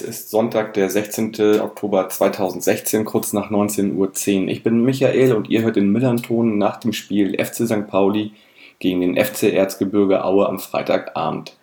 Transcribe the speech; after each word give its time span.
ist 0.00 0.30
Sonntag, 0.30 0.74
der 0.74 0.90
16. 0.90 1.60
Oktober 1.60 2.08
2016, 2.08 3.04
kurz 3.04 3.32
nach 3.32 3.50
19.10 3.50 3.94
Uhr. 3.94 4.48
Ich 4.48 4.62
bin 4.62 4.84
Michael 4.84 5.32
und 5.32 5.48
ihr 5.48 5.62
hört 5.62 5.76
den 5.76 5.90
Millanton 5.90 6.58
nach 6.58 6.78
dem 6.78 6.92
Spiel 6.92 7.42
FC 7.42 7.66
St. 7.66 7.86
Pauli 7.86 8.32
gegen 8.78 9.00
den 9.00 9.16
FC 9.16 9.52
Erzgebirge 9.52 10.24
Aue 10.24 10.48
am 10.48 10.58
Freitagabend. 10.58 11.56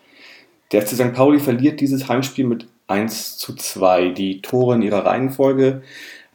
Der 0.72 0.81
FC 0.81 0.95
St. 0.95 1.14
Pauli 1.14 1.40
verliert 1.40 1.81
dieses 1.81 2.08
Heimspiel 2.08 2.45
mit 2.45 2.68
1 2.88 3.38
zu 3.38 3.55
2. 3.55 4.09
Die 4.09 4.42
Tore 4.42 4.76
in 4.76 4.81
ihrer 4.81 5.06
Reihenfolge 5.06 5.81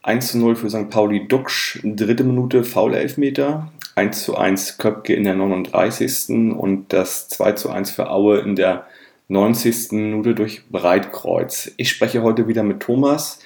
1 0.03 0.33
zu 0.33 0.39
0 0.39 0.57
für 0.57 0.71
St. 0.71 0.91
Pauli 0.91 1.29
Duxch, 1.29 1.81
dritte 1.85 2.25
Minute 2.25 2.65
Foul-Elfmeter, 2.65 3.73
1 3.95 4.25
zu 4.25 4.37
1 4.37 4.79
Köpke 4.79 5.15
in 5.15 5.25
der 5.25 5.35
39. 5.35 6.57
und 6.59 6.93
das 6.93 7.29
2 7.29 7.53
zu 7.53 7.71
1 7.71 7.91
für 7.91 8.11
Aue 8.11 8.39
in 8.39 8.57
der 8.57 8.87
90. 9.33 9.93
Minute 9.93 10.35
durch 10.35 10.69
Breitkreuz. 10.69 11.73
Ich 11.79 11.89
spreche 11.89 12.23
heute 12.23 12.49
wieder 12.49 12.63
mit 12.63 12.81
Thomas, 12.81 13.39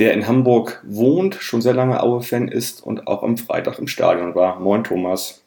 der 0.00 0.12
in 0.12 0.26
Hamburg 0.26 0.82
wohnt, 0.84 1.36
schon 1.36 1.62
sehr 1.62 1.74
lange 1.74 2.02
Aue-Fan 2.02 2.48
ist 2.48 2.82
und 2.84 3.06
auch 3.06 3.22
am 3.22 3.36
Freitag 3.36 3.78
im 3.78 3.86
Stadion 3.86 4.34
war. 4.34 4.58
Moin 4.58 4.82
Thomas. 4.82 5.44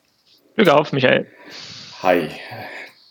Glück 0.56 0.70
auf, 0.70 0.94
Michael. 0.94 1.28
Hi. 2.04 2.30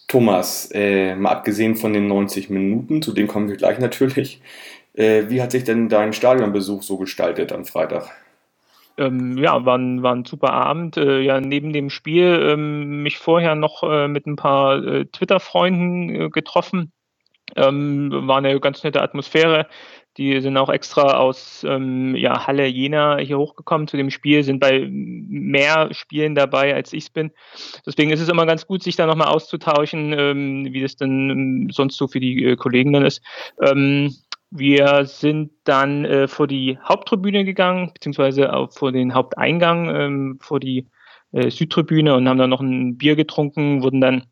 Thomas, 0.08 0.70
äh, 0.72 1.14
mal 1.16 1.32
abgesehen 1.32 1.76
von 1.76 1.92
den 1.92 2.08
90 2.08 2.48
Minuten, 2.48 3.02
zu 3.02 3.12
denen 3.12 3.28
kommen 3.28 3.50
wir 3.50 3.56
gleich 3.56 3.78
natürlich, 3.78 4.40
äh, 4.94 5.24
wie 5.28 5.42
hat 5.42 5.52
sich 5.52 5.64
denn 5.64 5.90
dein 5.90 6.14
Stadionbesuch 6.14 6.82
so 6.82 6.96
gestaltet 6.96 7.52
am 7.52 7.66
Freitag? 7.66 8.10
Ähm, 9.00 9.38
ja, 9.38 9.64
war 9.64 9.78
ein, 9.78 10.02
war 10.02 10.14
ein 10.14 10.26
super 10.26 10.52
Abend. 10.52 10.98
Äh, 10.98 11.20
ja, 11.20 11.40
neben 11.40 11.72
dem 11.72 11.88
Spiel 11.88 12.50
ähm, 12.52 13.02
mich 13.02 13.18
vorher 13.18 13.54
noch 13.54 13.82
äh, 13.82 14.08
mit 14.08 14.26
ein 14.26 14.36
paar 14.36 14.84
äh, 14.84 15.06
Twitter-Freunden 15.06 16.14
äh, 16.14 16.28
getroffen. 16.28 16.92
Ähm, 17.56 18.10
war 18.12 18.38
eine 18.38 18.60
ganz 18.60 18.84
nette 18.84 19.02
Atmosphäre. 19.02 19.66
Die 20.18 20.40
sind 20.42 20.56
auch 20.58 20.68
extra 20.68 21.16
aus 21.16 21.64
ähm, 21.66 22.14
ja, 22.14 22.46
Halle 22.46 22.66
Jena 22.66 23.16
hier 23.18 23.38
hochgekommen 23.38 23.88
zu 23.88 23.96
dem 23.96 24.10
Spiel, 24.10 24.42
sind 24.42 24.60
bei 24.60 24.86
mehr 24.90 25.88
Spielen 25.94 26.34
dabei, 26.34 26.74
als 26.74 26.92
ich 26.92 27.04
es 27.04 27.10
bin. 27.10 27.30
Deswegen 27.86 28.10
ist 28.10 28.20
es 28.20 28.28
immer 28.28 28.44
ganz 28.44 28.66
gut, 28.66 28.82
sich 28.82 28.96
da 28.96 29.06
nochmal 29.06 29.28
auszutauschen, 29.28 30.12
ähm, 30.12 30.68
wie 30.70 30.82
das 30.82 30.96
denn 30.96 31.30
ähm, 31.30 31.68
sonst 31.70 31.96
so 31.96 32.06
für 32.06 32.20
die 32.20 32.44
äh, 32.44 32.56
Kollegen 32.56 32.92
dann 32.92 33.06
ist. 33.06 33.22
Ähm, 33.62 34.14
wir 34.50 35.04
sind 35.06 35.52
dann 35.64 36.04
äh, 36.04 36.28
vor 36.28 36.46
die 36.46 36.78
Haupttribüne 36.82 37.44
gegangen, 37.44 37.92
beziehungsweise 37.94 38.52
auch 38.52 38.72
vor 38.72 38.92
den 38.92 39.14
Haupteingang, 39.14 39.94
ähm, 39.94 40.38
vor 40.40 40.60
die 40.60 40.88
äh, 41.32 41.50
Südtribüne 41.50 42.14
und 42.14 42.28
haben 42.28 42.38
dann 42.38 42.50
noch 42.50 42.60
ein 42.60 42.98
Bier 42.98 43.16
getrunken, 43.16 43.82
wurden 43.82 44.00
dann 44.00 44.24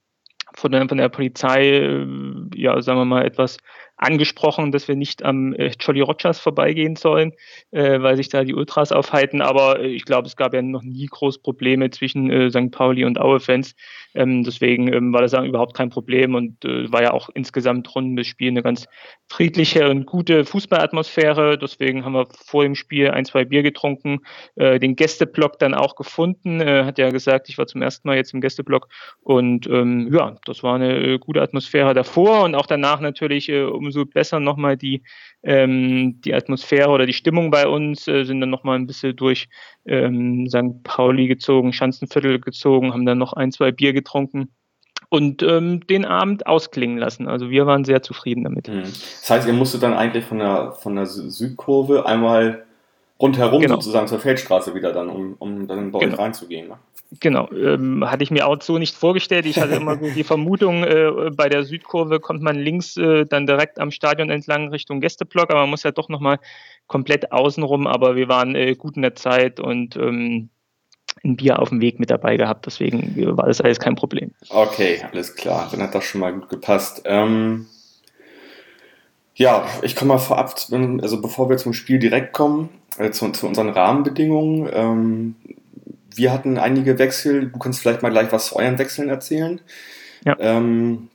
von 0.54 0.72
der, 0.72 0.88
von 0.88 0.98
der 0.98 1.08
Polizei, 1.08 1.68
äh, 1.68 2.06
ja, 2.54 2.80
sagen 2.82 2.98
wir 2.98 3.04
mal, 3.04 3.24
etwas 3.24 3.58
angesprochen, 3.98 4.72
dass 4.72 4.88
wir 4.88 4.96
nicht 4.96 5.24
am 5.24 5.52
äh, 5.54 5.72
Jolly 5.78 6.00
Rogers 6.00 6.38
vorbeigehen 6.38 6.96
sollen, 6.96 7.32
äh, 7.72 8.00
weil 8.00 8.16
sich 8.16 8.28
da 8.28 8.44
die 8.44 8.54
Ultras 8.54 8.92
aufhalten. 8.92 9.42
Aber 9.42 9.80
äh, 9.80 9.88
ich 9.88 10.04
glaube, 10.04 10.28
es 10.28 10.36
gab 10.36 10.54
ja 10.54 10.62
noch 10.62 10.82
nie 10.82 11.06
groß 11.06 11.38
Probleme 11.38 11.90
zwischen 11.90 12.30
äh, 12.30 12.50
St. 12.50 12.70
Pauli 12.70 13.04
und 13.04 13.20
Aue-Fans. 13.20 13.74
Ähm, 14.14 14.44
deswegen 14.44 14.92
ähm, 14.92 15.12
war 15.12 15.20
das 15.20 15.32
ja 15.32 15.44
überhaupt 15.44 15.74
kein 15.74 15.90
Problem 15.90 16.34
und 16.34 16.64
äh, 16.64 16.90
war 16.90 17.02
ja 17.02 17.12
auch 17.12 17.28
insgesamt 17.34 17.94
rund 17.94 18.08
um 18.08 18.16
das 18.16 18.26
Spiel 18.26 18.48
eine 18.48 18.62
ganz 18.62 18.86
friedliche 19.28 19.90
und 19.90 20.06
gute 20.06 20.44
Fußballatmosphäre. 20.44 21.58
Deswegen 21.58 22.04
haben 22.04 22.14
wir 22.14 22.28
vor 22.46 22.62
dem 22.62 22.74
Spiel 22.74 23.10
ein, 23.10 23.24
zwei 23.24 23.44
Bier 23.44 23.62
getrunken, 23.62 24.20
äh, 24.54 24.78
den 24.78 24.96
Gästeblock 24.96 25.58
dann 25.58 25.74
auch 25.74 25.96
gefunden. 25.96 26.60
Äh, 26.60 26.84
hat 26.84 26.98
ja 26.98 27.10
gesagt, 27.10 27.48
ich 27.48 27.58
war 27.58 27.66
zum 27.66 27.82
ersten 27.82 28.08
Mal 28.08 28.16
jetzt 28.16 28.32
im 28.32 28.40
Gästeblock 28.40 28.88
und 29.20 29.66
ähm, 29.66 30.08
ja, 30.12 30.36
das 30.44 30.62
war 30.62 30.76
eine 30.76 30.96
äh, 30.96 31.18
gute 31.18 31.42
Atmosphäre 31.42 31.94
davor 31.94 32.44
und 32.44 32.54
auch 32.54 32.66
danach 32.66 33.00
natürlich 33.00 33.48
äh, 33.48 33.64
umso 33.88 34.04
besser 34.06 34.40
nochmal 34.40 34.76
die 34.76 35.02
ähm, 35.42 36.20
die 36.20 36.34
Atmosphäre 36.34 36.90
oder 36.90 37.06
die 37.06 37.12
Stimmung 37.12 37.50
bei 37.50 37.66
uns, 37.66 38.06
äh, 38.06 38.24
sind 38.24 38.40
dann 38.40 38.50
nochmal 38.50 38.78
ein 38.78 38.86
bisschen 38.86 39.16
durch 39.16 39.48
ähm, 39.86 40.48
St. 40.48 40.82
Pauli 40.84 41.26
gezogen, 41.26 41.72
Schanzenviertel 41.72 42.40
gezogen, 42.40 42.92
haben 42.92 43.06
dann 43.06 43.18
noch 43.18 43.32
ein, 43.32 43.52
zwei 43.52 43.72
Bier 43.72 43.92
getrunken 43.92 44.50
und 45.10 45.42
ähm, 45.42 45.86
den 45.86 46.04
Abend 46.04 46.46
ausklingen 46.46 46.98
lassen. 46.98 47.28
Also 47.28 47.50
wir 47.50 47.66
waren 47.66 47.84
sehr 47.84 48.02
zufrieden 48.02 48.44
damit. 48.44 48.68
Mhm. 48.68 48.82
Das 48.82 49.30
heißt, 49.30 49.46
ihr 49.46 49.54
musstet 49.54 49.82
dann 49.82 49.94
eigentlich 49.94 50.24
von 50.24 50.38
der, 50.38 50.72
von 50.72 50.96
der 50.96 51.06
Südkurve 51.06 52.04
einmal 52.04 52.64
rundherum 53.20 53.60
genau. 53.60 53.76
sozusagen 53.76 54.06
zur 54.06 54.20
Feldstraße 54.20 54.74
wieder 54.74 54.92
dann, 54.92 55.08
um, 55.08 55.34
um 55.38 55.66
dann 55.66 55.90
bei 55.92 56.00
genau. 56.00 56.14
euch 56.14 56.18
reinzugehen. 56.18 56.68
Ne? 56.68 56.78
Genau, 57.20 57.50
ähm, 57.52 58.04
hatte 58.08 58.22
ich 58.22 58.30
mir 58.30 58.46
auch 58.46 58.60
so 58.60 58.76
nicht 58.76 58.94
vorgestellt. 58.94 59.46
Ich 59.46 59.58
hatte 59.58 59.76
immer 59.76 59.96
die 59.96 60.24
Vermutung, 60.24 60.84
äh, 60.84 61.30
bei 61.34 61.48
der 61.48 61.64
Südkurve 61.64 62.20
kommt 62.20 62.42
man 62.42 62.56
links 62.56 62.98
äh, 62.98 63.24
dann 63.24 63.46
direkt 63.46 63.80
am 63.80 63.90
Stadion 63.90 64.28
entlang 64.28 64.68
Richtung 64.68 65.00
Gästeblock, 65.00 65.50
aber 65.50 65.60
man 65.60 65.70
muss 65.70 65.84
ja 65.84 65.90
doch 65.90 66.10
nochmal 66.10 66.38
komplett 66.86 67.32
außenrum. 67.32 67.86
Aber 67.86 68.14
wir 68.14 68.28
waren 68.28 68.54
äh, 68.54 68.74
gut 68.74 68.96
in 68.96 69.02
der 69.02 69.14
Zeit 69.14 69.58
und 69.58 69.96
ähm, 69.96 70.50
ein 71.24 71.36
Bier 71.36 71.60
auf 71.60 71.70
dem 71.70 71.80
Weg 71.80 71.98
mit 71.98 72.10
dabei 72.10 72.36
gehabt. 72.36 72.66
Deswegen 72.66 73.14
war 73.36 73.46
das 73.46 73.62
alles 73.62 73.80
kein 73.80 73.94
Problem. 73.94 74.32
Okay, 74.50 75.02
alles 75.10 75.34
klar. 75.34 75.68
Dann 75.70 75.82
hat 75.82 75.94
das 75.94 76.04
schon 76.04 76.20
mal 76.20 76.32
gut 76.32 76.50
gepasst. 76.50 77.02
Ähm, 77.06 77.66
ja, 79.34 79.66
ich 79.82 79.96
komme 79.96 80.14
mal 80.14 80.18
vorab, 80.18 80.54
also 81.00 81.22
bevor 81.22 81.48
wir 81.48 81.56
zum 81.56 81.72
Spiel 81.72 81.98
direkt 81.98 82.32
kommen, 82.32 82.68
äh, 82.98 83.10
zu, 83.12 83.30
zu, 83.30 83.46
unseren 83.46 83.70
Rahmenbedingungen. 83.70 85.34
Wir 86.18 86.32
hatten 86.32 86.58
einige 86.58 86.98
Wechsel. 86.98 87.48
Du 87.48 87.58
kannst 87.58 87.80
vielleicht 87.80 88.02
mal 88.02 88.10
gleich 88.10 88.32
was 88.32 88.48
zu 88.48 88.56
euren 88.56 88.78
Wechseln 88.78 89.08
erzählen. 89.08 89.60
Ja. 90.24 90.36
Ähm, 90.40 91.08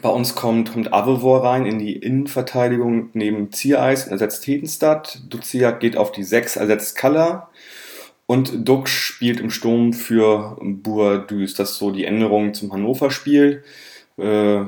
bei 0.00 0.08
uns 0.08 0.34
kommt, 0.34 0.72
kommt 0.72 0.92
Avevor 0.92 1.44
rein 1.44 1.66
in 1.66 1.78
die 1.78 1.96
Innenverteidigung 1.96 3.10
neben 3.12 3.52
Ziereis 3.52 4.06
und 4.06 4.12
ersetzt 4.12 4.46
Hedenstadt. 4.46 5.20
Duziak 5.28 5.80
geht 5.80 5.98
auf 5.98 6.12
die 6.12 6.24
6, 6.24 6.56
ersetzt 6.56 6.96
Kalla. 6.96 7.50
Und 8.24 8.66
Dux 8.66 8.90
spielt 8.90 9.38
im 9.38 9.50
Sturm 9.50 9.92
für 9.92 10.56
Bourdus. 10.62 11.52
Das 11.52 11.72
ist 11.72 11.76
so 11.76 11.90
die 11.90 12.06
Änderung 12.06 12.54
zum 12.54 12.72
Hannover-Spiel. 12.72 13.62
Äh, 14.18 14.62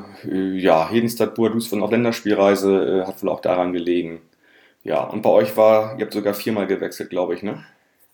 ja, 0.59 0.91
Hedenstadt 0.91 1.35
Bourdus 1.35 1.69
von 1.69 1.83
auf 1.83 1.91
Länderspielreise 1.91 3.03
äh, 3.03 3.07
hat 3.07 3.23
wohl 3.23 3.31
auch 3.31 3.41
daran 3.41 3.73
gelegen. 3.73 4.21
Ja, 4.83 5.05
und 5.05 5.23
bei 5.23 5.31
euch 5.31 5.57
war, 5.57 5.99
ihr 5.99 6.05
habt 6.05 6.13
sogar 6.13 6.35
viermal 6.35 6.67
gewechselt, 6.67 7.09
glaube 7.09 7.35
ich, 7.35 7.43
ne? 7.43 7.65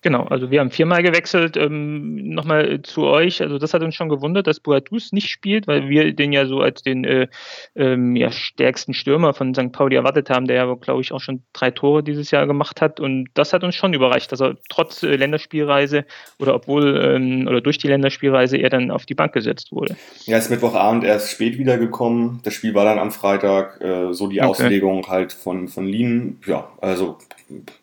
Genau, 0.03 0.23
also 0.25 0.51
wir 0.51 0.61
haben 0.61 0.71
viermal 0.71 1.03
gewechselt. 1.03 1.59
Ähm, 1.59 2.31
Nochmal 2.31 2.81
zu 2.83 3.03
euch, 3.03 3.43
also 3.43 3.59
das 3.59 3.75
hat 3.75 3.83
uns 3.83 3.95
schon 3.95 4.09
gewundert, 4.09 4.47
dass 4.47 4.61
Boadus 4.61 5.13
nicht 5.13 5.29
spielt, 5.29 5.67
weil 5.67 5.91
wir 5.91 6.15
den 6.15 6.33
ja 6.33 6.47
so 6.47 6.61
als 6.61 6.83
den 6.83 7.05
äh, 7.05 7.29
ähm, 7.75 8.17
ja, 8.17 8.31
stärksten 8.33 8.95
Stürmer 8.95 9.35
von 9.35 9.55
St. 9.55 9.73
Pauli 9.73 9.97
erwartet 9.97 10.31
haben, 10.31 10.47
der 10.47 10.57
ja, 10.57 10.75
glaube 10.75 11.03
ich, 11.03 11.13
auch 11.13 11.21
schon 11.21 11.43
drei 11.53 11.71
Tore 11.71 12.03
dieses 12.03 12.31
Jahr 12.31 12.47
gemacht 12.47 12.81
hat. 12.81 12.99
Und 12.99 13.29
das 13.35 13.53
hat 13.53 13.63
uns 13.63 13.75
schon 13.75 13.93
überreicht, 13.93 14.33
dass 14.33 14.41
er 14.41 14.57
trotz 14.71 15.03
äh, 15.03 15.17
Länderspielreise 15.17 16.07
oder 16.39 16.55
obwohl 16.55 16.97
ähm, 16.97 17.47
oder 17.47 17.61
durch 17.61 17.77
die 17.77 17.89
Länderspielreise 17.89 18.57
er 18.57 18.71
dann 18.71 18.91
auf 18.91 19.05
die 19.05 19.15
Bank 19.15 19.35
gesetzt 19.35 19.71
wurde. 19.71 19.97
Ja, 20.25 20.39
ist 20.39 20.51
Mittwochabend 20.51 21.05
erst 21.05 21.31
spät 21.31 21.59
wiedergekommen. 21.59 22.41
Das 22.43 22.55
Spiel 22.55 22.75
war 22.75 22.87
dann 22.87 22.99
am 22.99 23.11
Freitag, 23.11 23.81
äh, 23.83 24.15
so 24.15 24.29
die 24.29 24.41
okay. 24.41 24.49
Auslegung 24.49 25.07
halt 25.09 25.33
von, 25.33 25.69
von 25.69 25.87
Lien. 25.87 26.41
Ja, 26.47 26.71
also. 26.81 27.19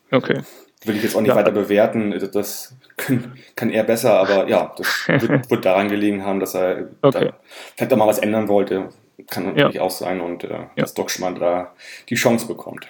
Okay 0.10 0.42
will 0.84 0.96
ich 0.96 1.04
jetzt 1.04 1.16
auch 1.16 1.22
nicht 1.22 1.30
ja. 1.30 1.36
weiter 1.36 1.52
bewerten. 1.52 2.18
Das 2.34 2.76
kann, 2.98 3.34
kann, 3.56 3.70
er 3.70 3.84
besser, 3.84 4.20
aber 4.20 4.48
ja, 4.48 4.74
das 4.78 5.08
wird, 5.08 5.50
wird 5.50 5.66
daran 5.66 5.90
gelegen 5.90 6.24
haben, 6.24 6.40
dass 6.40 6.56
er 6.56 6.90
okay. 7.02 7.26
da 7.26 7.34
vielleicht 7.76 7.94
auch 7.94 7.98
mal 7.98 8.08
was 8.08 8.20
ändern 8.20 8.48
wollte. 8.48 8.90
Kann 9.30 9.48
natürlich 9.48 9.76
ja. 9.76 9.82
auch 9.82 9.92
sein 9.92 10.22
und 10.22 10.44
äh, 10.44 10.50
ja. 10.50 10.70
dass 10.76 10.94
Dockschmann 10.94 11.36
da 11.36 11.74
die 12.10 12.16
Chance 12.16 12.48
bekommt. 12.48 12.88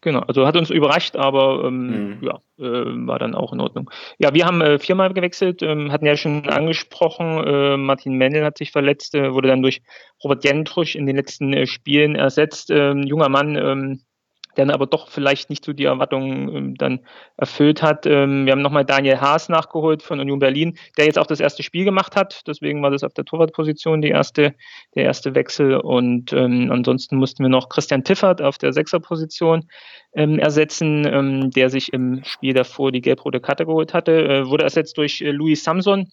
Genau, 0.00 0.20
also 0.20 0.46
hat 0.46 0.56
uns 0.56 0.70
überrascht, 0.70 1.16
aber 1.16 1.64
ähm, 1.66 2.18
mhm. 2.18 2.18
ja, 2.22 2.38
äh, 2.58 3.06
war 3.06 3.18
dann 3.18 3.34
auch 3.34 3.52
in 3.52 3.60
Ordnung. 3.60 3.90
Ja, 4.18 4.32
wir 4.32 4.46
haben 4.46 4.60
äh, 4.60 4.78
viermal 4.78 5.12
gewechselt, 5.12 5.60
ähm, 5.60 5.90
hatten 5.90 6.06
ja 6.06 6.16
schon 6.16 6.48
angesprochen, 6.48 7.44
äh, 7.44 7.76
Martin 7.76 8.14
Mendel 8.14 8.44
hat 8.44 8.58
sich 8.58 8.70
verletzt, 8.70 9.16
äh, 9.16 9.32
wurde 9.34 9.48
dann 9.48 9.60
durch 9.60 9.82
Robert 10.22 10.44
Jentrusch 10.44 10.94
in 10.94 11.06
den 11.06 11.16
letzten 11.16 11.52
äh, 11.52 11.66
Spielen 11.66 12.14
ersetzt. 12.14 12.70
Ähm, 12.70 13.02
junger 13.02 13.28
Mann, 13.28 13.56
ähm, 13.56 14.00
dann 14.54 14.70
aber 14.70 14.86
doch 14.86 15.08
vielleicht 15.08 15.50
nicht 15.50 15.64
so 15.64 15.72
die 15.72 15.84
Erwartungen 15.84 16.54
ähm, 16.54 16.74
dann 16.76 17.00
erfüllt 17.36 17.82
hat. 17.82 18.06
Ähm, 18.06 18.46
wir 18.46 18.52
haben 18.52 18.62
nochmal 18.62 18.84
Daniel 18.84 19.20
Haas 19.20 19.48
nachgeholt 19.48 20.02
von 20.02 20.20
Union 20.20 20.38
Berlin, 20.38 20.76
der 20.96 21.06
jetzt 21.06 21.18
auch 21.18 21.26
das 21.26 21.40
erste 21.40 21.62
Spiel 21.62 21.84
gemacht 21.84 22.16
hat. 22.16 22.42
Deswegen 22.46 22.82
war 22.82 22.90
das 22.90 23.04
auf 23.04 23.14
der 23.14 23.24
Torwartposition 23.24 24.02
die 24.02 24.08
erste, 24.08 24.54
der 24.94 25.04
erste 25.04 25.34
Wechsel. 25.34 25.76
Und 25.76 26.32
ähm, 26.32 26.70
ansonsten 26.72 27.16
mussten 27.16 27.44
wir 27.44 27.50
noch 27.50 27.68
Christian 27.68 28.04
Tiffert 28.04 28.42
auf 28.42 28.58
der 28.58 28.72
Sechserposition 28.72 29.68
ähm, 30.14 30.38
ersetzen, 30.38 31.06
ähm, 31.06 31.50
der 31.50 31.70
sich 31.70 31.92
im 31.92 32.22
Spiel 32.24 32.54
davor 32.54 32.92
die 32.92 33.00
gelb-rote 33.00 33.40
Karte 33.40 33.66
geholt 33.66 33.94
hatte. 33.94 34.12
Äh, 34.12 34.46
wurde 34.48 34.64
ersetzt 34.64 34.98
durch 34.98 35.20
äh, 35.20 35.30
Louis 35.30 35.62
Samson 35.62 36.10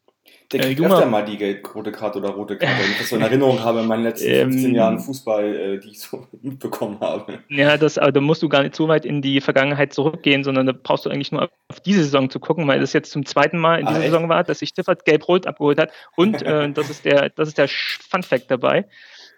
Der 0.52 0.60
kriegt 0.60 0.80
äh, 0.80 0.86
öfter 0.86 1.06
mal 1.08 1.26
die 1.26 1.38
gelb-rote 1.38 1.92
Karte 1.92 2.20
oder 2.20 2.30
rote 2.30 2.58
Karte, 2.58 2.84
wenn 2.84 2.92
ich 2.92 2.98
das 3.00 3.10
so 3.10 3.16
in 3.16 3.22
Erinnerung 3.24 3.64
habe 3.64 3.82
in 3.82 3.88
meinen 3.88 4.04
letzten 4.04 4.30
15 4.30 4.70
ähm, 4.70 4.76
Jahren 4.76 5.00
Fußball, 5.00 5.56
äh, 5.56 5.80
die 5.80 5.90
ich 5.90 6.00
so 6.00 6.28
mitbekommen 6.42 7.00
habe. 7.00 7.40
Ja, 7.50 7.78
das, 7.78 7.98
aber 7.98 8.12
da 8.12 8.22
musst 8.22 8.44
du 8.44 8.50
gar 8.50 8.64
nicht 8.64 8.76
so 8.76 8.88
weit 8.88 9.06
in 9.06 9.22
die 9.22 9.42
Vergangenheit 9.42 9.94
zurückgehen, 9.94 10.44
sondern 10.44 10.68
da 10.68 10.74
brauchst 10.74 11.06
du 11.06 11.10
eigentlich 11.10 11.32
nur 11.32 11.44
auf 11.44 11.80
diese 11.80 12.04
Saison 12.04 12.30
zu 12.30 12.40
gucken, 12.40 12.68
weil 12.68 12.80
das 12.80 12.94
jetzt 12.94 13.12
zum 13.12 13.26
zweiten 13.26 13.58
Mal 13.58 13.80
in 13.80 13.88
dieser 13.88 14.00
ah, 14.00 14.04
Saison 14.04 14.30
war, 14.30 14.44
dass 14.44 14.60
sich 14.60 14.74
Tiffert 14.74 15.06
gelb-rot 15.06 15.48
abgeholt 15.48 15.80
hat. 15.80 15.92
Und 16.16 16.42
äh, 16.44 16.72
das 16.72 16.90
ist 16.90 17.06
der, 17.06 17.30
das 17.30 17.48
ist 17.48 17.58
der 17.58 17.68
Fun-Fact 17.68 18.50
dabei 18.52 18.86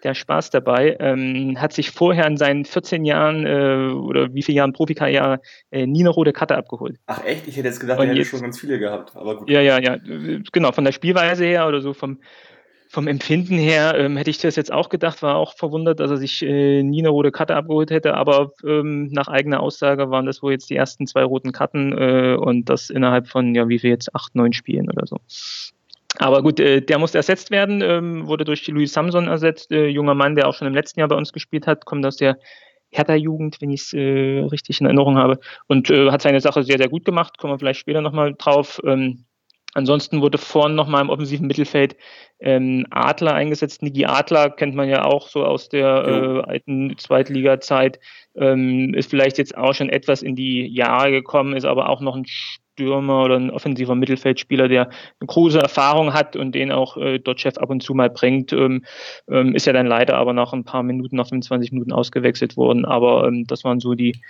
der 0.04 0.14
Spaß 0.14 0.50
dabei. 0.50 0.96
Ähm, 1.00 1.60
hat 1.60 1.72
sich 1.72 1.90
vorher 1.90 2.26
in 2.26 2.36
seinen 2.36 2.64
14 2.64 3.04
Jahren 3.04 3.46
äh, 3.46 3.92
oder 3.92 4.32
wie 4.34 4.42
viele 4.42 4.56
Jahren 4.56 4.72
Profikarriere 4.72 5.40
äh, 5.70 5.86
nie 5.86 6.00
eine 6.00 6.10
rote 6.10 6.32
Karte 6.32 6.56
abgeholt. 6.56 6.98
Ach 7.06 7.24
echt? 7.24 7.48
Ich 7.48 7.56
hätte 7.56 7.68
jetzt 7.68 7.80
gedacht, 7.80 7.98
er 7.98 8.06
hätte 8.06 8.24
schon 8.24 8.42
ganz 8.42 8.58
viele 8.58 8.78
gehabt. 8.78 9.16
Aber 9.16 9.38
gut. 9.38 9.50
Ja, 9.50 9.60
ja, 9.60 9.78
ja. 9.78 9.96
Genau, 10.52 10.72
von 10.72 10.84
der 10.84 10.92
Spielweise 10.92 11.44
her 11.44 11.66
oder 11.66 11.80
so 11.80 11.92
vom, 11.94 12.18
vom 12.88 13.06
Empfinden 13.06 13.58
her 13.58 13.94
ähm, 13.96 14.16
hätte 14.16 14.30
ich 14.30 14.38
das 14.38 14.56
jetzt 14.56 14.72
auch 14.72 14.88
gedacht, 14.88 15.22
war 15.22 15.36
auch 15.36 15.54
verwundert, 15.54 16.00
dass 16.00 16.10
er 16.10 16.16
sich 16.16 16.42
äh, 16.42 16.82
nie 16.82 17.00
eine 17.00 17.10
rote 17.10 17.30
Karte 17.30 17.54
abgeholt 17.54 17.90
hätte, 17.90 18.14
aber 18.14 18.52
ähm, 18.64 19.08
nach 19.12 19.28
eigener 19.28 19.60
Aussage 19.60 20.10
waren 20.10 20.26
das 20.26 20.42
wohl 20.42 20.52
jetzt 20.52 20.70
die 20.70 20.76
ersten 20.76 21.06
zwei 21.06 21.22
roten 21.22 21.52
Karten 21.52 21.92
äh, 21.92 22.36
und 22.36 22.70
das 22.70 22.88
innerhalb 22.88 23.28
von, 23.28 23.54
ja, 23.54 23.68
wie 23.68 23.78
viel 23.78 23.90
jetzt, 23.90 24.14
acht, 24.14 24.34
neun 24.34 24.52
Spielen 24.54 24.90
oder 24.90 25.06
so. 25.06 25.18
Aber 26.18 26.42
gut, 26.42 26.58
äh, 26.60 26.80
der 26.80 26.98
musste 26.98 27.18
ersetzt 27.18 27.50
werden, 27.50 27.80
ähm, 27.80 28.26
wurde 28.26 28.44
durch 28.44 28.66
Louis 28.66 28.92
Samson 28.92 29.28
ersetzt, 29.28 29.70
äh, 29.70 29.86
junger 29.86 30.14
Mann, 30.14 30.34
der 30.34 30.48
auch 30.48 30.54
schon 30.54 30.66
im 30.66 30.74
letzten 30.74 31.00
Jahr 31.00 31.08
bei 31.08 31.16
uns 31.16 31.32
gespielt 31.32 31.66
hat, 31.66 31.86
kommt 31.86 32.04
aus 32.04 32.16
der 32.16 32.38
Hertha-Jugend, 32.90 33.60
wenn 33.60 33.70
ich 33.70 33.82
es 33.82 33.92
äh, 33.92 34.40
richtig 34.50 34.80
in 34.80 34.86
Erinnerung 34.86 35.16
habe, 35.16 35.38
und 35.68 35.90
äh, 35.90 36.10
hat 36.10 36.22
seine 36.22 36.40
Sache 36.40 36.62
sehr, 36.64 36.78
sehr 36.78 36.88
gut 36.88 37.04
gemacht, 37.04 37.38
kommen 37.38 37.52
wir 37.52 37.58
vielleicht 37.58 37.80
später 37.80 38.00
nochmal 38.00 38.34
drauf. 38.36 38.80
Ähm, 38.84 39.26
ansonsten 39.74 40.20
wurde 40.20 40.38
vorne 40.38 40.74
nochmal 40.74 41.02
im 41.02 41.10
offensiven 41.10 41.46
Mittelfeld 41.46 41.96
ähm, 42.40 42.86
Adler 42.90 43.34
eingesetzt. 43.34 43.82
Niki 43.82 44.06
Adler 44.06 44.50
kennt 44.50 44.74
man 44.74 44.88
ja 44.88 45.04
auch 45.04 45.28
so 45.28 45.44
aus 45.44 45.68
der 45.68 45.86
äh, 45.86 46.50
alten 46.50 46.96
Zweitliga-Zeit, 46.98 48.00
ähm, 48.34 48.94
ist 48.94 49.10
vielleicht 49.10 49.38
jetzt 49.38 49.56
auch 49.56 49.74
schon 49.74 49.90
etwas 49.90 50.22
in 50.22 50.34
die 50.34 50.66
Jahre 50.66 51.12
gekommen, 51.12 51.54
ist 51.54 51.66
aber 51.66 51.90
auch 51.90 52.00
noch 52.00 52.16
ein 52.16 52.24
Stürmer 52.78 53.24
oder 53.24 53.36
ein 53.36 53.50
offensiver 53.50 53.96
Mittelfeldspieler, 53.96 54.68
der 54.68 54.82
eine 54.82 55.26
große 55.26 55.58
Erfahrung 55.58 56.14
hat 56.14 56.36
und 56.36 56.54
den 56.54 56.70
auch 56.70 56.96
äh, 56.96 57.18
Dotchev 57.18 57.58
ab 57.58 57.70
und 57.70 57.82
zu 57.82 57.92
mal 57.92 58.08
bringt, 58.08 58.52
ähm, 58.52 58.84
ähm, 59.28 59.54
ist 59.56 59.66
ja 59.66 59.72
dann 59.72 59.86
leider 59.86 60.16
aber 60.16 60.32
nach 60.32 60.52
ein 60.52 60.64
paar 60.64 60.84
Minuten, 60.84 61.16
nach 61.16 61.28
25 61.28 61.72
Minuten 61.72 61.92
ausgewechselt 61.92 62.56
worden. 62.56 62.84
Aber 62.84 63.26
ähm, 63.26 63.46
das 63.48 63.64
waren 63.64 63.80
so 63.80 63.94
die 63.94 64.20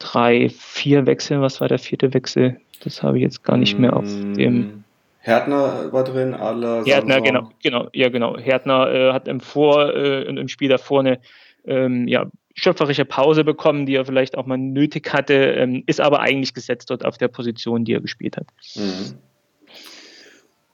drei, 0.00 0.48
vier 0.48 1.06
Wechsel. 1.06 1.40
Was 1.40 1.60
war 1.60 1.68
der 1.68 1.78
vierte 1.78 2.12
Wechsel? 2.12 2.60
Das 2.82 3.02
habe 3.04 3.18
ich 3.18 3.22
jetzt 3.22 3.44
gar 3.44 3.56
nicht 3.56 3.78
mehr 3.78 3.94
auf 3.94 4.04
mm, 4.04 4.34
dem. 4.34 4.84
Härtner 5.20 5.92
war 5.92 6.02
drin, 6.02 6.34
Adler. 6.34 6.84
Härtner, 6.84 7.20
genau, 7.20 7.50
genau, 7.62 7.88
ja 7.92 8.08
genau. 8.08 8.36
Härtner 8.36 8.92
äh, 8.92 9.12
hat 9.12 9.28
im 9.28 9.38
Vor, 9.38 9.94
äh, 9.94 10.24
im 10.24 10.48
Spiel 10.48 10.68
da 10.68 10.78
vorne 10.78 11.20
ähm, 11.64 12.08
ja, 12.08 12.26
schöpferische 12.54 13.04
Pause 13.04 13.44
bekommen, 13.44 13.86
die 13.86 13.94
er 13.94 14.04
vielleicht 14.04 14.36
auch 14.36 14.46
mal 14.46 14.58
nötig 14.58 15.12
hatte, 15.12 15.34
ähm, 15.34 15.84
ist 15.86 16.00
aber 16.00 16.20
eigentlich 16.20 16.54
gesetzt 16.54 16.90
dort 16.90 17.04
auf 17.04 17.18
der 17.18 17.28
Position, 17.28 17.84
die 17.84 17.94
er 17.94 18.00
gespielt 18.00 18.36
hat. 18.36 18.46
Mhm. 18.74 19.14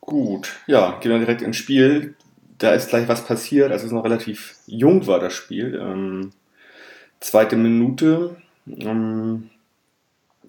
Gut, 0.00 0.56
ja, 0.66 0.98
gehen 1.00 1.12
wir 1.12 1.18
direkt 1.18 1.42
ins 1.42 1.56
Spiel. 1.56 2.14
Da 2.58 2.72
ist 2.72 2.88
gleich 2.88 3.08
was 3.08 3.26
passiert, 3.26 3.70
als 3.70 3.84
es 3.84 3.92
noch 3.92 4.04
relativ 4.04 4.56
jung 4.66 5.06
war, 5.06 5.20
das 5.20 5.34
Spiel. 5.34 5.78
Ähm, 5.80 6.30
zweite 7.20 7.56
Minute. 7.56 8.36
Ähm, 8.66 9.50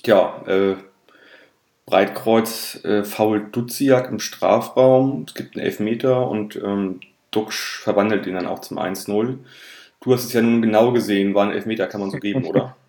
ja, 0.05 0.43
äh, 0.47 0.75
Breitkreuz 1.85 2.83
äh, 2.83 3.03
fault 3.03 3.55
Duziak 3.55 4.09
im 4.09 4.19
Strafraum. 4.19 5.25
Es 5.27 5.33
gibt 5.33 5.55
einen 5.55 5.65
Elfmeter 5.65 6.27
und 6.29 6.55
ähm, 6.55 7.01
Duxch 7.31 7.79
verwandelt 7.81 8.27
ihn 8.27 8.35
dann 8.35 8.47
auch 8.47 8.59
zum 8.59 8.79
1-0. 8.79 9.37
Du 10.01 10.13
hast 10.13 10.25
es 10.25 10.33
ja 10.33 10.41
nun 10.41 10.61
genau 10.61 10.91
gesehen, 10.91 11.33
war 11.33 11.45
ein 11.45 11.51
Elfmeter, 11.51 11.87
kann 11.87 12.01
man 12.01 12.11
so 12.11 12.17
geben, 12.17 12.45
oder? 12.45 12.75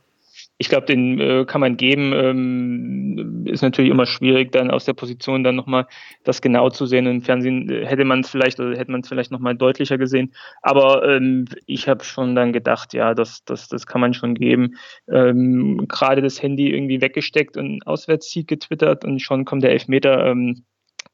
Ich 0.59 0.69
glaube, 0.69 0.87
den 0.87 1.19
äh, 1.19 1.45
kann 1.47 1.63
man 1.63 1.79
geben. 1.79 2.13
Ähm, 2.13 3.47
ist 3.47 3.63
natürlich 3.63 3.91
immer 3.91 4.05
schwierig, 4.07 4.53
dann 4.53 4.71
aus 4.71 4.85
der 4.85 4.93
Position 4.93 5.43
dann 5.43 5.57
nochmal 5.57 5.87
das 6.23 6.43
genau 6.43 6.69
zu 6.69 6.85
sehen. 6.85 7.07
Im 7.07 7.23
Fernsehen 7.23 7.69
äh, 7.71 7.87
hätte 7.87 8.05
man 8.05 8.21
es 8.21 8.31
vielleicht 8.31 8.61
oder 8.61 8.77
hätte 8.77 8.93
man 8.93 9.01
es 9.01 9.09
vielleicht 9.09 9.31
nochmal 9.33 9.57
deutlicher 9.57 9.97
gesehen. 9.97 10.35
Aber 10.61 11.03
ähm, 11.09 11.47
ich 11.67 11.89
habe 11.89 12.05
schon 12.05 12.35
dann 12.35 12.53
gedacht, 12.53 12.93
ja, 12.93 13.15
das, 13.15 13.43
das, 13.45 13.69
das 13.69 13.87
kann 13.87 14.03
man 14.03 14.13
schon 14.13 14.35
geben. 14.35 14.77
Ähm, 15.09 15.87
Gerade 15.89 16.21
das 16.21 16.43
Handy 16.43 16.71
irgendwie 16.71 17.01
weggesteckt 17.01 17.57
und 17.57 17.87
Auswärtssieg 17.87 18.47
getwittert 18.47 19.05
und 19.05 19.21
schon 19.21 19.47
kommt 19.47 19.63
der 19.63 19.73
Elfmeter. 19.73 20.27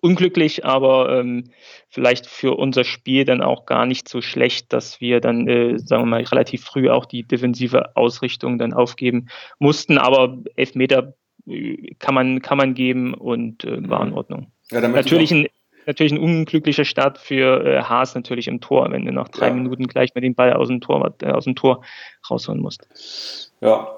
Unglücklich, 0.06 0.64
aber 0.64 1.18
ähm, 1.18 1.50
vielleicht 1.88 2.26
für 2.26 2.56
unser 2.56 2.84
Spiel 2.84 3.24
dann 3.24 3.42
auch 3.42 3.66
gar 3.66 3.86
nicht 3.86 4.08
so 4.08 4.20
schlecht, 4.20 4.72
dass 4.72 5.00
wir 5.00 5.20
dann, 5.20 5.48
äh, 5.48 5.80
sagen 5.80 6.02
wir 6.02 6.06
mal, 6.06 6.22
relativ 6.22 6.62
früh 6.62 6.88
auch 6.88 7.06
die 7.06 7.24
defensive 7.24 7.96
Ausrichtung 7.96 8.56
dann 8.56 8.72
aufgeben 8.72 9.26
mussten. 9.58 9.98
Aber 9.98 10.38
Elfmeter 10.54 11.14
äh, 11.48 11.94
kann 11.98 12.14
man, 12.14 12.40
kann 12.40 12.56
man 12.56 12.74
geben 12.74 13.14
und 13.14 13.64
äh, 13.64 13.88
war 13.88 14.02
in 14.02 14.10
mhm. 14.10 14.16
Ordnung. 14.16 14.52
Ja, 14.70 14.86
natürlich, 14.86 15.32
ein, 15.32 15.48
natürlich 15.86 16.12
ein 16.12 16.20
unglücklicher 16.20 16.84
Start 16.84 17.18
für 17.18 17.66
äh, 17.66 17.82
Haas 17.82 18.14
natürlich 18.14 18.46
im 18.46 18.60
Tor, 18.60 18.88
wenn 18.92 19.06
du 19.06 19.12
nach 19.12 19.28
drei 19.28 19.48
ja. 19.48 19.54
Minuten 19.54 19.88
gleich 19.88 20.14
mit 20.14 20.22
dem 20.22 20.36
Ball 20.36 20.52
aus 20.52 20.68
dem 20.68 20.80
Tor, 20.80 21.16
äh, 21.20 21.32
aus 21.32 21.46
dem 21.46 21.56
Tor 21.56 21.82
rausholen 22.30 22.62
musst. 22.62 23.50
Ja, 23.60 23.96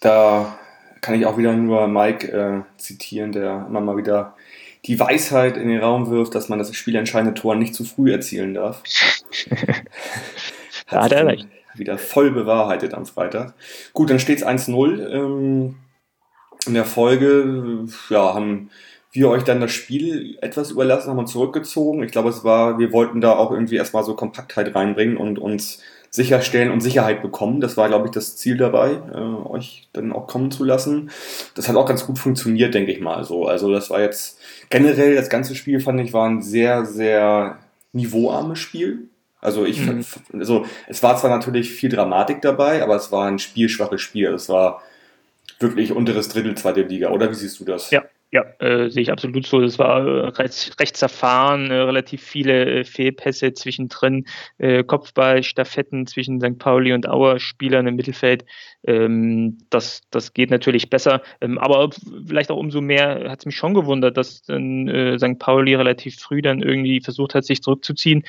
da 0.00 0.58
kann 1.02 1.14
ich 1.14 1.24
auch 1.24 1.38
wieder 1.38 1.52
nur 1.52 1.86
Mike 1.86 2.32
äh, 2.32 2.62
zitieren, 2.78 3.30
der 3.30 3.64
immer 3.68 3.80
mal 3.80 3.96
wieder 3.96 4.34
die 4.86 4.98
Weisheit 5.00 5.56
in 5.56 5.68
den 5.68 5.80
Raum 5.80 6.10
wirft, 6.10 6.34
dass 6.34 6.48
man 6.48 6.58
das 6.58 6.74
spielentscheidende 6.74 7.34
Tor 7.34 7.56
nicht 7.56 7.74
zu 7.74 7.84
früh 7.84 8.12
erzielen 8.12 8.54
darf. 8.54 8.82
hat, 10.86 11.02
hat 11.02 11.12
er 11.12 11.26
recht. 11.26 11.48
Wieder 11.74 11.98
voll 11.98 12.30
bewahrheitet 12.30 12.94
am 12.94 13.04
Freitag. 13.04 13.54
Gut, 13.92 14.10
dann 14.10 14.20
steht 14.20 14.38
es 14.38 14.46
1-0. 14.46 15.08
Ähm, 15.10 15.76
in 16.66 16.74
der 16.74 16.84
Folge 16.84 17.86
ja, 18.10 18.34
haben 18.34 18.70
wir 19.12 19.28
euch 19.28 19.44
dann 19.44 19.60
das 19.60 19.72
Spiel 19.72 20.38
etwas 20.40 20.70
überlassen, 20.70 21.10
haben 21.10 21.18
uns 21.18 21.32
zurückgezogen. 21.32 22.02
Ich 22.02 22.12
glaube, 22.12 22.28
es 22.28 22.44
war, 22.44 22.78
wir 22.78 22.92
wollten 22.92 23.20
da 23.20 23.36
auch 23.36 23.50
irgendwie 23.50 23.76
erstmal 23.76 24.04
so 24.04 24.14
Kompaktheit 24.14 24.74
reinbringen 24.74 25.16
und 25.16 25.38
uns 25.38 25.80
sicherstellen 26.10 26.70
und 26.70 26.80
Sicherheit 26.80 27.22
bekommen. 27.22 27.60
Das 27.60 27.76
war, 27.76 27.88
glaube 27.88 28.06
ich, 28.06 28.12
das 28.12 28.36
Ziel 28.36 28.56
dabei, 28.56 29.00
äh, 29.12 29.48
euch 29.48 29.88
dann 29.92 30.12
auch 30.12 30.26
kommen 30.26 30.50
zu 30.50 30.64
lassen. 30.64 31.10
Das 31.54 31.68
hat 31.68 31.76
auch 31.76 31.86
ganz 31.86 32.06
gut 32.06 32.18
funktioniert, 32.18 32.74
denke 32.74 32.92
ich 32.92 33.00
mal. 33.00 33.24
So, 33.24 33.46
also 33.46 33.72
das 33.72 33.90
war 33.90 34.00
jetzt 34.00 34.38
generell 34.70 35.14
das 35.14 35.28
ganze 35.28 35.54
Spiel 35.54 35.80
fand 35.80 36.00
ich 36.00 36.12
war 36.12 36.28
ein 36.28 36.42
sehr, 36.42 36.84
sehr 36.84 37.58
niveauarmes 37.92 38.58
Spiel. 38.58 39.08
Also 39.40 39.64
ich, 39.64 39.80
mhm. 39.80 40.04
also 40.32 40.64
es 40.88 41.02
war 41.02 41.16
zwar 41.16 41.30
natürlich 41.30 41.70
viel 41.70 41.90
Dramatik 41.90 42.42
dabei, 42.42 42.82
aber 42.82 42.96
es 42.96 43.12
war 43.12 43.26
ein 43.26 43.38
spielschwaches 43.38 44.00
Spiel. 44.00 44.28
Es 44.28 44.48
war 44.48 44.82
wirklich 45.58 45.92
unteres 45.92 46.28
Drittel 46.28 46.56
zweite 46.56 46.82
Liga, 46.82 47.10
oder 47.10 47.30
wie 47.30 47.34
siehst 47.34 47.60
du 47.60 47.64
das? 47.64 47.90
Ja, 47.90 48.04
ja, 48.36 48.44
äh, 48.58 48.90
sehe 48.90 49.02
ich 49.02 49.10
absolut 49.10 49.46
so. 49.46 49.62
Es 49.62 49.78
war 49.78 50.06
äh, 50.06 50.28
recht, 50.28 50.78
recht 50.78 50.94
zerfahren, 50.94 51.70
äh, 51.70 51.74
relativ 51.74 52.22
viele 52.22 52.80
äh, 52.80 52.84
Fehlpässe 52.84 53.54
zwischendrin, 53.54 54.26
äh, 54.58 54.84
Kopfball, 54.84 55.42
Staffetten 55.42 56.06
zwischen 56.06 56.38
St. 56.40 56.58
Pauli 56.58 56.92
und 56.92 57.08
Auer 57.08 57.38
Spielern 57.38 57.86
im 57.86 57.96
Mittelfeld. 57.96 58.44
Ähm, 58.86 59.56
das, 59.70 60.02
das 60.10 60.34
geht 60.34 60.50
natürlich 60.50 60.90
besser. 60.90 61.22
Ähm, 61.40 61.56
aber 61.56 61.88
vielleicht 62.26 62.50
auch 62.50 62.58
umso 62.58 62.82
mehr 62.82 63.30
hat 63.30 63.38
es 63.38 63.46
mich 63.46 63.56
schon 63.56 63.72
gewundert, 63.72 64.18
dass 64.18 64.42
dann 64.42 64.86
äh, 64.86 65.18
St. 65.18 65.38
Pauli 65.38 65.74
relativ 65.74 66.16
früh 66.16 66.42
dann 66.42 66.60
irgendwie 66.60 67.00
versucht 67.00 67.34
hat, 67.34 67.46
sich 67.46 67.62
zurückzuziehen. 67.62 68.22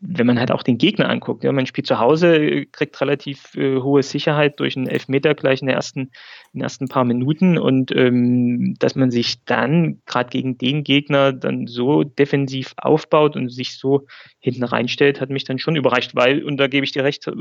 Wenn 0.00 0.26
man 0.26 0.40
halt 0.40 0.50
auch 0.50 0.64
den 0.64 0.78
Gegner 0.78 1.08
anguckt. 1.08 1.44
Ja, 1.44 1.52
man 1.52 1.66
spielt 1.66 1.86
zu 1.86 2.00
Hause, 2.00 2.34
äh, 2.36 2.66
kriegt 2.66 3.00
relativ 3.00 3.52
hohe 3.54 4.02
Sicherheit 4.02 4.58
durch 4.58 4.76
einen 4.76 4.88
Elfmeter 4.88 5.34
gleich 5.34 5.60
in, 5.60 5.68
der 5.68 5.76
ersten, 5.76 6.10
den 6.54 6.62
ersten 6.62 6.88
paar 6.88 7.04
Minuten 7.04 7.58
und 7.58 7.94
ähm, 7.94 8.76
dass 8.78 8.94
man 8.94 9.10
sich 9.10 9.44
dann 9.44 10.00
gerade 10.06 10.30
gegen 10.30 10.56
den 10.56 10.84
Gegner 10.84 11.32
dann 11.32 11.66
so 11.66 12.04
defensiv 12.04 12.74
aufbaut 12.76 13.36
und 13.36 13.50
sich 13.50 13.76
so 13.76 14.06
hinten 14.38 14.62
reinstellt, 14.62 15.20
hat 15.20 15.30
mich 15.30 15.44
dann 15.44 15.58
schon 15.58 15.76
überrascht, 15.76 16.14
weil, 16.14 16.44
und 16.44 16.56
da 16.58 16.68
gebe 16.68 16.84
ich 16.84 16.92
dir 16.92 17.04
recht, 17.04 17.26
äh, 17.26 17.32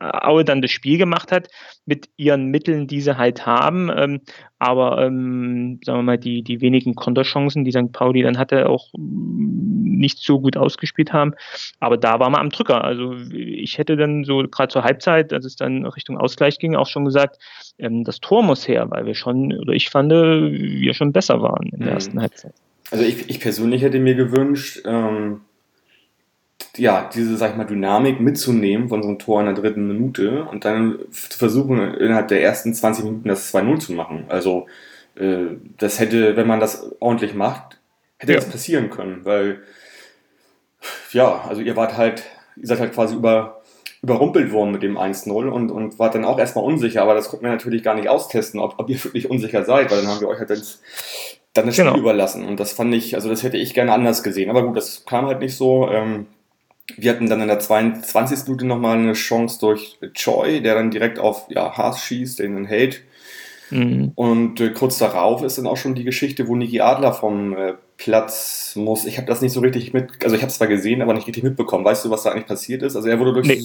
Aue 0.00 0.44
dann 0.44 0.62
das 0.62 0.70
Spiel 0.70 0.96
gemacht 0.96 1.30
hat 1.30 1.48
mit 1.84 2.08
ihren 2.16 2.46
Mitteln, 2.46 2.86
die 2.86 3.00
sie 3.00 3.18
halt 3.18 3.46
haben. 3.46 3.90
Ähm, 3.94 4.20
aber 4.58 5.04
ähm, 5.04 5.80
sagen 5.84 5.98
wir 5.98 6.02
mal, 6.04 6.18
die, 6.18 6.42
die 6.42 6.60
wenigen 6.60 6.94
Konterchancen, 6.94 7.64
die 7.64 7.72
St. 7.72 7.92
Pauli 7.92 8.22
dann 8.22 8.38
hatte, 8.38 8.68
auch 8.68 8.88
nicht 8.96 10.18
so 10.18 10.40
gut 10.40 10.56
ausgespielt 10.56 11.12
haben. 11.12 11.34
Aber 11.80 11.96
da 11.96 12.20
war 12.20 12.30
man 12.30 12.40
am 12.40 12.50
Drücker. 12.50 12.84
Also 12.84 13.14
ich 13.32 13.78
hätte 13.78 13.96
dann 13.96 14.24
so 14.24 14.38
gerade 14.48 14.72
zur 14.72 14.84
Halbzeit, 14.84 15.32
als 15.32 15.44
es 15.44 15.56
dann 15.56 15.84
Richtung 15.86 16.18
Ausgleich 16.18 16.58
ging, 16.58 16.76
auch 16.76 16.86
schon 16.86 17.04
gesagt, 17.04 17.38
ähm, 17.78 18.04
das 18.04 18.20
Tor 18.20 18.42
muss 18.42 18.61
her, 18.68 18.86
weil 18.90 19.06
wir 19.06 19.14
schon, 19.14 19.52
oder 19.58 19.72
ich 19.72 19.90
fand, 19.90 20.10
wir 20.12 20.94
schon 20.94 21.12
besser 21.12 21.42
waren 21.42 21.68
in 21.68 21.78
der 21.78 21.88
mhm. 21.88 21.94
ersten 21.94 22.20
Halbzeit. 22.20 22.54
Also 22.90 23.04
ich, 23.04 23.30
ich 23.30 23.40
persönlich 23.40 23.82
hätte 23.82 23.98
mir 23.98 24.14
gewünscht, 24.14 24.82
ähm, 24.84 25.40
ja, 26.76 27.10
diese, 27.12 27.36
sag 27.36 27.52
ich 27.52 27.56
mal, 27.56 27.64
Dynamik 27.64 28.20
mitzunehmen 28.20 28.88
von 28.88 29.02
so 29.02 29.08
einem 29.08 29.18
Tor 29.18 29.40
in 29.40 29.46
der 29.46 29.54
dritten 29.54 29.86
Minute 29.86 30.44
und 30.44 30.64
dann 30.64 30.98
zu 31.10 31.38
versuchen, 31.38 31.78
innerhalb 31.94 32.28
der 32.28 32.42
ersten 32.42 32.74
20 32.74 33.04
Minuten 33.04 33.28
das 33.28 33.52
2-0 33.54 33.78
zu 33.78 33.92
machen. 33.92 34.24
Also, 34.28 34.66
äh, 35.16 35.56
das 35.78 36.00
hätte, 36.00 36.36
wenn 36.36 36.46
man 36.46 36.60
das 36.60 36.90
ordentlich 37.00 37.34
macht, 37.34 37.78
hätte 38.18 38.32
ja. 38.32 38.38
das 38.38 38.48
passieren 38.48 38.90
können, 38.90 39.24
weil, 39.24 39.62
ja, 41.12 41.42
also 41.48 41.60
ihr 41.60 41.76
wart 41.76 41.96
halt, 41.96 42.24
ihr 42.56 42.66
seid 42.66 42.80
halt 42.80 42.94
quasi 42.94 43.16
über, 43.16 43.61
überrumpelt 44.02 44.52
worden 44.52 44.72
mit 44.72 44.82
dem 44.82 44.98
1-0 44.98 45.30
und, 45.48 45.70
und 45.70 45.98
wart 45.98 46.14
dann 46.14 46.24
auch 46.24 46.38
erstmal 46.38 46.64
unsicher, 46.64 47.02
aber 47.02 47.14
das 47.14 47.28
konnten 47.28 47.44
wir 47.44 47.52
natürlich 47.52 47.84
gar 47.84 47.94
nicht 47.94 48.08
austesten, 48.08 48.58
ob, 48.58 48.74
ob 48.78 48.90
ihr 48.90 49.02
wirklich 49.02 49.30
unsicher 49.30 49.64
seid, 49.64 49.90
weil 49.90 50.02
dann 50.02 50.08
haben 50.08 50.20
wir 50.20 50.28
euch 50.28 50.40
halt 50.40 50.50
ins, 50.50 50.82
dann 51.54 51.66
das 51.66 51.76
Spiel 51.76 51.86
genau. 51.86 51.98
überlassen 51.98 52.44
und 52.44 52.58
das 52.58 52.72
fand 52.72 52.92
ich, 52.94 53.14
also 53.14 53.28
das 53.28 53.44
hätte 53.44 53.58
ich 53.58 53.74
gerne 53.74 53.92
anders 53.92 54.22
gesehen, 54.22 54.50
aber 54.50 54.64
gut, 54.66 54.76
das 54.76 55.04
kam 55.04 55.26
halt 55.26 55.40
nicht 55.40 55.56
so. 55.56 55.88
Ähm, 55.88 56.26
wir 56.96 57.12
hatten 57.12 57.28
dann 57.28 57.40
in 57.40 57.48
der 57.48 57.60
22. 57.60 58.44
Minute 58.46 58.66
nochmal 58.66 58.98
eine 58.98 59.12
Chance 59.12 59.60
durch 59.60 59.98
Choi, 60.14 60.60
der 60.60 60.74
dann 60.74 60.90
direkt 60.90 61.18
auf 61.18 61.46
ja, 61.48 61.76
Haas 61.76 62.02
schießt, 62.02 62.40
den 62.40 62.54
dann 62.54 62.64
hält. 62.64 63.02
Mhm. 63.70 64.12
Und 64.14 64.60
äh, 64.60 64.70
kurz 64.70 64.98
darauf 64.98 65.42
ist 65.42 65.58
dann 65.58 65.66
auch 65.66 65.76
schon 65.76 65.94
die 65.94 66.04
Geschichte, 66.04 66.48
wo 66.48 66.56
Niki 66.56 66.80
Adler 66.80 67.12
vom 67.12 67.56
äh, 67.56 67.74
Platz 68.04 68.74
muss. 68.74 69.04
Ich 69.04 69.16
habe 69.16 69.28
das 69.28 69.40
nicht 69.42 69.52
so 69.52 69.60
richtig 69.60 69.92
mit, 69.92 70.24
also 70.24 70.34
ich 70.34 70.42
habe 70.42 70.50
es 70.50 70.56
zwar 70.56 70.66
gesehen, 70.66 71.02
aber 71.02 71.14
nicht 71.14 71.28
richtig 71.28 71.44
mitbekommen. 71.44 71.84
Weißt 71.84 72.04
du, 72.04 72.10
was 72.10 72.24
da 72.24 72.30
eigentlich 72.30 72.46
passiert 72.46 72.82
ist? 72.82 72.96
Also 72.96 73.08
er 73.08 73.18
wurde 73.20 73.32
durch 73.32 73.46
nee. 73.46 73.60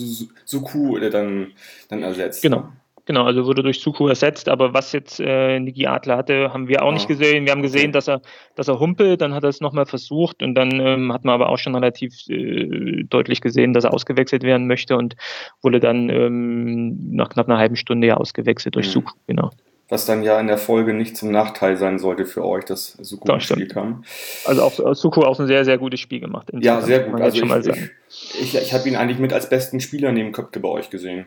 Suku 0.46 0.98
äh, 0.98 1.10
dann, 1.10 1.54
dann 1.90 2.04
ersetzt. 2.04 2.44
Genau. 2.44 2.70
Genau, 3.06 3.24
also 3.24 3.46
wurde 3.46 3.64
durch 3.64 3.80
Suku 3.80 4.10
ersetzt, 4.10 4.50
aber 4.50 4.74
was 4.74 4.92
jetzt 4.92 5.22
äh, 5.22 5.62
Niki 5.62 5.88
Adler 5.88 6.18
hatte, 6.18 6.52
haben 6.52 6.68
wir 6.68 6.84
auch 6.84 6.90
ah. 6.90 6.94
nicht 6.94 7.08
gesehen. 7.08 7.46
Wir 7.46 7.54
haben 7.54 7.62
gesehen, 7.62 7.94
dass 7.94 8.10
er, 8.10 8.22
dass 8.56 8.68
er 8.68 8.82
humpelt, 8.82 9.22
dann 9.22 9.34
hat 9.34 9.44
er 9.44 9.50
es 9.50 9.62
nochmal 9.62 9.86
versucht 9.86 10.44
und 10.44 10.56
dann 10.56 10.78
ähm, 10.82 11.14
hat 11.14 11.24
man 11.24 11.34
aber 11.34 11.48
auch 11.48 11.58
schon 11.58 11.74
relativ 11.74 12.14
äh, 12.28 13.06
deutlich 13.06 13.40
gesehen, 13.40 13.72
dass 13.72 13.86
er 13.86 13.94
ausgewechselt 13.94 14.44
werden 14.44 14.68
möchte 14.68 14.98
und 14.98 15.16
wurde 15.62 15.80
dann 15.80 16.10
ähm, 16.10 17.16
nach 17.16 17.30
knapp 17.30 17.48
einer 17.48 17.58
halben 17.58 17.78
Stunde 17.78 18.08
ja 18.08 18.18
ausgewechselt 18.18 18.76
durch 18.76 18.88
mhm. 18.88 18.92
Suku, 18.92 19.14
genau 19.26 19.52
was 19.90 20.06
dann 20.06 20.24
ja 20.24 20.40
in 20.40 20.48
der 20.48 20.58
Folge 20.58 20.94
nicht 20.94 21.16
zum 21.16 21.32
Nachteil 21.32 21.78
sein 21.78 21.98
sollte 21.98 22.26
für 22.26 22.46
euch, 22.46 22.66
dass 22.66 22.94
Suku 23.00 23.26
das 23.26 23.48
gespielt 23.48 23.76
haben. 23.76 24.04
Also 24.46 24.64
auch 24.64 24.96
Suku 24.96 25.22
auch 25.22 25.40
ein 25.40 25.48
sehr, 25.48 25.64
sehr 25.66 25.78
gutes 25.78 26.00
Spiel 26.00 26.20
gemacht. 26.20 26.50
Ja, 26.54 26.82
sehr 26.82 27.02
gut. 27.02 27.22
Also 27.22 27.44
ich, 27.44 27.68
ich, 27.68 28.42
ich, 28.42 28.56
ich 28.56 28.74
habe 28.74 28.88
ihn 28.90 28.96
eigentlich 28.96 29.20
mit 29.20 29.34
als 29.34 29.50
besten 29.50 29.80
Spieler 29.80 30.12
neben 30.12 30.32
Köpke 30.32 30.60
bei 30.60 30.70
euch 30.70 30.90
gesehen. 30.90 31.26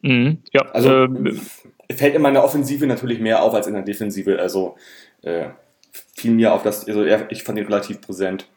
Mhm, 0.00 0.38
ja, 0.52 0.62
also 0.72 1.04
ähm, 1.04 1.40
fällt 1.90 2.16
in 2.16 2.22
meiner 2.22 2.42
Offensive 2.42 2.86
natürlich 2.86 3.20
mehr 3.20 3.42
auf 3.42 3.54
als 3.54 3.68
in 3.68 3.74
der 3.74 3.82
Defensive. 3.82 4.38
Also 4.40 4.76
äh, 5.22 5.50
fiel 6.16 6.32
mir 6.32 6.52
auf, 6.52 6.64
dass 6.64 6.88
also 6.88 7.04
ich 7.04 7.44
fand 7.44 7.58
ihn 7.58 7.66
relativ 7.66 8.00
präsent. 8.00 8.48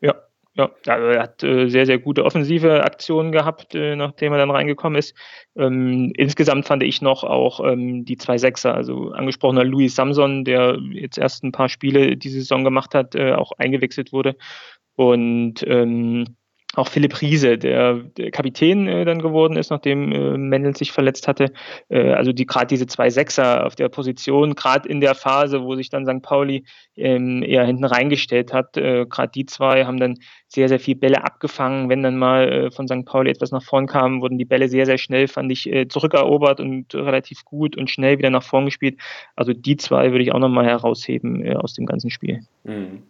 Ja, 0.00 0.14
ja, 0.58 0.70
also 0.86 1.06
er 1.06 1.22
hat 1.22 1.42
äh, 1.44 1.68
sehr, 1.68 1.86
sehr 1.86 1.98
gute 1.98 2.24
offensive 2.24 2.82
Aktionen 2.82 3.30
gehabt, 3.30 3.76
äh, 3.76 3.94
nachdem 3.94 4.32
er 4.32 4.38
dann 4.38 4.50
reingekommen 4.50 4.98
ist. 4.98 5.14
Ähm, 5.56 6.12
insgesamt 6.16 6.66
fand 6.66 6.82
ich 6.82 7.00
noch 7.00 7.22
auch 7.22 7.60
ähm, 7.64 8.04
die 8.04 8.16
zwei 8.16 8.38
Sechser, 8.38 8.74
also 8.74 9.12
angesprochener 9.12 9.62
Louis 9.62 9.94
Samson, 9.94 10.44
der 10.44 10.76
jetzt 10.92 11.16
erst 11.16 11.44
ein 11.44 11.52
paar 11.52 11.68
Spiele 11.68 12.16
diese 12.16 12.40
Saison 12.40 12.64
gemacht 12.64 12.94
hat, 12.94 13.14
äh, 13.14 13.34
auch 13.34 13.52
eingewechselt 13.58 14.12
wurde. 14.12 14.36
Und 14.96 15.64
ähm, 15.64 16.36
auch 16.74 16.88
Philipp 16.88 17.20
Riese, 17.22 17.56
der, 17.56 17.94
der 17.94 18.30
Kapitän 18.30 18.86
äh, 18.88 19.04
dann 19.04 19.20
geworden 19.20 19.56
ist, 19.56 19.70
nachdem 19.70 20.12
äh, 20.12 20.36
Mendel 20.36 20.76
sich 20.76 20.92
verletzt 20.92 21.26
hatte. 21.26 21.52
Äh, 21.88 22.12
also 22.12 22.32
die 22.32 22.46
gerade 22.46 22.66
diese 22.66 22.86
zwei 22.86 23.08
Sechser 23.08 23.66
auf 23.66 23.74
der 23.74 23.88
Position, 23.88 24.54
gerade 24.54 24.88
in 24.88 25.00
der 25.00 25.14
Phase, 25.14 25.62
wo 25.62 25.76
sich 25.76 25.88
dann 25.88 26.04
St. 26.04 26.22
Pauli 26.22 26.64
ähm, 26.94 27.42
eher 27.42 27.64
hinten 27.64 27.84
reingestellt 27.84 28.52
hat, 28.52 28.76
äh, 28.76 29.06
gerade 29.06 29.32
die 29.34 29.46
zwei 29.46 29.86
haben 29.86 29.98
dann 29.98 30.18
sehr, 30.46 30.68
sehr 30.68 30.78
viel 30.78 30.94
Bälle 30.94 31.24
abgefangen. 31.24 31.88
Wenn 31.88 32.02
dann 32.02 32.18
mal 32.18 32.52
äh, 32.52 32.70
von 32.70 32.86
St. 32.86 33.06
Pauli 33.06 33.30
etwas 33.30 33.50
nach 33.50 33.62
vorn 33.62 33.86
kam, 33.86 34.20
wurden 34.20 34.38
die 34.38 34.44
Bälle 34.44 34.68
sehr, 34.68 34.84
sehr 34.84 34.98
schnell, 34.98 35.26
fand 35.26 35.50
ich, 35.50 35.72
äh, 35.72 35.88
zurückerobert 35.88 36.60
und 36.60 36.94
relativ 36.94 37.44
gut 37.44 37.78
und 37.78 37.90
schnell 37.90 38.18
wieder 38.18 38.30
nach 38.30 38.42
vorn 38.42 38.66
gespielt. 38.66 39.00
Also 39.36 39.54
die 39.54 39.78
zwei 39.78 40.10
würde 40.10 40.22
ich 40.22 40.32
auch 40.32 40.38
nochmal 40.38 40.66
herausheben 40.66 41.44
äh, 41.44 41.54
aus 41.54 41.72
dem 41.72 41.86
ganzen 41.86 42.10
Spiel. 42.10 42.40
Mhm. 42.64 43.02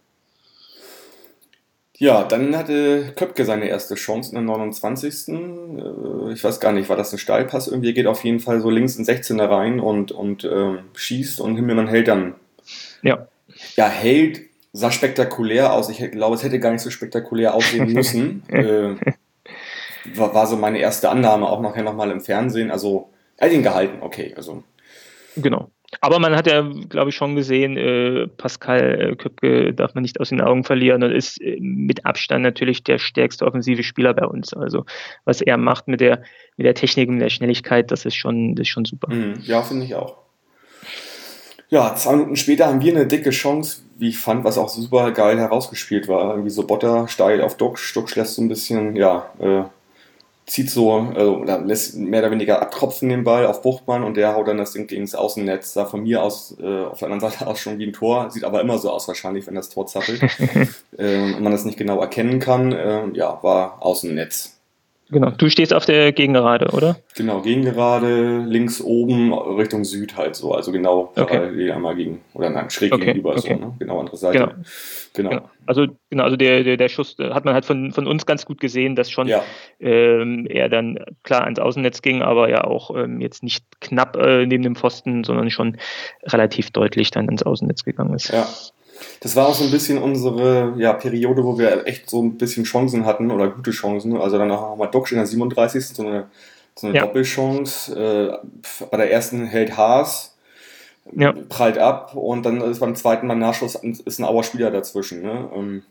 Ja, 1.99 2.23
dann 2.23 2.55
hatte 2.55 3.11
Köpke 3.17 3.43
seine 3.43 3.67
erste 3.67 3.95
Chance 3.95 4.29
in 4.29 4.35
der 4.35 4.43
29. 4.45 5.27
Äh, 5.27 6.31
ich 6.33 6.41
weiß 6.41 6.61
gar 6.61 6.71
nicht, 6.71 6.87
war 6.87 6.95
das 6.95 7.11
ein 7.11 7.19
Steilpass? 7.19 7.67
Irgendwie 7.67 7.93
geht 7.93 8.07
auf 8.07 8.23
jeden 8.23 8.39
Fall 8.39 8.61
so 8.61 8.69
links 8.69 8.95
in 8.95 9.03
16er 9.03 9.49
rein 9.49 9.81
und, 9.81 10.13
und 10.13 10.45
äh, 10.45 10.77
schießt 10.95 11.41
und 11.41 11.57
Himmelmann 11.57 11.89
hält 11.89 12.07
dann. 12.07 12.35
Ja. 13.03 13.27
Ja, 13.75 13.89
hält, 13.89 14.39
sah 14.71 14.91
spektakulär 14.91 15.73
aus. 15.73 15.89
Ich 15.89 15.99
glaube, 16.11 16.35
es 16.37 16.43
hätte 16.43 16.59
gar 16.59 16.71
nicht 16.71 16.81
so 16.81 16.89
spektakulär 16.89 17.53
aussehen 17.53 17.91
müssen. 17.93 18.43
äh, 18.47 18.95
war, 20.15 20.33
war 20.33 20.47
so 20.47 20.55
meine 20.55 20.79
erste 20.79 21.09
Annahme, 21.09 21.49
auch 21.49 21.59
nachher 21.59 21.83
nochmal 21.83 22.11
im 22.11 22.21
Fernsehen. 22.21 22.71
Also, 22.71 23.09
er 23.35 23.47
hat 23.47 23.53
ihn 23.53 23.63
gehalten, 23.63 23.97
okay. 24.01 24.33
Also. 24.37 24.63
Genau. 25.35 25.69
Aber 26.01 26.19
man 26.19 26.35
hat 26.35 26.47
ja, 26.47 26.61
glaube 26.61 27.09
ich, 27.09 27.15
schon 27.15 27.35
gesehen, 27.35 27.77
äh, 27.77 28.27
Pascal 28.27 29.01
äh, 29.01 29.15
Köpke 29.15 29.73
darf 29.73 29.95
man 29.95 30.01
nicht 30.01 30.19
aus 30.19 30.29
den 30.29 30.41
Augen 30.41 30.63
verlieren 30.63 31.03
und 31.03 31.11
ist 31.11 31.41
äh, 31.41 31.57
mit 31.59 32.05
Abstand 32.05 32.43
natürlich 32.43 32.83
der 32.83 32.99
stärkste 32.99 33.45
offensive 33.45 33.83
Spieler 33.83 34.13
bei 34.13 34.25
uns. 34.25 34.53
Also 34.53 34.85
was 35.25 35.41
er 35.41 35.57
macht 35.57 35.87
mit 35.87 35.99
der, 35.99 36.23
mit 36.57 36.65
der 36.65 36.75
Technik 36.75 37.09
und 37.09 37.19
der 37.19 37.29
Schnelligkeit, 37.29 37.91
das 37.91 38.05
ist 38.05 38.15
schon, 38.15 38.55
das 38.55 38.63
ist 38.63 38.69
schon 38.69 38.85
super. 38.85 39.13
Mhm. 39.13 39.41
Ja, 39.43 39.61
finde 39.61 39.85
ich 39.85 39.95
auch. 39.95 40.17
Ja, 41.69 41.93
zwei 41.95 42.13
Minuten 42.13 42.35
später 42.35 42.65
haben 42.67 42.81
wir 42.81 42.95
eine 42.95 43.05
dicke 43.05 43.29
Chance, 43.29 43.81
wie 43.97 44.09
ich 44.09 44.17
fand, 44.17 44.43
was 44.43 44.57
auch 44.57 44.69
super 44.69 45.11
geil 45.11 45.37
herausgespielt 45.37 46.07
war. 46.07 46.31
Irgendwie 46.31 46.49
so 46.49 46.65
Botter 46.65 47.07
steil 47.07 47.41
auf 47.41 47.57
Duck, 47.57 47.77
Stuck 47.77 48.15
lässt 48.15 48.35
so 48.35 48.41
ein 48.41 48.47
bisschen, 48.47 48.95
ja, 48.95 49.29
äh, 49.39 49.63
zieht 50.49 50.69
so, 50.69 50.93
also, 50.93 51.37
oder 51.37 51.59
lässt 51.59 51.95
mehr 51.95 52.21
oder 52.21 52.31
weniger 52.31 52.61
abtropfen 52.61 53.09
den 53.09 53.23
Ball 53.23 53.45
auf 53.45 53.61
Buchtmann 53.61 54.03
und 54.03 54.17
der 54.17 54.35
haut 54.35 54.47
dann 54.47 54.57
das 54.57 54.73
Ding 54.73 54.87
gegen 54.87 55.03
das 55.03 55.15
Außennetz. 55.15 55.73
Sah 55.73 55.85
von 55.85 56.03
mir 56.03 56.23
aus, 56.23 56.55
äh, 56.59 56.83
auf 56.85 56.99
der 56.99 57.09
anderen 57.09 57.31
Seite 57.31 57.47
aus 57.47 57.59
schon 57.59 57.77
wie 57.79 57.87
ein 57.87 57.93
Tor, 57.93 58.31
sieht 58.31 58.43
aber 58.43 58.61
immer 58.61 58.77
so 58.77 58.91
aus 58.91 59.07
wahrscheinlich, 59.07 59.47
wenn 59.47 59.55
das 59.55 59.69
Tor 59.69 59.87
zappelt 59.87 60.21
äh, 60.97 61.33
und 61.33 61.41
man 61.41 61.51
das 61.51 61.65
nicht 61.65 61.77
genau 61.77 61.99
erkennen 61.99 62.39
kann. 62.39 62.71
Äh, 62.71 63.09
ja, 63.13 63.39
war 63.41 63.81
Außennetz. 63.81 64.58
Genau, 65.11 65.31
du 65.31 65.49
stehst 65.49 65.73
auf 65.73 65.85
der 65.85 66.11
Gegengerade, 66.11 66.67
oder? 66.71 66.97
Genau, 67.15 67.41
Gegengerade, 67.41 68.43
links 68.45 68.79
oben 68.79 69.33
Richtung 69.33 69.83
Süd 69.83 70.15
halt 70.15 70.35
so, 70.35 70.53
also 70.53 70.71
genau 70.71 71.11
parallel 71.15 71.53
okay. 71.53 71.71
einmal 71.71 71.95
gegen, 71.95 72.21
oder 72.33 72.51
nein, 72.51 72.69
schräg 72.69 72.93
okay. 72.93 73.05
gegenüber 73.05 73.31
okay. 73.31 73.57
so, 73.59 73.65
ne? 73.65 73.75
genau 73.79 73.99
andere 73.99 74.17
Seite. 74.17 74.37
Genau. 74.37 74.53
Genau. 75.13 75.29
genau. 75.29 75.49
Also, 75.65 75.87
genau, 76.09 76.23
also 76.23 76.37
der, 76.37 76.63
der, 76.63 76.77
der 76.77 76.89
Schuss 76.89 77.15
hat 77.19 77.43
man 77.43 77.53
halt 77.55 77.65
von, 77.65 77.91
von 77.91 78.07
uns 78.07 78.25
ganz 78.25 78.45
gut 78.45 78.59
gesehen, 78.59 78.95
dass 78.95 79.09
schon 79.09 79.27
ja. 79.27 79.43
ähm, 79.79 80.45
er 80.47 80.69
dann 80.69 80.99
klar 81.23 81.43
ans 81.43 81.59
Außennetz 81.59 82.01
ging, 82.01 82.21
aber 82.21 82.49
ja 82.49 82.63
auch 82.63 82.95
ähm, 82.95 83.19
jetzt 83.19 83.41
nicht 83.41 83.65
knapp 83.81 84.15
äh, 84.15 84.45
neben 84.45 84.63
dem 84.63 84.75
Pfosten, 84.75 85.23
sondern 85.23 85.49
schon 85.49 85.77
relativ 86.23 86.69
deutlich 86.71 87.09
dann 87.11 87.27
ins 87.27 87.43
Außennetz 87.43 87.83
gegangen 87.83 88.13
ist. 88.13 88.31
Ja. 88.31 88.47
Das 89.21 89.35
war 89.35 89.47
auch 89.47 89.53
so 89.53 89.63
ein 89.63 89.71
bisschen 89.71 89.97
unsere 89.97 90.73
ja, 90.77 90.93
Periode, 90.93 91.43
wo 91.43 91.57
wir 91.57 91.85
echt 91.87 92.09
so 92.09 92.21
ein 92.21 92.37
bisschen 92.37 92.63
Chancen 92.63 93.05
hatten 93.05 93.31
oder 93.31 93.49
gute 93.49 93.71
Chancen. 93.71 94.17
Also 94.17 94.37
dann 94.37 94.51
auch 94.51 94.75
mal 94.75 94.87
Dock 94.87 95.11
in 95.11 95.17
der 95.17 95.25
37. 95.25 95.87
so 95.87 96.05
eine, 96.05 96.29
so 96.75 96.87
eine 96.87 96.95
ja. 96.95 97.05
Doppelchance. 97.05 97.93
Äh, 97.93 98.85
bei 98.89 98.97
der 98.97 99.11
ersten 99.11 99.45
hält 99.45 99.77
Haas, 99.77 100.37
ja. 101.15 101.33
prallt 101.49 101.77
ab 101.77 102.15
und 102.15 102.45
dann 102.45 102.61
ist 102.61 102.79
beim 102.79 102.95
zweiten 102.95 103.27
Mal 103.27 103.35
Nachschuss 103.35 103.75
ist 103.75 104.19
ein 104.19 104.25
Auer 104.25 104.43
Spieler 104.43 104.71
dazwischen. 104.71 105.21
Ne? 105.21 105.49
Ähm, 105.55 105.83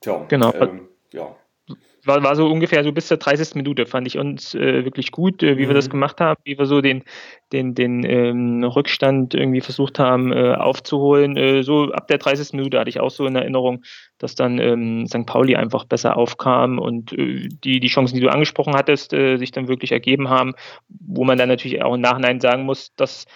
tja, 0.00 0.24
genau. 0.28 0.52
Ähm, 0.54 0.88
ja 1.12 1.34
war, 2.04 2.22
war 2.22 2.36
so 2.36 2.46
ungefähr 2.46 2.84
so 2.84 2.92
bis 2.92 3.08
zur 3.08 3.16
30. 3.16 3.54
Minute, 3.54 3.86
fand 3.86 4.06
ich 4.06 4.18
uns 4.18 4.54
äh, 4.54 4.84
wirklich 4.84 5.10
gut, 5.10 5.42
äh, 5.42 5.56
wie 5.56 5.64
mhm. 5.64 5.68
wir 5.68 5.74
das 5.74 5.86
mhm. 5.86 5.92
gemacht 5.92 6.20
haben, 6.20 6.40
wie 6.44 6.58
wir 6.58 6.66
so 6.66 6.80
den, 6.80 7.04
den, 7.52 7.74
den 7.74 8.04
ähm, 8.04 8.64
Rückstand 8.64 9.34
irgendwie 9.34 9.60
versucht 9.60 9.98
haben 9.98 10.32
äh, 10.32 10.54
aufzuholen. 10.54 11.36
Äh, 11.36 11.62
so 11.62 11.92
ab 11.92 12.08
der 12.08 12.18
30. 12.18 12.52
Minute 12.54 12.78
hatte 12.78 12.90
ich 12.90 13.00
auch 13.00 13.10
so 13.10 13.26
in 13.26 13.36
Erinnerung, 13.36 13.82
dass 14.18 14.34
dann 14.34 14.58
ähm, 14.58 15.06
St. 15.06 15.26
Pauli 15.26 15.56
einfach 15.56 15.84
besser 15.84 16.16
aufkam 16.16 16.78
und 16.78 17.12
äh, 17.12 17.48
die, 17.48 17.80
die 17.80 17.88
Chancen, 17.88 18.14
die 18.14 18.22
du 18.22 18.30
angesprochen 18.30 18.74
hattest, 18.74 19.12
äh, 19.12 19.36
sich 19.36 19.50
dann 19.50 19.68
wirklich 19.68 19.92
ergeben 19.92 20.28
haben, 20.28 20.54
wo 20.88 21.24
man 21.24 21.38
dann 21.38 21.48
natürlich 21.48 21.82
auch 21.82 21.94
im 21.94 22.00
Nachhinein 22.00 22.40
sagen 22.40 22.64
muss, 22.64 22.94
dass 22.96 23.26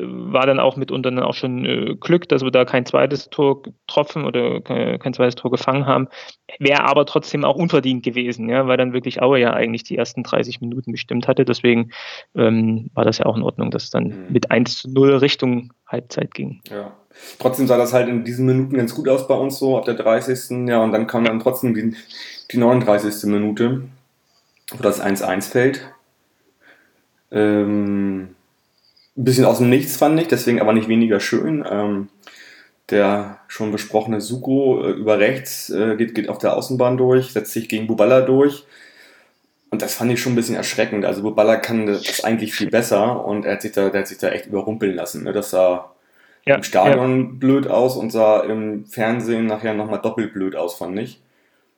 war 0.00 0.46
dann 0.46 0.60
auch 0.60 0.76
mitunter 0.76 1.10
dann 1.10 1.22
auch 1.22 1.34
schon 1.34 1.64
äh, 1.64 1.94
Glück, 1.98 2.28
dass 2.28 2.42
wir 2.42 2.50
da 2.50 2.64
kein 2.64 2.86
zweites 2.86 3.30
Tor 3.30 3.62
getroffen 3.62 4.24
oder 4.24 4.60
kein, 4.60 4.98
kein 4.98 5.14
zweites 5.14 5.34
Tor 5.34 5.50
gefangen 5.50 5.86
haben. 5.86 6.08
Wäre 6.58 6.84
aber 6.84 7.06
trotzdem 7.06 7.44
auch 7.44 7.56
unverdient 7.56 8.04
gewesen, 8.04 8.48
ja, 8.48 8.66
weil 8.66 8.76
dann 8.76 8.92
wirklich 8.92 9.22
Aue 9.22 9.40
ja 9.40 9.52
eigentlich 9.52 9.84
die 9.84 9.96
ersten 9.96 10.22
30 10.22 10.60
Minuten 10.60 10.92
bestimmt 10.92 11.28
hatte. 11.28 11.44
Deswegen 11.44 11.90
ähm, 12.34 12.90
war 12.94 13.04
das 13.04 13.18
ja 13.18 13.26
auch 13.26 13.36
in 13.36 13.42
Ordnung, 13.42 13.70
dass 13.70 13.84
es 13.84 13.90
dann 13.90 14.04
mhm. 14.04 14.26
mit 14.30 14.50
1 14.50 14.78
zu 14.78 14.90
0 14.90 15.16
Richtung 15.16 15.72
Halbzeit 15.86 16.34
ging. 16.34 16.60
Ja. 16.70 16.92
Trotzdem 17.38 17.66
sah 17.66 17.78
das 17.78 17.92
halt 17.92 18.08
in 18.08 18.24
diesen 18.24 18.46
Minuten 18.46 18.76
ganz 18.76 18.94
gut 18.94 19.08
aus 19.08 19.26
bei 19.26 19.34
uns 19.34 19.58
so, 19.58 19.78
ab 19.78 19.84
der 19.84 19.94
30. 19.94 20.68
Ja, 20.68 20.82
und 20.82 20.92
dann 20.92 21.06
kam 21.06 21.24
dann 21.24 21.40
trotzdem 21.40 21.74
die, 21.74 21.94
die 22.50 22.58
39. 22.58 23.30
Minute, 23.30 23.82
wo 24.72 24.82
das 24.82 25.02
1-1 25.02 25.50
fällt. 25.50 25.90
Ähm, 27.30 28.35
ein 29.16 29.24
bisschen 29.24 29.44
aus 29.44 29.58
dem 29.58 29.70
Nichts 29.70 29.96
fand 29.96 30.20
ich, 30.20 30.28
deswegen 30.28 30.60
aber 30.60 30.72
nicht 30.72 30.88
weniger 30.88 31.20
schön. 31.20 31.64
Ähm, 31.68 32.08
der 32.90 33.38
schon 33.48 33.72
besprochene 33.72 34.20
Suko 34.20 34.84
äh, 34.84 34.90
über 34.90 35.18
rechts 35.18 35.70
äh, 35.70 35.96
geht, 35.96 36.14
geht 36.14 36.28
auf 36.28 36.38
der 36.38 36.56
Außenbahn 36.56 36.96
durch, 36.96 37.32
setzt 37.32 37.52
sich 37.52 37.68
gegen 37.68 37.86
Buballa 37.86 38.20
durch. 38.20 38.64
Und 39.70 39.82
das 39.82 39.94
fand 39.94 40.12
ich 40.12 40.20
schon 40.20 40.32
ein 40.32 40.36
bisschen 40.36 40.54
erschreckend. 40.54 41.04
Also 41.04 41.22
Buballa 41.22 41.56
kann 41.56 41.86
das 41.86 42.22
eigentlich 42.22 42.54
viel 42.54 42.70
besser 42.70 43.24
und 43.24 43.44
er 43.44 43.54
hat 43.54 43.62
sich 43.62 43.72
da, 43.72 43.90
der 43.90 44.00
hat 44.00 44.08
sich 44.08 44.18
da 44.18 44.28
echt 44.28 44.46
überrumpeln 44.46 44.94
lassen. 44.94 45.24
Ne? 45.24 45.32
Das 45.32 45.50
sah, 45.50 45.92
ja, 46.44 46.54
im 46.54 46.62
Stadion 46.62 47.24
ja. 47.24 47.30
blöd 47.32 47.66
aus 47.66 47.96
und 47.96 48.10
sah 48.10 48.40
im 48.40 48.86
Fernsehen 48.86 49.46
nachher 49.46 49.74
nochmal 49.74 50.00
doppelt 50.00 50.32
blöd 50.32 50.54
aus, 50.54 50.76
fand 50.76 50.98
ich. 51.00 51.20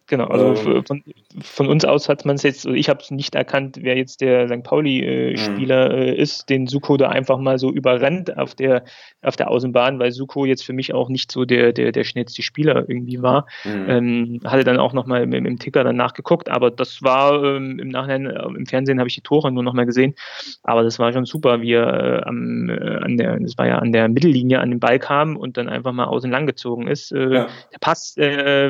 Genau, 0.09 0.25
also 0.25 0.71
ähm, 0.71 0.85
von, 0.85 1.03
von, 1.43 1.67
uns 1.67 1.85
aus 1.85 2.09
hat 2.09 2.25
man 2.25 2.37
es 2.37 2.43
jetzt, 2.43 2.67
also 2.67 2.75
ich 2.75 2.89
habe 2.89 3.01
es 3.03 3.11
nicht 3.11 3.35
erkannt, 3.35 3.79
wer 3.83 3.95
jetzt 3.95 4.23
der 4.23 4.49
St. 4.49 4.63
Pauli-Spieler 4.63 5.91
äh, 5.91 6.11
äh, 6.11 6.17
ist, 6.17 6.49
den 6.49 6.67
Suko 6.67 6.97
da 6.97 7.11
einfach 7.11 7.39
mal 7.39 7.59
so 7.59 7.71
überrennt 7.71 8.37
auf 8.39 8.55
der, 8.55 8.85
auf 9.21 9.37
der 9.37 9.51
Außenbahn, 9.51 9.99
weil 9.99 10.11
Suko 10.11 10.47
jetzt 10.47 10.65
für 10.65 10.73
mich 10.73 10.95
auch 10.95 11.11
nicht 11.11 11.31
so 11.31 11.45
der, 11.45 11.75
der, 11.75 11.93
der 11.93 12.05
schnellste 12.05 12.41
Spieler 12.41 12.89
irgendwie 12.89 13.21
war. 13.21 13.47
Mhm. 13.65 13.85
Ähm, 13.87 14.41
hatte 14.45 14.65
dann 14.65 14.79
auch 14.79 14.95
nochmal 14.95 15.25
im, 15.25 15.35
im 15.35 15.59
Ticker 15.59 15.85
dann 15.85 15.97
nachgeguckt, 15.97 16.49
aber 16.49 16.71
das 16.71 17.03
war 17.03 17.45
ähm, 17.45 17.79
im 17.79 17.89
Nachhinein, 17.89 18.27
äh, 18.27 18.47
im 18.47 18.65
Fernsehen 18.65 19.01
habe 19.01 19.09
ich 19.09 19.15
die 19.15 19.21
Tore 19.21 19.53
nur 19.53 19.63
nochmal 19.63 19.85
gesehen, 19.85 20.15
aber 20.63 20.85
das 20.85 20.99
war 20.99 21.13
schon 21.13 21.27
super, 21.27 21.61
wie 21.61 21.73
er 21.73 22.23
äh, 22.23 22.23
am, 22.23 22.71
äh, 22.71 22.97
an 22.97 23.19
der, 23.19 23.39
das 23.41 23.59
war 23.59 23.67
ja 23.67 23.79
an 23.79 23.93
der 23.93 24.09
Mittellinie 24.09 24.61
an 24.61 24.71
den 24.71 24.81
Ball 24.81 24.99
kam 24.99 25.37
und 25.37 25.59
dann 25.59 25.69
einfach 25.69 25.93
mal 25.93 26.07
außen 26.07 26.31
lang 26.31 26.47
gezogen 26.47 26.89
ist. 26.89 27.13
Äh, 27.13 27.35
ja. 27.35 27.47
Der 27.73 27.79
Pass 27.79 28.17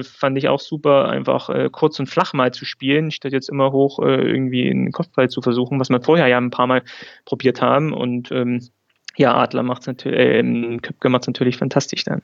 fand 0.02 0.37
ich 0.37 0.49
auch 0.49 0.59
super, 0.59 1.09
einfach 1.09 1.27
einfach 1.28 1.50
äh, 1.50 1.68
kurz 1.70 1.99
und 2.00 2.06
flach 2.06 2.32
mal 2.32 2.52
zu 2.52 2.64
spielen, 2.64 3.11
statt 3.11 3.32
jetzt 3.32 3.49
immer 3.49 3.73
hoch 3.73 3.99
äh, 4.00 4.20
irgendwie 4.20 4.70
einen 4.70 4.92
Kopfball 4.92 5.28
zu 5.28 5.42
versuchen, 5.42 5.78
was 5.78 5.90
wir 5.90 6.00
vorher 6.00 6.26
ja 6.26 6.38
ein 6.38 6.50
paar 6.50 6.66
Mal 6.66 6.82
probiert 7.25 7.61
haben. 7.61 7.92
Und 7.92 8.32
ähm, 8.32 8.68
ja, 9.16 9.35
Adler 9.35 9.62
macht 9.62 9.82
es 9.82 9.87
natürlich, 9.88 10.18
äh, 10.18 10.78
Köpke 10.78 11.08
macht 11.08 11.25
es 11.25 11.28
natürlich 11.28 11.56
fantastisch 11.56 12.04
dann. 12.04 12.23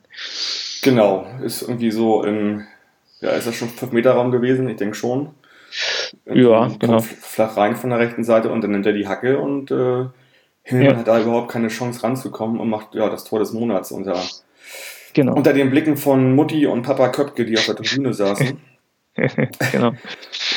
Genau, 0.82 1.26
ist 1.42 1.62
irgendwie 1.62 1.90
so 1.90 2.24
im, 2.24 2.64
ja, 3.20 3.30
ist 3.30 3.46
das 3.46 3.56
schon 3.56 3.68
5-Meter-Raum 3.68 4.30
gewesen? 4.30 4.68
Ich 4.68 4.76
denke 4.76 4.94
schon. 4.94 5.30
Irgendwie 6.24 6.48
ja, 6.48 6.70
genau. 6.78 7.00
Flach 7.00 7.56
rein 7.56 7.74
von 7.76 7.90
der 7.90 7.98
rechten 7.98 8.22
Seite 8.22 8.50
und 8.50 8.62
dann 8.62 8.70
nimmt 8.70 8.86
er 8.86 8.92
die 8.92 9.08
Hacke 9.08 9.38
und 9.38 9.70
äh, 9.70 10.06
ja. 10.70 10.96
hat 10.96 11.08
da 11.08 11.20
überhaupt 11.20 11.50
keine 11.50 11.68
Chance 11.68 12.02
ranzukommen 12.02 12.60
und 12.60 12.68
macht 12.68 12.94
ja 12.94 13.08
das 13.08 13.24
Tor 13.24 13.40
des 13.40 13.52
Monats 13.52 13.90
unter, 13.90 14.16
genau. 15.14 15.34
unter 15.34 15.52
den 15.52 15.70
Blicken 15.70 15.96
von 15.96 16.34
Mutti 16.34 16.66
und 16.66 16.82
Papa 16.82 17.08
Köpke, 17.08 17.44
die 17.44 17.58
auf 17.58 17.66
der 17.66 17.76
Tribüne 17.76 18.14
saßen. 18.14 18.58
genau. 19.72 19.92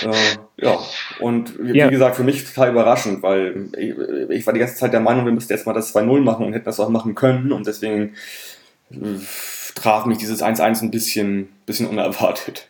äh, 0.01 0.37
ja, 0.57 0.79
und 1.19 1.53
wie, 1.59 1.77
ja. 1.77 1.89
gesagt, 1.89 2.15
für 2.15 2.23
mich 2.23 2.43
total 2.43 2.71
überraschend, 2.71 3.21
weil 3.21 3.69
ich, 3.77 3.95
ich, 4.29 4.45
war 4.45 4.53
die 4.53 4.59
ganze 4.59 4.75
Zeit 4.75 4.93
der 4.93 4.99
Meinung, 4.99 5.25
wir 5.25 5.31
müssten 5.31 5.53
jetzt 5.53 5.67
mal 5.67 5.73
das 5.73 5.95
2-0 5.95 6.21
machen 6.21 6.45
und 6.45 6.53
hätten 6.53 6.65
das 6.65 6.79
auch 6.79 6.89
machen 6.89 7.13
können 7.13 7.51
und 7.51 7.67
deswegen 7.67 8.15
äh, 8.91 8.95
traf 9.75 10.05
mich 10.05 10.17
dieses 10.17 10.43
1-1 10.43 10.81
ein 10.81 10.91
bisschen, 10.91 11.49
bisschen 11.65 11.87
unerwartet. 11.87 12.69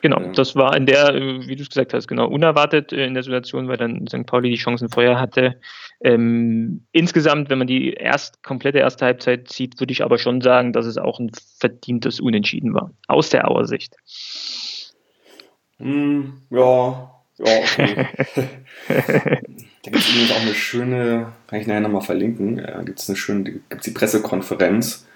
Genau, 0.00 0.32
das 0.32 0.54
war 0.54 0.76
in 0.76 0.86
der, 0.86 1.14
wie 1.14 1.56
du 1.56 1.62
es 1.62 1.68
gesagt 1.68 1.92
hast, 1.92 2.06
genau 2.06 2.28
unerwartet 2.28 2.92
in 2.92 3.14
der 3.14 3.22
Situation, 3.22 3.68
weil 3.68 3.76
dann 3.76 4.06
St. 4.06 4.26
Pauli 4.26 4.50
die 4.50 4.56
Chancen 4.56 4.88
vorher 4.88 5.18
hatte. 5.18 5.60
Ähm, 6.00 6.84
insgesamt, 6.92 7.50
wenn 7.50 7.58
man 7.58 7.66
die 7.66 7.92
erst 7.92 8.42
komplette 8.42 8.78
erste 8.78 9.04
Halbzeit 9.04 9.50
sieht, 9.50 9.80
würde 9.80 9.92
ich 9.92 10.04
aber 10.04 10.18
schon 10.18 10.40
sagen, 10.40 10.72
dass 10.72 10.86
es 10.86 10.98
auch 10.98 11.18
ein 11.18 11.32
verdientes 11.58 12.20
Unentschieden 12.20 12.74
war, 12.74 12.92
aus 13.08 13.30
der 13.30 13.50
Auer 13.50 13.66
Sicht. 13.66 13.96
Hm, 15.78 16.32
ja, 16.50 17.10
ja, 17.38 17.58
okay. 17.58 18.08
da 18.88 19.90
gibt 19.90 19.96
es 19.96 20.10
übrigens 20.10 20.32
auch 20.32 20.40
eine 20.40 20.54
schöne, 20.54 21.32
kann 21.46 21.60
ich 21.60 21.66
nachher 21.66 21.80
nochmal 21.80 22.02
verlinken, 22.02 22.56
da 22.56 22.82
gibt 22.82 22.98
es 22.98 23.08
eine 23.08 23.16
schöne, 23.16 23.44
gibt 23.44 23.86
die 23.86 23.90
Pressekonferenz. 23.90 25.06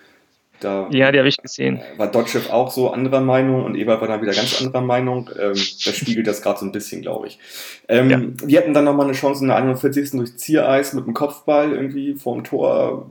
Da 0.63 0.89
ja, 0.91 1.11
die 1.11 1.19
habe 1.19 1.29
ich 1.29 1.39
gesehen. 1.39 1.81
War 1.97 2.07
Dotchev 2.07 2.51
auch 2.51 2.71
so 2.71 2.93
anderer 2.93 3.21
Meinung 3.21 3.65
und 3.65 3.75
Ebert 3.75 4.01
war 4.01 4.07
dann 4.07 4.23
wieder 4.23 4.33
ganz 4.33 4.61
anderer 4.61 4.81
Meinung. 4.81 5.29
Ähm, 5.37 5.55
das 5.55 5.97
spiegelt 5.97 6.29
das 6.29 6.41
gerade 6.41 6.61
so 6.61 6.67
ein 6.67 6.73
bisschen, 6.73 7.03
glaube 7.03 7.27
ich. 7.27 7.41
Ähm, 7.89 8.11
ja. 8.11 8.21
Wir 8.49 8.61
hatten 8.61 8.73
dann 8.73 8.85
nochmal 8.85 9.07
eine 9.07 9.17
Chance 9.17 9.43
in 9.43 9.49
der 9.49 9.57
41. 9.57 10.13
durch 10.13 10.37
Ziereis 10.37 10.93
mit 10.93 11.05
dem 11.05 11.15
Kopfball 11.15 11.73
irgendwie 11.73 12.15
vorm 12.15 12.45
Tor, 12.45 13.11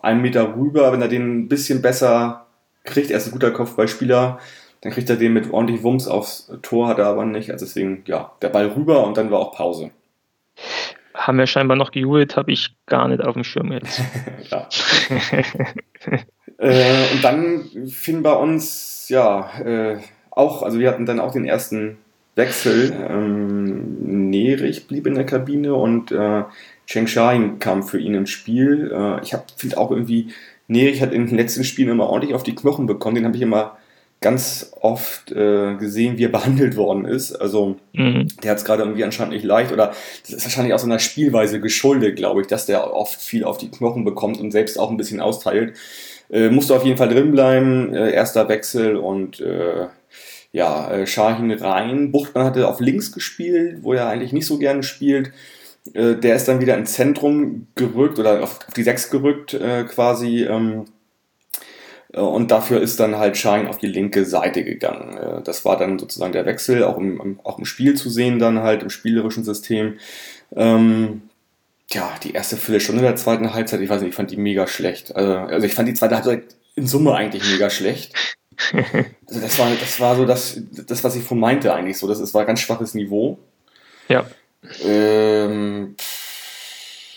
einen 0.00 0.22
Meter 0.22 0.56
rüber. 0.56 0.90
Wenn 0.92 1.02
er 1.02 1.08
den 1.08 1.40
ein 1.40 1.48
bisschen 1.48 1.82
besser 1.82 2.46
kriegt, 2.84 3.10
er 3.10 3.18
ist 3.18 3.26
ein 3.26 3.32
guter 3.32 3.50
Kopfballspieler, 3.50 4.38
dann 4.84 4.92
kriegt 4.92 5.08
er 5.08 5.16
den 5.16 5.32
mit 5.32 5.50
ordentlich 5.50 5.82
Wumms 5.82 6.06
aufs 6.06 6.52
Tor, 6.60 6.88
hat 6.88 6.98
er 6.98 7.06
aber 7.06 7.24
nicht. 7.24 7.50
Also 7.50 7.64
deswegen, 7.64 8.04
ja, 8.06 8.32
der 8.42 8.50
Ball 8.50 8.66
rüber 8.66 9.06
und 9.06 9.16
dann 9.16 9.30
war 9.30 9.38
auch 9.38 9.52
Pause. 9.52 9.90
Haben 11.14 11.38
wir 11.38 11.46
scheinbar 11.46 11.78
noch 11.78 11.90
gejubelt, 11.90 12.36
habe 12.36 12.52
ich 12.52 12.76
gar 12.84 13.08
nicht 13.08 13.22
auf 13.24 13.32
dem 13.32 13.44
Schirm 13.44 13.72
jetzt. 13.72 14.02
ja. 14.50 14.68
äh, 16.58 17.14
und 17.14 17.24
dann 17.24 17.64
fing 17.88 18.22
bei 18.22 18.34
uns, 18.34 19.06
ja, 19.08 19.58
äh, 19.60 19.96
auch, 20.30 20.62
also 20.62 20.78
wir 20.78 20.90
hatten 20.90 21.06
dann 21.06 21.18
auch 21.18 21.32
den 21.32 21.46
ersten 21.46 21.96
Wechsel. 22.34 22.92
Ähm, 23.08 24.28
Nerich 24.28 24.86
blieb 24.86 25.06
in 25.06 25.14
der 25.14 25.24
Kabine 25.24 25.74
und 25.74 26.12
äh, 26.12 26.42
Cheng 26.86 27.06
Shain 27.06 27.58
kam 27.58 27.84
für 27.84 27.98
ihn 27.98 28.12
ins 28.12 28.28
Spiel. 28.28 28.92
Äh, 28.94 29.22
ich 29.22 29.34
finde 29.56 29.78
auch 29.78 29.90
irgendwie, 29.90 30.34
Nerich 30.68 31.00
hat 31.00 31.14
in 31.14 31.26
den 31.26 31.38
letzten 31.38 31.64
Spielen 31.64 31.88
immer 31.88 32.10
ordentlich 32.10 32.34
auf 32.34 32.42
die 32.42 32.54
Knochen 32.54 32.84
bekommen. 32.84 33.14
Den 33.14 33.24
habe 33.24 33.36
ich 33.36 33.42
immer 33.42 33.78
ganz 34.24 34.72
oft 34.80 35.30
äh, 35.32 35.76
gesehen, 35.76 36.16
wie 36.16 36.24
er 36.24 36.30
behandelt 36.30 36.76
worden 36.76 37.04
ist. 37.04 37.32
Also 37.32 37.76
mhm. 37.92 38.26
der 38.42 38.52
hat 38.52 38.58
es 38.58 38.64
gerade 38.64 38.82
irgendwie 38.82 39.04
anscheinend 39.04 39.34
nicht 39.34 39.44
leicht 39.44 39.70
oder 39.70 39.92
das 40.22 40.30
ist 40.30 40.44
wahrscheinlich 40.44 40.72
auch 40.72 40.78
so 40.78 40.86
einer 40.86 40.98
Spielweise 40.98 41.60
geschuldet, 41.60 42.16
glaube 42.16 42.40
ich, 42.40 42.46
dass 42.46 42.64
der 42.64 42.94
oft 42.94 43.20
viel 43.20 43.44
auf 43.44 43.58
die 43.58 43.70
Knochen 43.70 44.04
bekommt 44.04 44.40
und 44.40 44.50
selbst 44.50 44.78
auch 44.78 44.90
ein 44.90 44.96
bisschen 44.96 45.20
austeilt. 45.20 45.76
Äh, 46.30 46.48
musste 46.48 46.74
auf 46.74 46.84
jeden 46.84 46.96
Fall 46.96 47.10
drin 47.10 47.32
bleiben, 47.32 47.94
äh, 47.94 48.12
erster 48.12 48.48
Wechsel 48.48 48.96
und 48.96 49.40
äh, 49.40 49.86
ja, 50.52 50.90
äh, 50.90 51.06
Shahin 51.06 51.52
rein. 51.52 52.10
Buchtmann 52.10 52.46
hatte 52.46 52.66
auf 52.66 52.80
links 52.80 53.12
gespielt, 53.12 53.80
wo 53.82 53.92
er 53.92 54.08
eigentlich 54.08 54.32
nicht 54.32 54.46
so 54.46 54.56
gerne 54.58 54.82
spielt. 54.82 55.32
Äh, 55.92 56.14
der 56.14 56.34
ist 56.34 56.48
dann 56.48 56.60
wieder 56.62 56.78
ins 56.78 56.94
Zentrum 56.94 57.66
gerückt 57.74 58.18
oder 58.18 58.42
auf, 58.42 58.60
auf 58.66 58.74
die 58.74 58.84
Sechs 58.84 59.10
gerückt 59.10 59.52
äh, 59.52 59.84
quasi. 59.84 60.44
Ähm, 60.44 60.86
äh, 60.86 60.93
und 62.20 62.50
dafür 62.50 62.80
ist 62.80 63.00
dann 63.00 63.16
halt 63.16 63.36
Shine 63.36 63.68
auf 63.68 63.78
die 63.78 63.86
linke 63.86 64.24
Seite 64.24 64.64
gegangen. 64.64 65.16
Äh, 65.16 65.42
das 65.42 65.64
war 65.64 65.76
dann 65.76 65.98
sozusagen 65.98 66.32
der 66.32 66.46
Wechsel, 66.46 66.84
auch 66.84 66.98
im, 66.98 67.40
auch 67.42 67.58
im 67.58 67.64
Spiel 67.64 67.94
zu 67.94 68.10
sehen, 68.10 68.38
dann 68.38 68.60
halt 68.60 68.82
im 68.82 68.90
spielerischen 68.90 69.44
System. 69.44 69.98
Ähm, 70.54 71.22
ja, 71.90 72.12
die 72.22 72.32
erste 72.32 72.56
Viertelstunde 72.56 73.02
der 73.02 73.16
zweiten 73.16 73.52
Halbzeit, 73.52 73.80
ich 73.80 73.88
weiß 73.88 74.00
nicht, 74.00 74.10
ich 74.10 74.14
fand 74.16 74.30
die 74.30 74.36
mega 74.36 74.66
schlecht. 74.66 75.14
Also, 75.14 75.34
also 75.34 75.66
ich 75.66 75.74
fand 75.74 75.88
die 75.88 75.94
zweite 75.94 76.14
Halbzeit 76.14 76.44
in 76.76 76.86
Summe 76.86 77.14
eigentlich 77.14 77.44
mega 77.50 77.70
schlecht. 77.70 78.14
Also 79.26 79.40
das 79.40 79.58
war, 79.58 79.68
das 79.68 79.98
war 79.98 80.14
so 80.14 80.26
das, 80.26 80.60
das, 80.86 81.02
was 81.02 81.16
ich 81.16 81.24
von 81.24 81.40
meinte 81.40 81.74
eigentlich 81.74 81.98
so. 81.98 82.06
Das, 82.06 82.20
das 82.20 82.34
war 82.34 82.44
ganz 82.44 82.60
schwaches 82.60 82.94
Niveau. 82.94 83.38
Ja. 84.08 84.26
Ähm, 84.84 85.96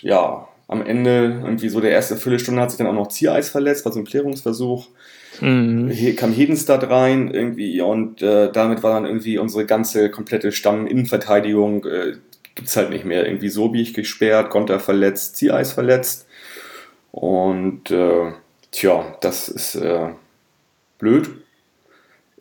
ja, 0.01 0.47
am 0.67 0.85
Ende, 0.85 1.41
irgendwie 1.43 1.69
so 1.69 1.79
der 1.79 1.91
erste 1.91 2.17
Viertelstunde, 2.17 2.61
hat 2.61 2.71
sich 2.71 2.77
dann 2.77 2.87
auch 2.87 2.93
noch 2.93 3.07
Ziereis 3.07 3.49
verletzt, 3.49 3.85
war 3.85 3.93
so 3.93 3.99
ein 3.99 4.05
Klärungsversuch. 4.05 4.89
Mhm. 5.39 5.89
Hier 5.89 6.15
kam 6.15 6.33
Hedenstadt 6.33 6.89
rein 6.89 7.31
irgendwie 7.31 7.79
und 7.81 8.21
äh, 8.21 8.51
damit 8.51 8.83
war 8.83 8.93
dann 8.93 9.05
irgendwie 9.05 9.37
unsere 9.37 9.65
ganze 9.65 10.09
komplette 10.09 10.51
Stamm-Innenverteidigung 10.51 11.85
äh, 11.85 12.13
gibt's 12.55 12.75
halt 12.75 12.89
nicht 12.89 13.05
mehr. 13.05 13.25
Irgendwie 13.25 13.49
Sobich 13.49 13.93
gesperrt, 13.93 14.49
Konter 14.49 14.79
verletzt, 14.79 15.37
Ziereis 15.37 15.71
verletzt 15.71 16.27
und 17.11 17.91
äh, 17.91 18.31
tja, 18.71 19.15
das 19.21 19.47
ist 19.47 19.75
äh, 19.75 20.09
blöd. 20.97 21.29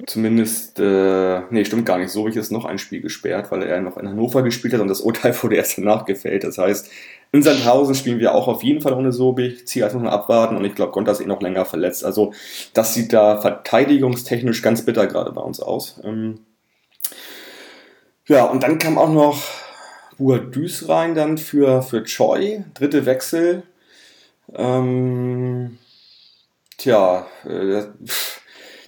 Zumindest, 0.05 0.79
äh, 0.79 1.41
nee, 1.49 1.65
stimmt 1.65 1.87
gar 1.87 1.97
nicht. 1.97 2.11
Sobich 2.11 2.37
ist 2.37 2.53
noch 2.53 2.67
ein 2.67 2.79
Spiel 2.79 3.01
gesperrt, 3.01 3.51
weil 3.51 3.63
er 3.63 3.81
noch 3.81 3.97
in 3.97 4.07
Hannover 4.07 4.43
gespielt 4.43 4.75
hat 4.75 4.81
und 4.81 4.89
das 4.89 5.01
Urteil 5.01 5.35
wurde 5.43 5.57
erst 5.57 5.79
danach 5.79 6.05
gefällt. 6.05 6.45
Das 6.45 6.59
heißt, 6.59 6.91
in 7.33 7.43
Sandhausen 7.43 7.95
spielen 7.95 8.19
wir 8.19 8.35
auch 8.35 8.49
auf 8.49 8.63
jeden 8.63 8.81
Fall 8.81 8.95
ohne 8.95 9.13
Sobich. 9.13 9.67
Ziel 9.67 9.85
muss 9.85 9.95
man 9.95 10.07
abwarten 10.09 10.57
und 10.57 10.65
ich 10.65 10.75
glaube, 10.75 10.93
Gonta 10.93 11.13
ist 11.13 11.21
eh 11.21 11.27
noch 11.27 11.43
länger 11.43 11.65
verletzt. 11.65 12.05
Also 12.05 12.33
das 12.73 12.95
sieht 12.95 13.13
da 13.13 13.41
verteidigungstechnisch 13.41 14.63
ganz 14.63 14.85
bitter 14.85 15.07
gerade 15.07 15.33
bei 15.33 15.43
uns 15.43 15.61
aus. 15.61 16.01
Ähm 16.05 16.41
ja, 18.27 18.45
und 18.45 18.63
dann 18.63 18.79
kam 18.79 18.99
auch 18.99 19.11
noch 19.11 19.43
Buadus 20.19 20.89
rein 20.89 21.15
dann 21.15 21.39
für, 21.39 21.83
für 21.83 22.05
Choi. 22.05 22.65
Dritte 22.75 23.07
Wechsel. 23.07 23.63
Ähm, 24.55 25.79
tja, 26.79 27.27
äh, 27.45 27.83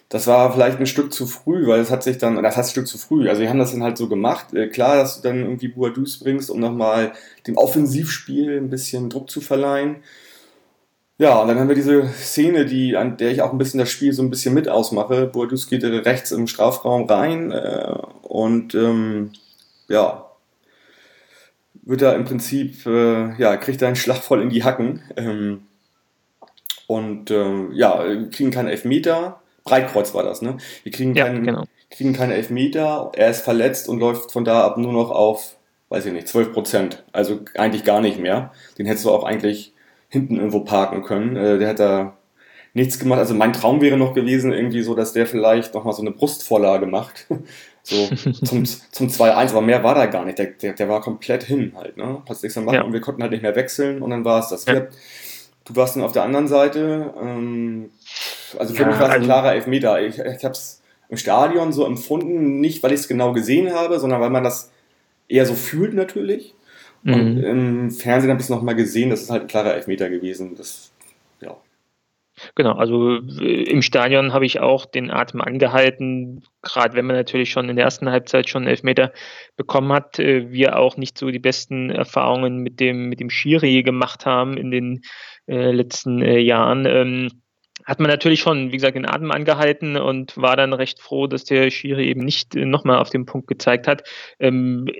das 0.08 0.26
war 0.26 0.52
vielleicht 0.52 0.78
ein 0.78 0.86
Stück 0.86 1.12
zu 1.12 1.26
früh, 1.26 1.66
weil 1.66 1.80
es 1.80 1.90
hat 1.90 2.02
sich 2.02 2.18
dann, 2.18 2.42
das 2.42 2.56
heißt 2.56 2.70
ein 2.70 2.72
Stück 2.72 2.88
zu 2.88 2.96
früh, 2.96 3.28
also 3.28 3.42
wir 3.42 3.50
haben 3.50 3.58
das 3.58 3.72
dann 3.72 3.82
halt 3.82 3.98
so 3.98 4.08
gemacht. 4.08 4.54
Äh, 4.54 4.68
klar, 4.68 4.96
dass 4.96 5.20
du 5.20 5.28
dann 5.28 5.42
irgendwie 5.42 5.68
Boadus 5.68 6.18
bringst, 6.18 6.50
um 6.50 6.60
nochmal 6.60 7.12
dem 7.46 7.56
Offensivspiel 7.56 8.56
ein 8.56 8.70
bisschen 8.70 9.10
Druck 9.10 9.30
zu 9.30 9.40
verleihen. 9.40 9.96
Ja, 11.18 11.40
und 11.40 11.48
dann 11.48 11.58
haben 11.58 11.68
wir 11.68 11.74
diese 11.74 12.08
Szene, 12.08 12.64
die, 12.64 12.96
an 12.96 13.16
der 13.16 13.32
ich 13.32 13.42
auch 13.42 13.52
ein 13.52 13.58
bisschen 13.58 13.80
das 13.80 13.90
Spiel 13.90 14.12
so 14.12 14.22
ein 14.22 14.30
bisschen 14.30 14.54
mit 14.54 14.68
ausmache. 14.68 15.26
Boadus 15.26 15.68
geht 15.68 15.84
rechts 15.84 16.30
im 16.30 16.46
Strafraum 16.46 17.04
rein 17.06 17.50
äh, 17.50 17.92
und 18.22 18.74
ähm, 18.74 19.32
ja, 19.88 20.30
wird 21.82 22.02
da 22.02 22.12
im 22.12 22.24
Prinzip, 22.24 22.86
äh, 22.86 23.34
ja, 23.40 23.56
kriegt 23.56 23.82
er 23.82 23.88
einen 23.88 23.96
Schlag 23.96 24.18
voll 24.18 24.42
in 24.42 24.50
die 24.50 24.64
Hacken. 24.64 25.02
Ähm, 25.16 25.62
und 26.86 27.30
ähm, 27.30 27.72
ja, 27.74 28.02
kriegen 28.30 28.50
keinen 28.50 28.68
Elfmeter 28.68 29.42
Breitkreuz 29.68 30.14
war 30.14 30.22
das, 30.22 30.42
ne? 30.42 30.56
Wir 30.82 30.92
kriegen 30.92 31.14
keinen, 31.14 31.44
ja, 31.44 31.52
genau. 31.52 31.64
kriegen 31.90 32.12
keine 32.12 32.34
Elfmeter, 32.34 33.12
er 33.14 33.30
ist 33.30 33.42
verletzt 33.42 33.88
und 33.88 33.98
läuft 33.98 34.32
von 34.32 34.44
da 34.44 34.64
ab 34.64 34.78
nur 34.78 34.92
noch 34.92 35.10
auf, 35.10 35.56
weiß 35.88 36.06
ich 36.06 36.12
nicht, 36.12 36.28
12 36.28 36.52
Prozent. 36.52 37.04
Also 37.12 37.40
eigentlich 37.56 37.84
gar 37.84 38.00
nicht 38.00 38.18
mehr. 38.18 38.52
Den 38.78 38.86
hättest 38.86 39.04
du 39.04 39.10
auch 39.10 39.24
eigentlich 39.24 39.72
hinten 40.08 40.36
irgendwo 40.36 40.60
parken 40.60 41.02
können. 41.02 41.36
Äh, 41.36 41.58
der 41.58 41.68
hat 41.68 41.80
da 41.80 42.18
nichts 42.74 42.98
gemacht. 42.98 43.18
Also 43.18 43.34
mein 43.34 43.52
Traum 43.52 43.80
wäre 43.80 43.96
noch 43.96 44.14
gewesen, 44.14 44.52
irgendwie 44.52 44.82
so, 44.82 44.94
dass 44.94 45.12
der 45.12 45.26
vielleicht 45.26 45.74
nochmal 45.74 45.94
so 45.94 46.02
eine 46.02 46.12
Brustvorlage 46.12 46.86
macht. 46.86 47.26
So 47.84 48.06
zum, 48.44 48.66
zum 48.66 49.08
2-1, 49.08 49.50
aber 49.50 49.62
mehr 49.62 49.82
war 49.82 49.94
da 49.94 50.04
gar 50.04 50.26
nicht. 50.26 50.38
Der, 50.38 50.48
der, 50.48 50.74
der 50.74 50.90
war 50.90 51.00
komplett 51.00 51.42
hin 51.44 51.72
halt, 51.74 51.96
ne? 51.96 52.20
Hast 52.28 52.42
nichts 52.42 52.54
mehr 52.54 52.66
machen 52.66 52.74
ja. 52.74 52.82
und 52.82 52.92
wir 52.92 53.00
konnten 53.00 53.22
halt 53.22 53.32
nicht 53.32 53.40
mehr 53.40 53.56
wechseln 53.56 54.02
und 54.02 54.10
dann 54.10 54.26
war 54.26 54.40
es 54.40 54.48
das. 54.48 54.66
Ja. 54.66 54.88
Du 55.64 55.74
warst 55.74 55.96
dann 55.96 56.02
auf 56.02 56.12
der 56.12 56.24
anderen 56.24 56.48
Seite. 56.48 57.14
Ähm, 57.18 57.88
also 58.56 58.74
für 58.74 58.82
ja, 58.82 58.88
mich 58.88 58.98
war 58.98 59.08
es 59.08 59.14
ein 59.14 59.20
also, 59.20 59.26
klarer 59.26 59.54
Elfmeter. 59.54 60.00
Ich, 60.00 60.18
ich 60.18 60.44
habe 60.44 60.52
es 60.52 60.82
im 61.08 61.16
Stadion 61.16 61.72
so 61.72 61.86
empfunden, 61.86 62.60
nicht 62.60 62.82
weil 62.82 62.92
ich 62.92 63.00
es 63.00 63.08
genau 63.08 63.32
gesehen 63.32 63.72
habe, 63.72 63.98
sondern 63.98 64.20
weil 64.20 64.30
man 64.30 64.44
das 64.44 64.70
eher 65.28 65.46
so 65.46 65.54
fühlt 65.54 65.94
natürlich. 65.94 66.54
Und 67.04 67.36
mhm. 67.36 67.44
im 67.44 67.90
Fernsehen 67.90 68.30
habe 68.30 68.40
ich 68.40 68.46
es 68.46 68.50
nochmal 68.50 68.74
gesehen, 68.74 69.10
das 69.10 69.22
ist 69.22 69.30
halt 69.30 69.42
ein 69.42 69.48
klarer 69.48 69.74
Elfmeter 69.74 70.10
gewesen. 70.10 70.56
Das, 70.56 70.92
ja. 71.40 71.56
Genau, 72.54 72.72
also 72.72 73.16
äh, 73.40 73.62
im 73.64 73.82
Stadion 73.82 74.32
habe 74.32 74.46
ich 74.46 74.60
auch 74.60 74.84
den 74.84 75.10
Atem 75.10 75.40
angehalten, 75.40 76.44
gerade 76.62 76.94
wenn 76.94 77.06
man 77.06 77.16
natürlich 77.16 77.50
schon 77.50 77.68
in 77.68 77.76
der 77.76 77.84
ersten 77.84 78.10
Halbzeit 78.10 78.48
schon 78.48 78.66
Elfmeter 78.66 79.12
bekommen 79.56 79.92
hat, 79.92 80.18
äh, 80.18 80.50
wir 80.50 80.78
auch 80.78 80.96
nicht 80.96 81.18
so 81.18 81.30
die 81.30 81.38
besten 81.38 81.90
Erfahrungen 81.90 82.58
mit 82.58 82.80
dem, 82.80 83.08
mit 83.08 83.20
dem 83.20 83.30
Schiri 83.30 83.82
gemacht 83.82 84.26
haben 84.26 84.56
in 84.56 84.70
den 84.70 85.02
äh, 85.46 85.70
letzten 85.70 86.20
äh, 86.20 86.38
Jahren. 86.38 86.84
Ähm, 86.86 87.42
hat 87.88 88.00
man 88.00 88.10
natürlich 88.10 88.40
schon, 88.40 88.70
wie 88.70 88.76
gesagt, 88.76 88.96
den 88.96 89.08
Atem 89.08 89.30
angehalten 89.30 89.96
und 89.96 90.36
war 90.36 90.56
dann 90.56 90.74
recht 90.74 91.00
froh, 91.00 91.26
dass 91.26 91.44
der 91.44 91.70
Schiri 91.70 92.06
eben 92.06 92.20
nicht 92.20 92.54
äh, 92.54 92.66
nochmal 92.66 92.98
auf 92.98 93.08
den 93.08 93.24
Punkt 93.24 93.48
gezeigt 93.48 93.88
hat. 93.88 94.02
Ähm, 94.38 94.90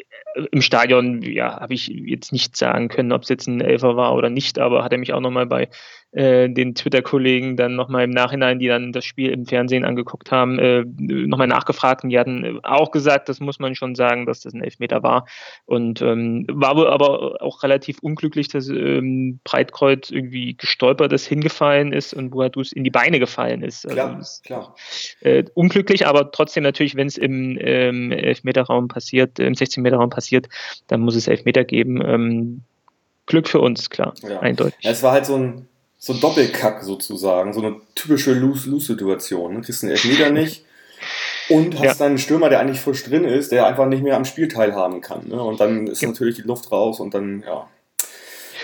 Im 0.52 0.62
Stadion, 0.62 1.20
ja, 1.20 1.60
habe 1.60 1.74
ich 1.74 1.88
jetzt 1.88 2.32
nicht 2.32 2.56
sagen 2.56 2.88
können, 2.88 3.12
ob 3.12 3.24
es 3.24 3.28
jetzt 3.28 3.46
ein 3.46 3.60
Elfer 3.60 3.96
war 3.96 4.14
oder 4.14 4.30
nicht, 4.30 4.58
aber 4.58 4.84
hat 4.84 4.92
er 4.92 4.98
mich 4.98 5.12
auch 5.12 5.20
nochmal 5.20 5.44
bei 5.44 5.68
äh, 6.12 6.48
den 6.48 6.74
Twitter-Kollegen 6.74 7.56
dann 7.56 7.76
nochmal 7.76 8.04
im 8.04 8.10
Nachhinein, 8.10 8.58
die 8.58 8.66
dann 8.66 8.92
das 8.92 9.04
Spiel 9.04 9.30
im 9.30 9.44
Fernsehen 9.44 9.84
angeguckt 9.84 10.32
haben, 10.32 10.58
äh, 10.58 10.84
nochmal 10.96 11.48
nachgefragt 11.48 12.02
und 12.02 12.10
die 12.10 12.18
hatten 12.18 12.60
auch 12.62 12.90
gesagt, 12.92 13.28
das 13.28 13.40
muss 13.40 13.58
man 13.58 13.74
schon 13.74 13.94
sagen, 13.94 14.24
dass 14.24 14.40
das 14.40 14.54
ein 14.54 14.62
Elfmeter 14.62 15.02
war. 15.02 15.26
Und 15.66 16.00
ähm, 16.00 16.46
war 16.48 16.76
wohl 16.76 16.88
aber 16.88 17.42
auch 17.42 17.62
relativ 17.62 17.98
unglücklich, 18.00 18.48
dass 18.48 18.68
ähm, 18.68 19.40
Breitkreuz 19.44 20.10
irgendwie 20.10 20.56
gestolpert 20.56 21.12
ist, 21.12 21.26
hingefallen 21.26 21.92
ist 21.92 22.14
und 22.14 22.30
Boadus 22.30 22.72
in 22.72 22.84
die 22.84 22.90
Beine 22.90 23.18
gefallen 23.18 23.62
ist. 23.62 23.84
Also 23.84 23.94
klar, 23.94 24.18
ist, 24.18 24.44
klar. 24.44 24.74
Äh, 25.20 25.44
unglücklich, 25.52 26.06
aber 26.06 26.30
trotzdem 26.30 26.62
natürlich, 26.62 26.96
wenn 26.96 27.08
es 27.08 27.18
im 27.18 27.58
ähm, 27.60 28.12
Elfmeterraum 28.12 28.88
passiert, 28.88 29.38
im 29.38 29.52
16-Meter-Raum 29.52 30.08
passiert, 30.08 30.48
dann 30.86 31.00
muss 31.00 31.16
es 31.16 31.28
Elfmeter 31.28 31.64
geben. 31.64 32.00
Ähm, 32.02 32.62
Glück 33.26 33.46
für 33.46 33.60
uns, 33.60 33.90
klar, 33.90 34.14
ja. 34.22 34.40
eindeutig. 34.40 34.78
Ja, 34.80 34.90
es 34.90 35.02
war 35.02 35.12
halt 35.12 35.26
so 35.26 35.36
ein 35.36 35.68
so 35.98 36.12
ein 36.12 36.20
Doppelkack 36.20 36.82
sozusagen, 36.82 37.52
so 37.52 37.60
eine 37.60 37.76
typische 37.94 38.32
Lose-Lose-Situation. 38.32 39.54
Ne? 39.54 39.60
Kriegst 39.62 39.82
den 39.82 39.90
Elfmeter 39.90 40.30
nicht 40.30 40.64
und 41.48 41.74
hast 41.74 41.84
ja. 41.84 41.94
dann 41.94 42.08
einen 42.08 42.18
Stürmer, 42.18 42.48
der 42.48 42.60
eigentlich 42.60 42.80
frisch 42.80 43.04
drin 43.04 43.24
ist, 43.24 43.52
der 43.52 43.66
einfach 43.66 43.86
nicht 43.86 44.02
mehr 44.02 44.16
am 44.16 44.24
Spiel 44.24 44.48
teilhaben 44.48 45.00
kann. 45.00 45.28
Ne? 45.28 45.42
Und 45.42 45.60
dann 45.60 45.86
ist 45.86 46.02
natürlich 46.02 46.36
die 46.36 46.42
Luft 46.42 46.70
raus 46.70 47.00
und 47.00 47.14
dann, 47.14 47.42
ja. 47.46 47.68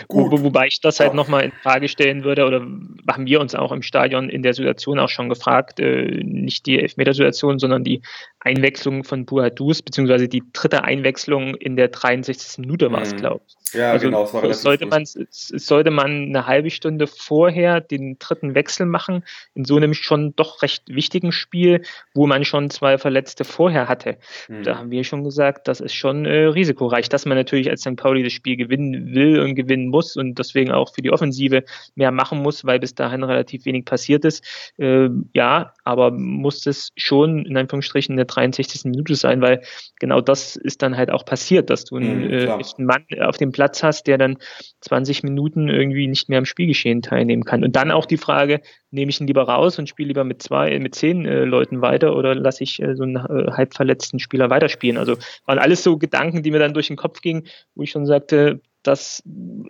Gut. 0.08 0.32
Wo, 0.32 0.42
wobei 0.42 0.66
ich 0.66 0.80
das 0.80 1.00
halt 1.00 1.10
ja. 1.10 1.16
nochmal 1.16 1.44
in 1.44 1.52
Frage 1.52 1.88
stellen 1.88 2.24
würde, 2.24 2.44
oder 2.44 2.60
haben 3.08 3.26
wir 3.26 3.40
uns 3.40 3.54
auch 3.54 3.72
im 3.72 3.82
Stadion 3.82 4.28
in 4.28 4.42
der 4.42 4.54
Situation 4.54 4.98
auch 4.98 5.08
schon 5.08 5.28
gefragt, 5.28 5.80
äh, 5.80 6.22
nicht 6.24 6.66
die 6.66 6.80
Elfmetersituation, 6.80 7.58
sondern 7.58 7.84
die 7.84 8.02
Einwechslung 8.40 9.04
von 9.04 9.24
Buadus, 9.24 9.82
beziehungsweise 9.82 10.28
die 10.28 10.42
dritte 10.52 10.84
Einwechslung 10.84 11.54
in 11.54 11.76
der 11.76 11.88
63. 11.88 12.58
Minute 12.58 12.92
war 12.92 13.02
es, 13.02 13.12
mhm. 13.12 13.16
glaube 13.18 13.40
ich. 13.46 13.54
Ja, 13.74 13.92
also, 13.92 14.06
genau. 14.06 14.24
Es 14.42 14.62
sollte, 14.62 14.86
man, 14.86 15.04
sollte 15.04 15.90
man 15.90 16.28
eine 16.28 16.46
halbe 16.46 16.70
Stunde 16.70 17.06
vorher 17.06 17.80
den 17.80 18.18
dritten 18.18 18.54
Wechsel 18.54 18.86
machen, 18.86 19.24
in 19.54 19.64
so 19.64 19.76
einem 19.76 19.94
schon 19.94 20.36
doch 20.36 20.62
recht 20.62 20.84
wichtigen 20.86 21.32
Spiel, 21.32 21.82
wo 22.14 22.26
man 22.26 22.44
schon 22.44 22.70
zwei 22.70 22.98
Verletzte 22.98 23.44
vorher 23.44 23.88
hatte. 23.88 24.18
Mhm. 24.48 24.62
Da 24.62 24.78
haben 24.78 24.90
wir 24.90 25.04
schon 25.04 25.24
gesagt, 25.24 25.66
das 25.66 25.80
ist 25.80 25.94
schon 25.94 26.24
äh, 26.24 26.44
risikoreich, 26.44 27.08
dass 27.08 27.26
man 27.26 27.36
natürlich 27.36 27.70
als 27.70 27.80
St. 27.80 27.96
Pauli 27.96 28.22
das 28.22 28.32
Spiel 28.32 28.56
gewinnen 28.56 29.14
will 29.14 29.40
und 29.40 29.54
gewinnen 29.54 29.83
muss 29.88 30.16
und 30.16 30.38
deswegen 30.38 30.72
auch 30.72 30.94
für 30.94 31.02
die 31.02 31.10
Offensive 31.10 31.64
mehr 31.94 32.10
machen 32.10 32.40
muss, 32.40 32.64
weil 32.64 32.80
bis 32.80 32.94
dahin 32.94 33.22
relativ 33.22 33.64
wenig 33.64 33.84
passiert 33.84 34.24
ist. 34.24 34.44
Äh, 34.78 35.08
ja, 35.32 35.72
aber 35.84 36.10
muss 36.10 36.66
es 36.66 36.92
schon 36.96 37.46
in 37.46 37.56
Anführungsstrichen 37.56 38.14
eine 38.14 38.24
63. 38.24 38.84
Minute 38.84 39.14
sein, 39.14 39.40
weil 39.40 39.62
genau 39.98 40.20
das 40.20 40.56
ist 40.56 40.82
dann 40.82 40.96
halt 40.96 41.10
auch 41.10 41.24
passiert, 41.24 41.70
dass 41.70 41.84
du 41.84 41.96
einen, 41.96 42.26
mhm, 42.26 42.30
äh, 42.30 42.50
einen 42.50 42.86
Mann 42.86 43.04
auf 43.20 43.36
dem 43.36 43.52
Platz 43.52 43.82
hast, 43.82 44.06
der 44.06 44.18
dann 44.18 44.36
20 44.80 45.22
Minuten 45.22 45.68
irgendwie 45.68 46.06
nicht 46.06 46.28
mehr 46.28 46.38
am 46.38 46.44
Spielgeschehen 46.44 47.02
teilnehmen 47.02 47.44
kann. 47.44 47.64
Und 47.64 47.76
dann 47.76 47.90
auch 47.90 48.06
die 48.06 48.16
Frage, 48.16 48.60
nehme 48.90 49.10
ich 49.10 49.20
ihn 49.20 49.26
lieber 49.26 49.42
raus 49.42 49.78
und 49.78 49.88
spiele 49.88 50.08
lieber 50.08 50.24
mit 50.24 50.42
zwei, 50.42 50.78
mit 50.78 50.94
zehn 50.94 51.26
äh, 51.26 51.44
Leuten 51.44 51.82
weiter 51.82 52.16
oder 52.16 52.34
lasse 52.34 52.62
ich 52.62 52.80
äh, 52.80 52.94
so 52.94 53.02
einen 53.02 53.16
äh, 53.16 53.50
halbverletzten 53.50 54.18
Spieler 54.18 54.50
weiterspielen? 54.50 54.96
Also 54.96 55.16
waren 55.44 55.58
alles 55.58 55.82
so 55.82 55.98
Gedanken, 55.98 56.42
die 56.42 56.50
mir 56.50 56.60
dann 56.60 56.74
durch 56.74 56.86
den 56.86 56.96
Kopf 56.96 57.20
gingen, 57.20 57.46
wo 57.74 57.82
ich 57.82 57.90
schon 57.90 58.06
sagte, 58.06 58.60
das 58.86 59.22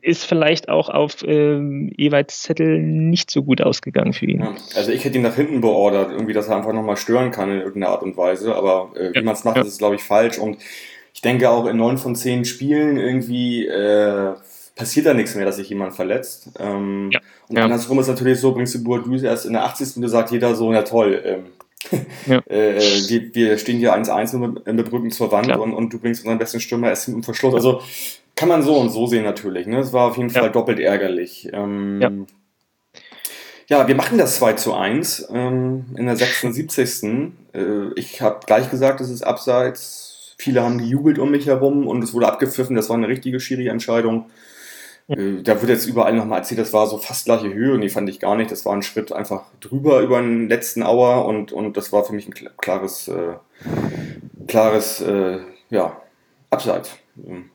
ist 0.03 0.25
vielleicht 0.25 0.69
auch 0.69 0.89
auf 0.89 1.25
ähm, 1.27 1.91
Ewalds 1.97 2.43
Zettel 2.43 2.81
nicht 2.81 3.31
so 3.31 3.43
gut 3.43 3.63
ausgegangen 3.63 4.13
für 4.13 4.27
ihn. 4.27 4.41
Ja, 4.41 4.55
also 4.77 4.93
ich 4.93 5.05
hätte 5.05 5.17
ihn 5.17 5.23
nach 5.23 5.37
hinten 5.37 5.61
beordert, 5.61 6.11
irgendwie, 6.11 6.33
dass 6.33 6.49
er 6.49 6.57
einfach 6.57 6.73
nochmal 6.73 6.97
stören 6.97 7.31
kann 7.31 7.51
in 7.51 7.59
irgendeiner 7.59 7.89
Art 7.89 8.03
und 8.03 8.17
Weise, 8.17 8.55
aber 8.55 8.93
äh, 8.97 9.07
ja, 9.07 9.15
wie 9.15 9.23
man 9.23 9.35
es 9.35 9.45
macht, 9.45 9.57
ja. 9.57 9.63
ist 9.63 9.79
glaube 9.79 9.95
ich 9.95 10.03
falsch 10.03 10.39
und 10.39 10.59
ich 11.15 11.23
denke 11.23 11.49
auch 11.49 11.67
in 11.67 11.77
neun 11.77 11.97
von 11.97 12.17
zehn 12.17 12.45
Spielen 12.45 12.99
irgendwie 12.99 13.67
äh, 13.67 14.35
passiert 14.77 15.07
da 15.07 15.15
nichts 15.15 15.35
mehr, 15.35 15.45
dass 15.45 15.57
sich 15.57 15.69
jemand 15.69 15.95
verletzt. 15.95 16.51
Ähm, 16.59 17.11
ja. 17.13 17.21
Und 17.49 17.57
ja. 17.57 17.65
andersrum 17.65 17.99
ist 18.01 18.09
natürlich 18.09 18.41
so, 18.41 18.53
bringst 18.53 18.75
du 18.75 18.83
Bourdou 18.83 19.15
erst 19.15 19.47
in 19.47 19.53
der 19.53 19.65
80. 19.65 19.97
Minute, 19.97 20.11
sagt 20.11 20.33
jeder 20.33 20.55
so, 20.55 20.73
na 20.73 20.83
toll, 20.83 21.23
ähm, 21.25 21.45
ja. 22.27 22.39
äh, 22.47 22.81
wir, 23.09 23.35
wir 23.35 23.59
stehen 23.59 23.79
hier 23.79 23.95
1-1 23.95 24.37
mit, 24.39 24.67
mit 24.67 24.91
Brücken 24.91 25.11
zur 25.11 25.31
Wand 25.31 25.55
und, 25.55 25.73
und, 25.73 25.93
du 25.93 25.99
bringst 25.99 26.25
unseren 26.25 26.39
besten 26.39 26.61
Stürmer 26.61 26.89
erst 26.89 27.05
hinten 27.05 27.23
Verschluss. 27.23 27.55
Also 27.55 27.83
kann 28.37 28.49
man 28.49 28.63
so 28.63 28.77
und 28.77 28.91
so 28.91 29.07
sehen 29.07 29.25
natürlich. 29.25 29.67
Ne? 29.67 29.79
Es 29.79 29.93
war 29.93 30.09
auf 30.09 30.17
jeden 30.17 30.31
Fall 30.31 30.51
doppelt 30.51 30.81
ärgerlich. 30.81 31.49
Ähm, 31.53 32.01
ja. 32.01 32.11
Ja, 33.67 33.89
wir 33.89 33.95
machen 33.95 34.19
das 34.19 34.37
2 34.37 34.55
zu 34.55 34.75
1 34.75 35.29
ähm, 35.33 35.87
in 35.97 36.07
der 36.07 36.17
76. 36.17 37.33
Äh, 37.55 37.93
ich 37.97 38.21
habe 38.21 38.41
gleich 38.47 38.71
gesagt, 38.71 39.01
es 39.01 39.09
ist 39.09 39.23
abseits. 39.23 40.35
Viele 40.37 40.63
haben 40.63 40.79
gejubelt 40.79 41.19
um 41.19 41.31
mich 41.31 41.47
herum 41.47 41.87
und 41.87 42.05
es 42.05 42.13
wurde 42.13 42.29
abgepfiffen. 42.29 42.77
Das 42.77 42.91
war 42.91 42.97
eine 42.97 43.09
richtige 43.09 43.41
Schiri-Entscheidung. 43.41 44.27
Äh, 45.09 45.43
da 45.43 45.61
wird 45.61 45.71
jetzt 45.71 45.87
überall 45.87 46.15
nochmal 46.15 46.41
erzählt, 46.41 46.61
das 46.61 46.75
war 46.75 46.87
so 46.87 46.99
fast 46.99 47.25
gleiche 47.25 47.53
Höhe 47.53 47.73
und 47.73 47.81
die 47.81 47.89
fand 47.89 48.09
ich 48.11 48.21
gar 48.21 48.37
nicht. 48.37 48.51
Das 48.51 48.67
war 48.67 48.75
ein 48.75 48.83
Schritt 48.83 49.13
einfach 49.13 49.45
drüber 49.61 50.01
über 50.01 50.21
den 50.21 50.49
letzten 50.49 50.83
Auer 50.83 51.25
und, 51.25 51.53
und 51.53 51.77
das 51.77 51.91
war 51.93 52.05
für 52.05 52.13
mich 52.13 52.29
ein 52.29 52.35
klares, 52.59 53.09
äh, 53.09 53.35
klares 54.47 55.01
äh, 55.01 55.39
ja, 55.71 56.03
Abseits. 56.51 56.97
Ähm, 57.27 57.51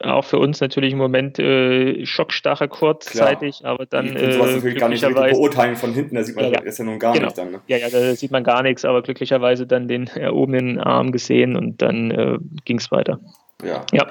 auch 0.00 0.24
für 0.24 0.38
uns 0.38 0.60
natürlich 0.60 0.92
im 0.92 0.98
Moment 0.98 1.38
äh, 1.38 2.04
Schockstarre 2.04 2.68
kurzzeitig, 2.68 3.60
Klar. 3.60 3.72
aber 3.72 3.86
dann. 3.86 4.06
Ich 4.06 4.14
kann 4.14 4.32
sowas 4.32 4.50
äh, 4.50 4.54
natürlich 4.56 4.78
gar 4.78 4.88
nicht 4.88 5.02
beurteilen 5.02 5.76
von 5.76 5.94
hinten, 5.94 6.16
da 6.16 6.22
sieht 6.22 6.36
man 6.36 6.46
ja, 6.46 6.62
ja. 6.64 6.70
ja 6.70 6.84
nun 6.84 6.98
gar 6.98 7.14
genau. 7.14 7.26
nicht 7.26 7.38
dann. 7.38 7.52
Ne? 7.52 7.60
Ja, 7.66 7.78
ja, 7.78 7.88
da 7.88 8.14
sieht 8.14 8.30
man 8.30 8.44
gar 8.44 8.62
nichts, 8.62 8.84
aber 8.84 9.02
glücklicherweise 9.02 9.66
dann 9.66 9.88
den 9.88 10.06
erhobenen 10.08 10.78
Arm 10.78 11.12
gesehen 11.12 11.56
und 11.56 11.80
dann 11.80 12.10
äh, 12.10 12.38
ging 12.64 12.78
es 12.78 12.90
weiter. 12.90 13.20
Ja. 13.64 13.86
ja. 13.92 14.06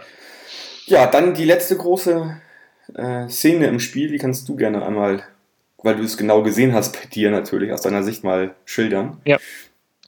Ja, 0.88 1.07
dann 1.07 1.33
die 1.33 1.45
letzte 1.45 1.77
große 1.77 2.38
äh, 2.95 3.27
Szene 3.27 3.67
im 3.67 3.79
Spiel, 3.79 4.09
die 4.09 4.17
kannst 4.17 4.47
du 4.47 4.55
gerne 4.55 4.85
einmal, 4.85 5.23
weil 5.81 5.95
du 5.95 6.03
es 6.03 6.17
genau 6.17 6.43
gesehen 6.43 6.73
hast, 6.73 6.99
bei 6.99 7.07
dir 7.07 7.31
natürlich, 7.31 7.71
aus 7.71 7.81
deiner 7.81 8.03
Sicht 8.03 8.23
mal 8.23 8.55
schildern. 8.65 9.17
Ja 9.25 9.38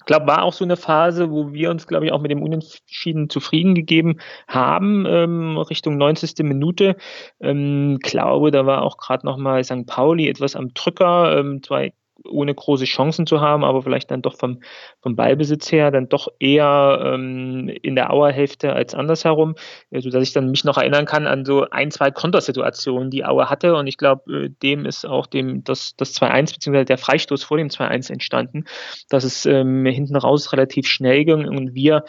glaube, 0.08 0.26
war 0.26 0.42
auch 0.42 0.54
so 0.54 0.64
eine 0.64 0.78
Phase, 0.78 1.30
wo 1.30 1.54
wir 1.54 1.70
uns, 1.70 1.86
glaube 1.86 2.08
ich, 2.08 2.12
auch 2.12 2.22
mit 2.22 2.32
dem 2.32 2.42
Unentschieden 2.42 3.30
zufrieden 3.30 3.76
gegeben 3.76 4.18
haben, 4.48 5.06
ähm, 5.08 5.58
Richtung 5.58 5.98
90. 5.98 6.44
Minute. 6.44 6.96
Ähm, 7.40 8.00
glaube, 8.02 8.50
da 8.50 8.66
war 8.66 8.82
auch 8.82 8.98
gerade 8.98 9.26
nochmal 9.26 9.64
St. 9.64 9.86
Pauli 9.86 10.28
etwas 10.28 10.56
am 10.56 10.74
Drücker, 10.74 11.38
ähm, 11.38 11.62
zwei 11.62 11.94
ohne 12.26 12.54
große 12.54 12.86
Chancen 12.86 13.28
zu 13.28 13.42
haben, 13.42 13.64
aber 13.64 13.82
vielleicht 13.82 14.12
dann 14.12 14.22
doch 14.22 14.36
vom, 14.38 14.62
vom 15.02 15.16
Ballbesitz 15.16 15.72
her 15.72 15.92
dann 15.92 16.10
doch 16.10 16.28
eher 16.40 17.00
ähm, 17.04 17.70
in 17.82 17.96
der 17.96 18.12
Auerhälfte 18.12 18.74
als 18.74 18.96
andersherum, 18.96 19.56
äh, 19.92 20.02
sodass 20.02 20.24
ich 20.24 20.34
dann 20.34 20.50
mich 20.52 20.64
noch 20.64 20.78
erinnern 20.78 21.06
kann 21.06 21.28
an 21.28 21.46
so 21.46 21.70
ein, 21.70 21.92
zwei 21.92 22.12
Kontersituationen, 22.12 23.10
die 23.10 23.26
Auer 23.26 23.50
hatte 23.50 23.76
und 23.76 23.88
ich 23.88 23.98
glaube, 23.98 24.46
äh, 24.46 24.50
dem 24.62 24.86
ist 24.86 25.06
auch 25.06 25.28
dem 25.28 25.64
das, 25.64 25.96
das 25.96 26.16
2-1 26.16 26.54
beziehungsweise 26.54 26.86
der 26.86 26.98
Freistoß 26.98 27.44
vor 27.44 27.58
dem 27.58 27.70
2-1 27.70 28.12
entstanden, 28.12 28.66
dass 29.10 29.24
es 29.24 29.46
ähm, 29.46 29.86
hinten 29.86 30.16
raus 30.16 30.52
relativ 30.54 30.88
schnell 30.88 31.26
ging 31.26 31.48
und 31.48 31.74
wir 31.76 32.04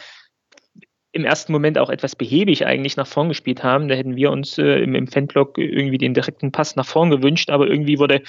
im 1.11 1.25
ersten 1.25 1.51
Moment 1.51 1.77
auch 1.79 1.89
etwas 1.89 2.15
behäbig 2.15 2.65
eigentlich 2.65 2.95
nach 2.95 3.07
vorn 3.07 3.29
gespielt 3.29 3.63
haben. 3.63 3.87
Da 3.87 3.95
hätten 3.95 4.15
wir 4.15 4.31
uns 4.31 4.57
äh, 4.57 4.83
im, 4.83 4.93
im 4.93 5.07
Fanblock 5.07 5.57
irgendwie 5.57 5.97
den 5.97 6.13
direkten 6.13 6.51
Pass 6.51 6.75
nach 6.75 6.85
vorn 6.85 7.09
gewünscht, 7.09 7.49
aber 7.49 7.67
irgendwie 7.67 7.97
wurde 7.97 8.21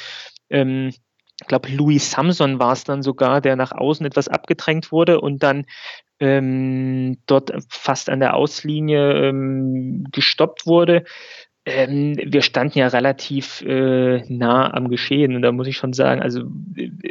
ähm, 0.48 0.92
ich 1.40 1.46
glaube, 1.46 1.70
Louis 1.70 2.10
Samson 2.10 2.58
war 2.58 2.72
es 2.72 2.84
dann 2.84 3.02
sogar, 3.02 3.40
der 3.40 3.56
nach 3.56 3.72
außen 3.72 4.04
etwas 4.04 4.28
abgedrängt 4.28 4.92
wurde 4.92 5.20
und 5.20 5.42
dann 5.42 5.64
ähm, 6.20 7.18
dort 7.26 7.52
fast 7.70 8.10
an 8.10 8.20
der 8.20 8.34
Auslinie 8.34 9.28
ähm, 9.28 10.04
gestoppt 10.12 10.66
wurde. 10.66 11.04
Ähm, 11.66 12.16
wir 12.16 12.40
standen 12.40 12.78
ja 12.78 12.88
relativ 12.88 13.60
äh, 13.60 14.22
nah 14.32 14.72
am 14.72 14.88
Geschehen 14.88 15.36
und 15.36 15.42
da 15.42 15.52
muss 15.52 15.66
ich 15.66 15.76
schon 15.76 15.92
sagen, 15.92 16.22
also 16.22 16.44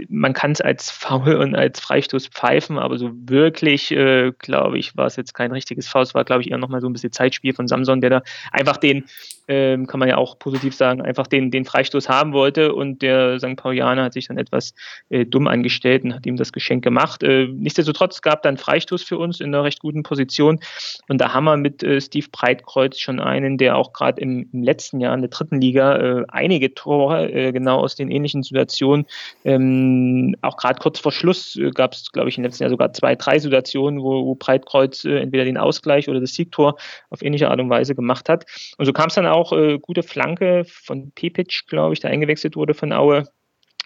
man 0.10 0.34
kann 0.34 0.54
es 0.54 0.60
als 0.60 0.90
Foul 0.90 1.36
und 1.36 1.56
als 1.56 1.80
Freistoß 1.80 2.30
pfeifen, 2.30 2.80
aber 2.80 2.98
so 2.98 3.12
wirklich, 3.14 3.92
äh, 3.92 4.32
glaube 4.40 4.80
ich, 4.80 4.98
war 4.98 5.06
es 5.06 5.18
jetzt 5.18 5.36
kein 5.36 5.52
richtiges 5.52 5.88
Foul. 5.88 6.02
Es 6.02 6.16
war, 6.16 6.24
glaube 6.26 6.42
ich, 6.42 6.50
eher 6.50 6.58
nochmal 6.58 6.82
so 6.82 6.90
ein 6.90 6.94
bisschen 6.94 7.12
Zeitspiel 7.12 7.54
von 7.54 7.68
Samson, 7.68 8.02
der 8.02 8.10
da 8.10 8.22
einfach 8.52 8.78
den, 8.78 9.06
ähm, 9.48 9.86
kann 9.86 10.00
man 10.00 10.10
ja 10.10 10.18
auch 10.18 10.40
positiv 10.40 10.74
sagen, 10.76 11.04
einfach 11.04 11.28
den, 11.28 11.52
den 11.52 11.66
Freistoß 11.66 12.10
haben 12.10 12.34
wollte 12.34 12.74
und 12.74 13.04
der 13.04 13.40
St. 13.40 13.56
Paulianer 13.56 14.06
hat 14.06 14.14
sich 14.14 14.30
dann 14.30 14.40
etwas 14.40 14.74
äh, 15.10 15.26
dumm 15.26 15.48
angestellt 15.48 16.04
und 16.04 16.16
hat 16.16 16.26
ihm 16.26 16.38
das 16.38 16.52
Geschenk 16.54 16.84
gemacht. 16.84 17.22
Äh, 17.22 17.48
nichtsdestotrotz 17.48 18.24
gab 18.24 18.42
dann 18.42 18.58
Freistoß 18.58 19.04
für 19.04 19.20
uns 19.20 19.42
in 19.42 19.54
einer 19.54 19.64
recht 19.64 19.80
guten 19.80 20.02
Position 20.02 20.60
und 21.08 21.22
da 21.22 21.36
haben 21.36 21.44
wir 21.44 21.58
mit 21.58 21.84
äh, 21.84 22.02
Steve 22.02 22.28
Breitkreuz 22.32 22.98
schon 22.98 23.20
einen, 23.20 23.60
der 23.60 23.76
auch 23.76 23.94
gerade 23.94 24.20
im 24.22 24.39
im, 24.52 24.64
letzten 24.64 25.00
Jahr 25.00 25.14
in 25.14 25.22
der 25.22 25.30
dritten 25.30 25.62
Liga 25.62 25.98
äh, 25.98 26.26
einige 26.28 26.74
Tore 26.74 27.32
äh, 27.32 27.52
genau 27.52 27.80
aus 27.80 27.96
den 27.96 28.12
ähnlichen 28.12 28.44
Situationen. 28.44 29.06
Ähm, 29.46 30.36
auch 30.42 30.58
gerade 30.58 30.80
kurz 30.80 31.00
vor 31.00 31.12
Schluss 31.12 31.56
äh, 31.56 31.72
gab 31.72 31.94
es, 31.94 32.12
glaube 32.12 32.30
ich, 32.30 32.38
im 32.38 32.44
letzten 32.44 32.64
Jahr 32.64 32.70
sogar 32.70 32.94
zwei, 32.94 33.16
drei 33.16 33.40
Situationen, 33.40 34.02
wo, 34.02 34.26
wo 34.26 34.36
Breitkreuz 34.36 35.06
äh, 35.06 35.20
entweder 35.20 35.46
den 35.46 35.58
Ausgleich 35.58 36.10
oder 36.10 36.20
das 36.20 36.34
Siegtor 36.34 36.78
auf 37.10 37.22
ähnliche 37.22 37.50
Art 37.50 37.60
und 37.60 37.70
Weise 37.70 37.96
gemacht 37.96 38.30
hat. 38.30 38.46
Und 38.78 38.86
so 38.86 38.94
kam 38.94 39.08
es 39.08 39.16
dann 39.16 39.26
auch 39.26 39.54
äh, 39.54 39.80
gute 39.80 40.04
Flanke 40.04 40.64
von 40.66 41.12
Pepic, 41.12 41.66
glaube 41.68 41.94
ich, 41.94 42.00
der 42.00 42.12
eingewechselt 42.12 42.56
wurde 42.56 42.74
von 42.74 42.94
Aue 42.94 43.26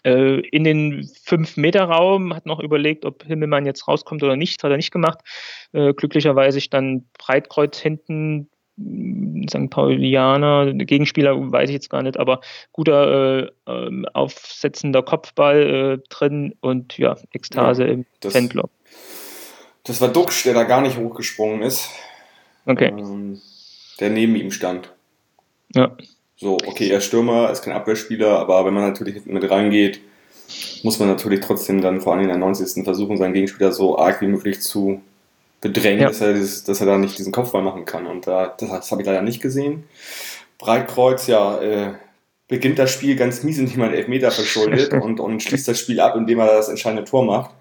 äh, 0.04 0.40
in 0.40 0.64
den 0.64 1.04
5-Meter-Raum, 1.04 2.36
hat 2.36 2.46
noch 2.46 2.60
überlegt, 2.60 3.06
ob 3.06 3.24
Himmelmann 3.24 3.66
jetzt 3.66 3.88
rauskommt 3.88 4.24
oder 4.24 4.36
nicht, 4.36 4.64
hat 4.64 4.72
er 4.72 4.78
nicht 4.78 4.92
gemacht. 4.92 5.20
Glücklicherweise 5.72 6.62
stand 6.62 7.12
Breitkreuz 7.14 7.80
hinten, 7.80 8.48
St. 8.78 9.70
Paulianer, 9.70 10.74
Gegenspieler 10.74 11.36
weiß 11.52 11.70
ich 11.70 11.76
jetzt 11.76 11.90
gar 11.90 12.02
nicht, 12.02 12.18
aber 12.18 12.42
guter 12.72 13.44
äh, 13.44 13.52
ähm, 13.68 14.06
aufsetzender 14.14 15.04
Kopfball 15.04 16.00
äh, 16.02 16.08
drin 16.10 16.56
und 16.60 16.98
ja, 16.98 17.16
Ekstase 17.32 17.86
ja, 17.86 17.94
im 17.94 18.06
das, 18.20 18.34
Fanblock. 18.34 18.72
Das 19.84 20.02
war 20.02 20.08
Duxch, 20.08 20.44
der 20.44 20.54
da 20.54 20.64
gar 20.64 20.82
nicht 20.82 20.98
hochgesprungen 20.98 21.62
ist. 21.62 21.90
Okay. 22.66 22.94
Ähm, 22.98 23.42
der 24.00 24.10
neben 24.10 24.36
ihm 24.36 24.52
stand. 24.52 24.92
Ja. 25.76 25.96
So, 26.36 26.56
okay, 26.56 26.90
er 26.90 26.98
ist 26.98 27.06
Stürmer, 27.06 27.52
ist 27.52 27.62
kein 27.62 27.74
Abwehrspieler, 27.76 28.40
aber 28.40 28.66
wenn 28.66 28.74
man 28.74 28.84
natürlich 28.84 29.26
mit 29.26 29.50
reingeht, 29.50 30.02
muss 30.84 31.00
man 31.00 31.08
natürlich 31.08 31.42
trotzdem 31.42 31.82
dann 31.82 32.02
vor 32.02 32.14
allem 32.14 32.24
in 32.24 32.30
der 32.30 32.38
90. 32.38 32.84
versuchen, 32.84 33.18
seinen 33.18 33.34
Gegenspieler 33.34 33.72
so 33.72 33.98
arg 33.98 34.22
wie 34.22 34.28
möglich 34.28 34.62
zu 34.62 35.02
bedrängt, 35.64 36.02
ja. 36.02 36.10
dass, 36.10 36.22
er 36.22 36.34
dieses, 36.34 36.64
dass 36.66 36.82
er 36.82 36.86
da 36.86 36.98
nicht 36.98 37.18
diesen 37.18 37.32
Kopfball 37.32 37.64
machen 37.64 37.86
kann. 37.86 38.06
Und 38.06 38.28
da, 38.28 38.54
das, 38.58 38.70
das 38.70 38.92
habe 38.92 39.02
ich 39.02 39.08
leider 39.08 39.22
nicht 39.24 39.42
gesehen. 39.42 39.86
Breitkreuz, 40.60 41.26
ja, 41.28 41.60
äh, 41.62 41.94
beginnt 42.48 42.78
das 42.78 42.92
Spiel 42.92 43.16
ganz 43.16 43.42
mies, 43.44 43.58
indem 43.58 43.82
er 43.82 43.94
Elfmeter 43.94 44.30
verschuldet 44.30 44.94
und, 45.02 45.20
und 45.20 45.42
schließt 45.42 45.68
das 45.68 45.80
Spiel 45.80 46.00
ab, 46.00 46.16
indem 46.16 46.40
er 46.40 46.48
das 46.48 46.70
entscheidende 46.70 47.06
Tor 47.06 47.26
macht. 47.26 47.52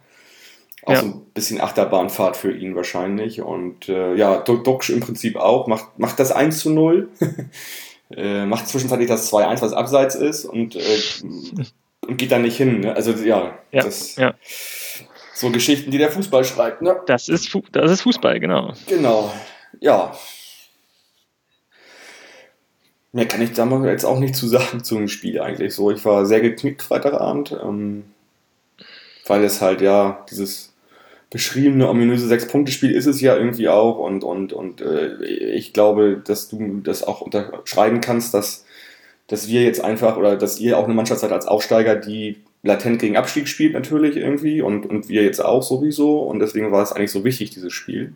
Auch 0.84 0.92
ja. 0.92 1.00
so 1.00 1.06
ein 1.06 1.20
bisschen 1.32 1.60
Achterbahnfahrt 1.60 2.36
für 2.36 2.52
ihn 2.52 2.74
wahrscheinlich. 2.74 3.40
Und 3.40 3.88
äh, 3.88 4.14
ja, 4.16 4.38
Duxch 4.38 4.90
im 4.90 5.00
Prinzip 5.00 5.36
auch, 5.36 5.68
macht, 5.68 5.98
macht 5.98 6.18
das 6.18 6.32
1 6.32 6.58
zu 6.58 6.70
0. 6.70 7.08
äh, 8.16 8.44
macht 8.44 8.68
zwischenzeitlich 8.68 9.08
das 9.08 9.32
2-1, 9.32 9.62
was 9.62 9.72
abseits 9.72 10.16
ist 10.16 10.44
und, 10.44 10.74
äh, 10.76 10.98
und 12.06 12.18
geht 12.18 12.32
dann 12.32 12.42
nicht 12.42 12.56
hin. 12.56 12.80
Ne? 12.80 12.94
Also 12.94 13.12
ja, 13.12 13.58
ja, 13.70 13.82
das, 13.82 14.16
ja. 14.16 14.34
So 15.42 15.50
Geschichten, 15.50 15.90
die 15.90 15.98
der 15.98 16.12
Fußball 16.12 16.44
schreibt, 16.44 16.82
ne? 16.82 17.00
Das 17.06 17.28
ist, 17.28 17.52
das 17.72 17.90
ist 17.90 18.02
Fußball, 18.02 18.38
genau. 18.38 18.74
Genau, 18.86 19.32
ja. 19.80 20.12
Mehr 23.10 23.26
kann 23.26 23.42
ich 23.42 23.52
da 23.52 23.64
mal 23.64 23.84
jetzt 23.88 24.04
auch 24.04 24.20
nicht 24.20 24.36
zu 24.36 24.46
sagen 24.46 24.84
zu 24.84 24.94
dem 24.94 25.08
Spiel 25.08 25.40
eigentlich 25.40 25.74
so. 25.74 25.90
Ich 25.90 26.04
war 26.04 26.26
sehr 26.26 26.40
geknickt 26.42 26.82
Freitagabend, 26.82 27.58
ähm, 27.60 28.04
weil 29.26 29.42
es 29.42 29.60
halt 29.60 29.80
ja 29.80 30.24
dieses 30.30 30.74
beschriebene 31.28 31.88
ominöse 31.88 32.28
Sechs-Punkte-Spiel 32.28 32.92
ist 32.92 33.06
es 33.06 33.20
ja 33.20 33.36
irgendwie 33.36 33.68
auch 33.68 33.98
und, 33.98 34.22
und, 34.22 34.52
und 34.52 34.80
äh, 34.80 35.24
ich 35.24 35.72
glaube, 35.72 36.22
dass 36.24 36.50
du 36.50 36.82
das 36.84 37.02
auch 37.02 37.20
unterschreiben 37.20 38.00
kannst, 38.00 38.32
dass, 38.32 38.64
dass 39.26 39.48
wir 39.48 39.64
jetzt 39.64 39.82
einfach 39.82 40.16
oder 40.16 40.36
dass 40.36 40.60
ihr 40.60 40.78
auch 40.78 40.84
eine 40.84 40.94
Mannschaft 40.94 41.20
seid 41.20 41.32
als 41.32 41.46
Aufsteiger, 41.46 41.96
die 41.96 42.44
latent 42.62 43.00
gegen 43.00 43.16
Abstieg 43.16 43.48
spielt 43.48 43.74
natürlich 43.74 44.16
irgendwie 44.16 44.62
und, 44.62 44.86
und 44.86 45.08
wir 45.08 45.22
jetzt 45.22 45.44
auch 45.44 45.62
sowieso 45.62 46.20
und 46.20 46.38
deswegen 46.38 46.70
war 46.72 46.82
es 46.82 46.92
eigentlich 46.92 47.10
so 47.10 47.24
wichtig, 47.24 47.50
dieses 47.50 47.72
Spiel. 47.72 48.14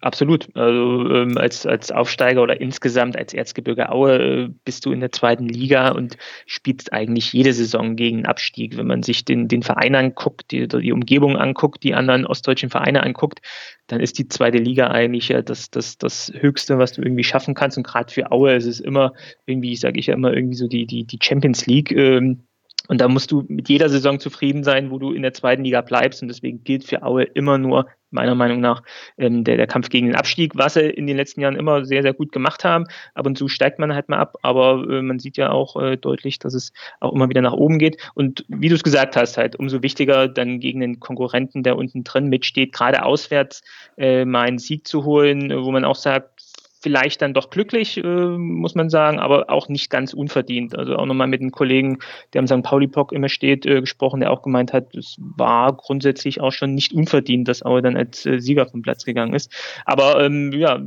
Absolut. 0.00 0.48
Also 0.54 1.08
ähm, 1.10 1.38
als, 1.38 1.66
als 1.66 1.90
Aufsteiger 1.90 2.42
oder 2.42 2.60
insgesamt 2.60 3.16
als 3.16 3.34
Erzgebirge 3.34 3.90
Aue 3.90 4.16
äh, 4.16 4.48
bist 4.64 4.84
du 4.86 4.92
in 4.92 5.00
der 5.00 5.12
zweiten 5.12 5.48
Liga 5.48 5.90
und 5.90 6.16
spielst 6.46 6.92
eigentlich 6.92 7.32
jede 7.32 7.52
Saison 7.52 7.96
gegen 7.96 8.26
Abstieg. 8.26 8.76
Wenn 8.76 8.86
man 8.86 9.02
sich 9.02 9.24
den, 9.24 9.48
den 9.48 9.62
Verein 9.62 9.94
anguckt, 9.94 10.50
die, 10.50 10.68
die 10.68 10.92
Umgebung 10.92 11.36
anguckt, 11.36 11.82
die 11.82 11.94
anderen 11.94 12.26
ostdeutschen 12.26 12.70
Vereine 12.70 13.02
anguckt, 13.02 13.40
dann 13.86 14.00
ist 14.00 14.18
die 14.18 14.28
zweite 14.28 14.58
Liga 14.58 14.88
eigentlich 14.88 15.28
ja 15.28 15.42
das, 15.42 15.70
das, 15.70 15.98
das 15.98 16.32
Höchste, 16.34 16.78
was 16.78 16.92
du 16.92 17.02
irgendwie 17.02 17.24
schaffen 17.24 17.54
kannst. 17.54 17.76
Und 17.76 17.86
gerade 17.86 18.12
für 18.12 18.30
Aue 18.30 18.54
ist 18.54 18.66
es 18.66 18.80
immer 18.80 19.12
irgendwie, 19.46 19.76
sage 19.76 19.98
ich 19.98 20.06
ja 20.06 20.14
immer, 20.14 20.32
irgendwie 20.32 20.56
so 20.56 20.68
die, 20.68 20.86
die, 20.86 21.04
die 21.04 21.18
Champions 21.20 21.66
League. 21.66 21.92
Ähm, 21.92 22.44
und 22.88 23.00
da 23.00 23.08
musst 23.08 23.30
du 23.30 23.44
mit 23.48 23.68
jeder 23.68 23.88
Saison 23.88 24.18
zufrieden 24.18 24.64
sein, 24.64 24.90
wo 24.90 24.98
du 24.98 25.12
in 25.12 25.22
der 25.22 25.32
zweiten 25.32 25.64
Liga 25.64 25.80
bleibst. 25.80 26.22
Und 26.22 26.28
deswegen 26.28 26.64
gilt 26.64 26.84
für 26.84 27.02
Aue 27.02 27.22
immer 27.22 27.58
nur, 27.58 27.86
meiner 28.10 28.34
Meinung 28.34 28.60
nach, 28.60 28.82
ähm, 29.16 29.44
der, 29.44 29.56
der 29.56 29.66
Kampf 29.66 29.88
gegen 29.88 30.06
den 30.06 30.16
Abstieg, 30.16 30.52
was 30.54 30.74
sie 30.74 30.82
in 30.82 31.06
den 31.06 31.16
letzten 31.16 31.40
Jahren 31.40 31.56
immer 31.56 31.84
sehr, 31.84 32.02
sehr 32.02 32.12
gut 32.12 32.32
gemacht 32.32 32.64
haben. 32.64 32.84
Ab 33.14 33.26
und 33.26 33.38
zu 33.38 33.48
steigt 33.48 33.78
man 33.78 33.94
halt 33.94 34.08
mal 34.08 34.18
ab, 34.18 34.36
aber 34.42 34.84
äh, 34.90 35.00
man 35.00 35.18
sieht 35.18 35.36
ja 35.36 35.50
auch 35.50 35.80
äh, 35.80 35.96
deutlich, 35.96 36.38
dass 36.38 36.54
es 36.54 36.72
auch 37.00 37.12
immer 37.12 37.28
wieder 37.28 37.40
nach 37.40 37.54
oben 37.54 37.78
geht. 37.78 37.96
Und 38.14 38.44
wie 38.48 38.68
du 38.68 38.74
es 38.74 38.82
gesagt 38.82 39.16
hast, 39.16 39.38
halt 39.38 39.56
umso 39.56 39.82
wichtiger, 39.82 40.28
dann 40.28 40.60
gegen 40.60 40.80
den 40.80 41.00
Konkurrenten, 41.00 41.62
der 41.62 41.76
unten 41.76 42.04
drin 42.04 42.28
mitsteht, 42.28 42.72
gerade 42.72 43.04
auswärts 43.04 43.62
äh, 43.96 44.24
mal 44.24 44.42
einen 44.42 44.58
Sieg 44.58 44.86
zu 44.86 45.04
holen, 45.04 45.50
wo 45.64 45.70
man 45.70 45.84
auch 45.84 45.96
sagt, 45.96 46.41
vielleicht 46.82 47.22
dann 47.22 47.32
doch 47.32 47.50
glücklich, 47.50 47.96
äh, 47.96 48.02
muss 48.02 48.74
man 48.74 48.90
sagen, 48.90 49.20
aber 49.20 49.48
auch 49.48 49.68
nicht 49.68 49.88
ganz 49.88 50.12
unverdient. 50.12 50.76
Also 50.76 50.96
auch 50.96 51.06
nochmal 51.06 51.28
mit 51.28 51.40
einem 51.40 51.52
Kollegen, 51.52 51.98
der 52.32 52.40
am 52.40 52.48
St. 52.48 52.62
Pauli-Pock 52.62 53.12
immer 53.12 53.28
steht, 53.28 53.64
äh, 53.66 53.80
gesprochen, 53.80 54.20
der 54.20 54.32
auch 54.32 54.42
gemeint 54.42 54.72
hat, 54.72 54.94
es 54.96 55.16
war 55.18 55.72
grundsätzlich 55.76 56.40
auch 56.40 56.50
schon 56.50 56.74
nicht 56.74 56.92
unverdient, 56.92 57.46
dass 57.46 57.64
Aue 57.64 57.82
dann 57.82 57.96
als 57.96 58.26
äh, 58.26 58.40
Sieger 58.40 58.66
vom 58.66 58.82
Platz 58.82 59.04
gegangen 59.04 59.32
ist. 59.32 59.52
Aber 59.84 60.24
ähm, 60.24 60.52
ja, 60.52 60.80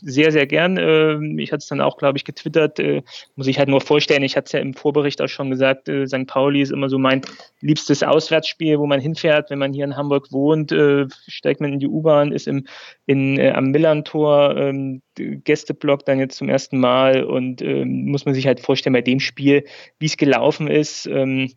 sehr, 0.00 0.30
sehr 0.30 0.46
gern. 0.46 0.78
Ähm, 0.78 1.38
ich 1.40 1.50
hatte 1.50 1.62
es 1.62 1.68
dann 1.68 1.80
auch, 1.80 1.96
glaube 1.98 2.18
ich, 2.18 2.24
getwittert. 2.24 2.78
Äh, 2.78 3.02
muss 3.34 3.48
ich 3.48 3.58
halt 3.58 3.68
nur 3.68 3.80
vorstellen, 3.80 4.22
ich 4.22 4.36
hatte 4.36 4.46
es 4.46 4.52
ja 4.52 4.60
im 4.60 4.74
Vorbericht 4.74 5.20
auch 5.20 5.28
schon 5.28 5.50
gesagt, 5.50 5.88
äh, 5.88 6.06
St. 6.06 6.28
Pauli 6.28 6.62
ist 6.62 6.70
immer 6.70 6.88
so 6.88 6.98
mein 6.98 7.22
liebstes 7.60 8.04
Auswärtsspiel, 8.04 8.78
wo 8.78 8.86
man 8.86 9.00
hinfährt, 9.00 9.50
wenn 9.50 9.58
man 9.58 9.72
hier 9.72 9.84
in 9.84 9.96
Hamburg 9.96 10.30
wohnt, 10.30 10.70
äh, 10.70 11.06
steigt 11.26 11.60
man 11.60 11.72
in 11.72 11.80
die 11.80 11.88
U-Bahn, 11.88 12.30
ist 12.30 12.46
im, 12.46 12.66
in, 13.06 13.40
am 13.40 13.72
Millantor, 13.72 14.56
ähm, 14.56 14.91
Gästeblock 15.16 16.04
dann 16.04 16.18
jetzt 16.18 16.36
zum 16.36 16.48
ersten 16.48 16.78
Mal 16.78 17.24
und 17.24 17.62
ähm, 17.62 18.06
muss 18.06 18.24
man 18.24 18.34
sich 18.34 18.46
halt 18.46 18.60
vorstellen, 18.60 18.92
bei 18.92 19.02
dem 19.02 19.20
Spiel, 19.20 19.64
wie 19.98 20.06
es 20.06 20.16
gelaufen 20.16 20.68
ist, 20.68 21.06
ähm, 21.06 21.52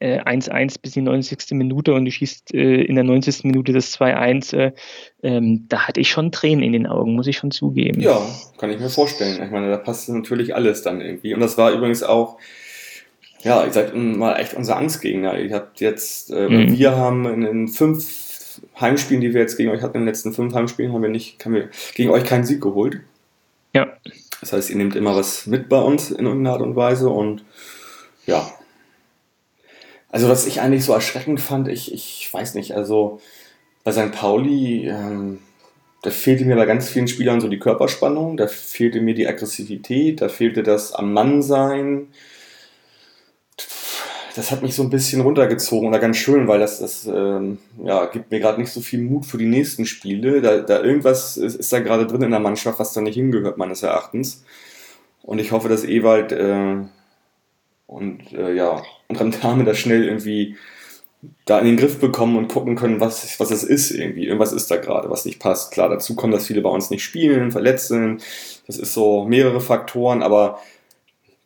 1-1 0.00 0.50
äh, 0.50 0.78
bis 0.80 0.92
die 0.92 1.02
90. 1.02 1.38
Minute 1.52 1.92
und 1.92 2.06
du 2.06 2.10
schießt 2.10 2.54
äh, 2.54 2.82
in 2.82 2.94
der 2.94 3.04
90. 3.04 3.44
Minute 3.44 3.72
das 3.72 3.98
2-1, 3.98 4.56
äh, 4.56 4.72
ähm, 5.22 5.66
da 5.68 5.86
hatte 5.86 6.00
ich 6.00 6.10
schon 6.10 6.32
Tränen 6.32 6.62
in 6.62 6.72
den 6.72 6.86
Augen, 6.86 7.14
muss 7.14 7.26
ich 7.26 7.36
schon 7.36 7.50
zugeben. 7.50 8.00
Ja, 8.00 8.20
kann 8.56 8.70
ich 8.70 8.80
mir 8.80 8.88
vorstellen. 8.88 9.42
Ich 9.42 9.50
meine, 9.50 9.68
da 9.68 9.76
passt 9.76 10.08
natürlich 10.08 10.54
alles 10.54 10.82
dann 10.82 11.02
irgendwie. 11.02 11.34
Und 11.34 11.40
das 11.40 11.58
war 11.58 11.72
übrigens 11.72 12.02
auch, 12.02 12.38
ja, 13.42 13.64
ihr 13.64 13.72
seid 13.72 13.94
mal 13.94 14.36
echt 14.36 14.54
unser 14.54 14.76
Angstgegner. 14.76 15.38
Ihr 15.38 15.54
habt 15.54 15.80
jetzt, 15.80 16.30
äh, 16.30 16.48
mhm. 16.48 16.78
wir 16.78 16.96
haben 16.96 17.26
in 17.26 17.40
den 17.42 17.68
fünf 17.68 18.29
Heimspielen, 18.78 19.20
die 19.20 19.34
wir 19.34 19.40
jetzt 19.40 19.56
gegen 19.56 19.70
euch 19.70 19.82
hatten, 19.82 19.96
in 19.96 20.02
den 20.02 20.08
letzten 20.08 20.32
fünf 20.32 20.54
Heimspielen, 20.54 20.92
haben 20.92 21.02
wir 21.02 21.10
nicht, 21.10 21.44
haben 21.44 21.54
wir 21.54 21.68
gegen 21.94 22.10
euch 22.10 22.24
keinen 22.24 22.44
Sieg 22.44 22.60
geholt. 22.60 23.00
Ja. 23.72 23.96
Das 24.40 24.52
heißt, 24.52 24.70
ihr 24.70 24.76
nehmt 24.76 24.96
immer 24.96 25.14
was 25.14 25.46
mit 25.46 25.68
bei 25.68 25.80
uns 25.80 26.10
in 26.10 26.26
irgendeiner 26.26 26.54
Art 26.54 26.62
und 26.62 26.76
Weise 26.76 27.08
und 27.10 27.44
ja. 28.26 28.50
Also, 30.08 30.28
was 30.28 30.46
ich 30.46 30.60
eigentlich 30.60 30.84
so 30.84 30.92
erschreckend 30.92 31.40
fand, 31.40 31.68
ich, 31.68 31.92
ich 31.92 32.28
weiß 32.32 32.54
nicht, 32.54 32.74
also 32.74 33.20
bei 33.84 33.92
St. 33.92 34.12
Pauli, 34.12 34.88
ähm, 34.88 35.38
da 36.02 36.10
fehlte 36.10 36.44
mir 36.44 36.56
bei 36.56 36.66
ganz 36.66 36.88
vielen 36.88 37.08
Spielern 37.08 37.40
so 37.40 37.48
die 37.48 37.58
Körperspannung, 37.58 38.36
da 38.36 38.46
fehlte 38.46 39.00
mir 39.00 39.14
die 39.14 39.28
Aggressivität, 39.28 40.20
da 40.20 40.28
fehlte 40.28 40.62
das 40.62 40.92
am 40.92 41.12
Mann 41.12 41.42
sein, 41.42 42.08
das 44.34 44.50
hat 44.50 44.62
mich 44.62 44.74
so 44.74 44.82
ein 44.82 44.90
bisschen 44.90 45.20
runtergezogen 45.22 45.88
oder 45.88 45.98
ganz 45.98 46.16
schön, 46.16 46.46
weil 46.46 46.60
das, 46.60 46.78
das 46.78 47.06
ähm, 47.06 47.58
ja, 47.82 48.06
gibt 48.06 48.30
mir 48.30 48.40
gerade 48.40 48.60
nicht 48.60 48.72
so 48.72 48.80
viel 48.80 49.00
Mut 49.00 49.26
für 49.26 49.38
die 49.38 49.46
nächsten 49.46 49.86
Spiele. 49.86 50.40
Da, 50.40 50.58
da 50.58 50.82
irgendwas 50.82 51.36
ist, 51.36 51.56
ist 51.56 51.72
da 51.72 51.80
gerade 51.80 52.06
drin 52.06 52.22
in 52.22 52.30
der 52.30 52.40
Mannschaft, 52.40 52.78
was 52.78 52.92
da 52.92 53.00
nicht 53.00 53.14
hingehört, 53.14 53.58
meines 53.58 53.82
Erachtens. 53.82 54.44
Und 55.22 55.38
ich 55.38 55.52
hoffe, 55.52 55.68
dass 55.68 55.84
Ewald 55.84 56.32
äh, 56.32 56.76
und 57.86 58.32
äh, 58.32 58.54
ja, 58.54 58.82
und 59.08 59.20
Rantame 59.20 59.64
da 59.64 59.74
schnell 59.74 60.04
irgendwie 60.04 60.56
da 61.44 61.58
in 61.58 61.66
den 61.66 61.76
Griff 61.76 62.00
bekommen 62.00 62.36
und 62.36 62.48
gucken 62.48 62.76
können, 62.76 63.00
was, 63.00 63.38
was 63.40 63.50
es 63.50 63.62
ist 63.62 63.90
irgendwie. 63.90 64.24
Irgendwas 64.24 64.52
ist 64.52 64.70
da 64.70 64.76
gerade, 64.76 65.10
was 65.10 65.24
nicht 65.24 65.38
passt. 65.38 65.72
Klar, 65.72 65.88
dazu 65.88 66.14
kommt, 66.14 66.32
dass 66.32 66.46
viele 66.46 66.62
bei 66.62 66.70
uns 66.70 66.90
nicht 66.90 67.02
spielen, 67.02 67.50
verletzt 67.50 67.88
sind. 67.88 68.22
Das 68.66 68.78
ist 68.78 68.94
so 68.94 69.24
mehrere 69.24 69.60
Faktoren, 69.60 70.22
aber 70.22 70.60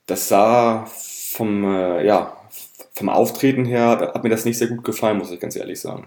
das 0.07 0.29
sah 0.29 0.87
vom, 0.87 1.65
äh, 1.65 2.07
ja, 2.07 2.37
vom 2.95 3.09
Auftreten 3.09 3.65
her, 3.65 4.13
hat 4.15 4.23
mir 4.23 4.31
das 4.31 4.45
nicht 4.45 4.59
sehr 4.59 4.69
gut 4.69 4.85
gefallen, 4.85 5.19
muss 5.19 5.31
ich 5.31 5.41
ganz 5.41 5.57
ehrlich 5.57 5.81
sagen. 5.81 6.07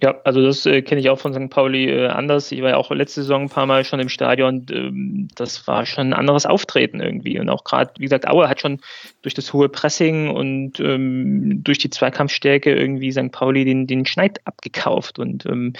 Ja, 0.00 0.20
also 0.22 0.40
das 0.40 0.64
äh, 0.64 0.80
kenne 0.82 1.00
ich 1.00 1.10
auch 1.10 1.18
von 1.18 1.34
St. 1.34 1.50
Pauli 1.50 1.90
äh, 1.90 2.06
anders. 2.06 2.52
Ich 2.52 2.62
war 2.62 2.70
ja 2.70 2.76
auch 2.76 2.92
letzte 2.92 3.22
Saison 3.22 3.42
ein 3.42 3.48
paar 3.48 3.66
Mal 3.66 3.84
schon 3.84 3.98
im 3.98 4.08
Stadion. 4.08 4.64
Ähm, 4.70 5.28
das 5.34 5.66
war 5.66 5.86
schon 5.86 6.08
ein 6.08 6.12
anderes 6.12 6.46
Auftreten 6.46 7.00
irgendwie. 7.00 7.40
Und 7.40 7.48
auch 7.48 7.64
gerade, 7.64 7.90
wie 7.98 8.04
gesagt, 8.04 8.28
Aue 8.28 8.48
hat 8.48 8.60
schon 8.60 8.80
durch 9.22 9.34
das 9.34 9.52
hohe 9.52 9.68
Pressing 9.68 10.28
und 10.30 10.78
ähm, 10.78 11.64
durch 11.64 11.78
die 11.78 11.90
Zweikampfstärke 11.90 12.72
irgendwie 12.72 13.10
St. 13.10 13.32
Pauli 13.32 13.64
den, 13.64 13.88
den 13.88 14.06
Schneid 14.06 14.40
abgekauft. 14.44 15.18
Und 15.18 15.46
ähm, 15.46 15.72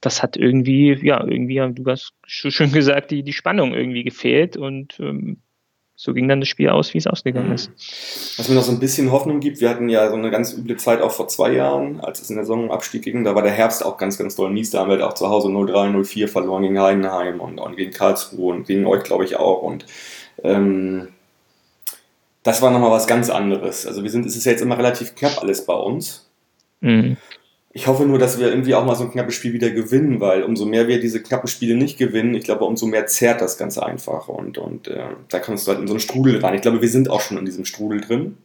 das 0.00 0.22
hat 0.22 0.38
irgendwie, 0.38 0.98
ja, 1.02 1.22
irgendwie, 1.22 1.56
du 1.56 1.84
hast 1.90 2.14
schon 2.26 2.72
gesagt, 2.72 3.10
die, 3.10 3.22
die 3.22 3.34
Spannung 3.34 3.74
irgendwie 3.74 4.04
gefehlt. 4.04 4.56
Und 4.56 4.98
ähm, 5.00 5.42
so 5.98 6.12
ging 6.12 6.28
dann 6.28 6.40
das 6.40 6.48
Spiel 6.50 6.68
aus, 6.68 6.92
wie 6.92 6.98
es 6.98 7.06
ausgegangen 7.06 7.52
ist. 7.52 7.70
Was 8.36 8.48
mir 8.48 8.54
noch 8.54 8.62
so 8.62 8.70
ein 8.70 8.78
bisschen 8.78 9.10
Hoffnung 9.10 9.40
gibt, 9.40 9.62
wir 9.62 9.70
hatten 9.70 9.88
ja 9.88 10.08
so 10.10 10.14
eine 10.14 10.30
ganz 10.30 10.52
üble 10.52 10.76
Zeit 10.76 11.00
auch 11.00 11.10
vor 11.10 11.26
zwei 11.28 11.52
Jahren, 11.52 12.00
als 12.00 12.20
es 12.20 12.28
in 12.28 12.36
der 12.36 12.44
Saisonabstieg 12.44 13.02
ging, 13.02 13.24
da 13.24 13.34
war 13.34 13.42
der 13.42 13.52
Herbst 13.52 13.84
auch 13.84 13.96
ganz, 13.96 14.18
ganz 14.18 14.36
doll 14.36 14.50
mies, 14.50 14.70
da 14.70 14.80
haben 14.80 14.88
wir 14.88 14.98
halt 14.98 15.02
auch 15.02 15.14
zu 15.14 15.28
Hause 15.30 15.48
0-3, 15.48 15.96
0-4 15.96 16.28
verloren 16.28 16.62
gegen 16.62 16.78
Heidenheim 16.78 17.40
und, 17.40 17.58
und, 17.58 17.76
gegen 17.76 17.92
Karlsruhe 17.92 18.54
und 18.54 18.66
gegen 18.66 18.86
euch, 18.86 19.04
glaube 19.04 19.24
ich, 19.24 19.36
auch 19.36 19.62
und 19.62 19.86
ähm, 20.44 21.08
das 22.42 22.60
war 22.60 22.70
nochmal 22.70 22.92
was 22.92 23.06
ganz 23.06 23.30
anderes. 23.30 23.86
Also 23.86 24.02
wir 24.04 24.10
sind, 24.10 24.26
es 24.26 24.36
ist 24.36 24.44
ja 24.44 24.52
jetzt 24.52 24.60
immer 24.60 24.78
relativ 24.78 25.16
knapp 25.16 25.42
alles 25.42 25.66
bei 25.66 25.74
uns. 25.74 26.30
Mhm. 26.80 27.16
Ich 27.76 27.86
hoffe 27.86 28.06
nur, 28.06 28.18
dass 28.18 28.38
wir 28.38 28.48
irgendwie 28.48 28.74
auch 28.74 28.86
mal 28.86 28.94
so 28.94 29.04
ein 29.04 29.10
knappes 29.10 29.34
Spiel 29.34 29.52
wieder 29.52 29.68
gewinnen, 29.68 30.18
weil 30.18 30.44
umso 30.44 30.64
mehr 30.64 30.88
wir 30.88 30.98
diese 30.98 31.22
knappen 31.22 31.46
Spiele 31.46 31.74
nicht 31.74 31.98
gewinnen, 31.98 32.34
ich 32.34 32.44
glaube, 32.44 32.64
umso 32.64 32.86
mehr 32.86 33.06
zerrt 33.06 33.42
das 33.42 33.58
Ganze 33.58 33.84
einfach. 33.84 34.28
Und, 34.28 34.56
und 34.56 34.88
äh, 34.88 35.08
da 35.28 35.40
kommst 35.40 35.66
du 35.66 35.72
halt 35.72 35.82
in 35.82 35.86
so 35.86 35.92
einen 35.92 36.00
Strudel 36.00 36.38
rein. 36.38 36.54
Ich 36.54 36.62
glaube, 36.62 36.80
wir 36.80 36.88
sind 36.88 37.10
auch 37.10 37.20
schon 37.20 37.36
in 37.36 37.44
diesem 37.44 37.66
Strudel 37.66 38.00
drin. 38.00 38.38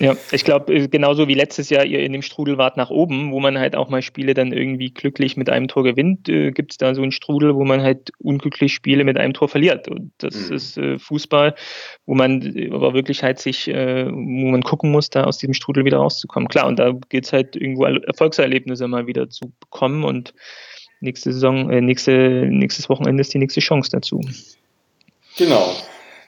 Ja, 0.00 0.16
ich 0.32 0.44
glaube, 0.44 0.74
äh, 0.74 0.88
genauso 0.88 1.28
wie 1.28 1.34
letztes 1.34 1.68
Jahr 1.68 1.84
ihr 1.84 2.00
in 2.00 2.12
dem 2.12 2.22
Strudel 2.22 2.56
wart 2.56 2.78
nach 2.78 2.88
oben, 2.88 3.32
wo 3.32 3.38
man 3.38 3.58
halt 3.58 3.76
auch 3.76 3.90
mal 3.90 4.00
Spiele 4.00 4.32
dann 4.32 4.50
irgendwie 4.50 4.94
glücklich 4.94 5.36
mit 5.36 5.50
einem 5.50 5.68
Tor 5.68 5.84
gewinnt, 5.84 6.26
äh, 6.26 6.52
gibt 6.52 6.72
es 6.72 6.78
da 6.78 6.94
so 6.94 7.02
einen 7.02 7.12
Strudel, 7.12 7.54
wo 7.54 7.66
man 7.66 7.82
halt 7.82 8.10
unglücklich 8.18 8.72
Spiele 8.72 9.04
mit 9.04 9.18
einem 9.18 9.34
Tor 9.34 9.50
verliert. 9.50 9.88
Und 9.88 10.10
das 10.16 10.48
mhm. 10.48 10.56
ist 10.56 10.78
äh, 10.78 10.98
Fußball, 10.98 11.54
wo 12.06 12.14
man 12.14 12.40
äh, 12.56 12.70
aber 12.72 12.94
wirklich 12.94 13.22
halt 13.22 13.40
sich, 13.40 13.68
äh, 13.68 14.06
wo 14.06 14.50
man 14.50 14.62
gucken 14.62 14.90
muss, 14.90 15.10
da 15.10 15.24
aus 15.24 15.36
diesem 15.36 15.52
Strudel 15.52 15.84
wieder 15.84 15.98
rauszukommen. 15.98 16.48
Klar, 16.48 16.66
und 16.66 16.78
da 16.78 16.94
geht 17.10 17.26
es 17.26 17.34
halt 17.34 17.54
irgendwo 17.54 17.84
Erfolgserlebnisse 17.84 18.88
mal 18.88 19.06
wieder 19.06 19.28
zu 19.28 19.52
bekommen 19.60 20.04
und 20.04 20.32
nächste 21.00 21.30
Saison, 21.30 21.68
äh, 21.68 21.82
nächste, 21.82 22.46
nächstes 22.48 22.88
Wochenende 22.88 23.20
ist 23.20 23.34
die 23.34 23.38
nächste 23.38 23.60
Chance 23.60 23.90
dazu. 23.92 24.22
Genau. 25.36 25.74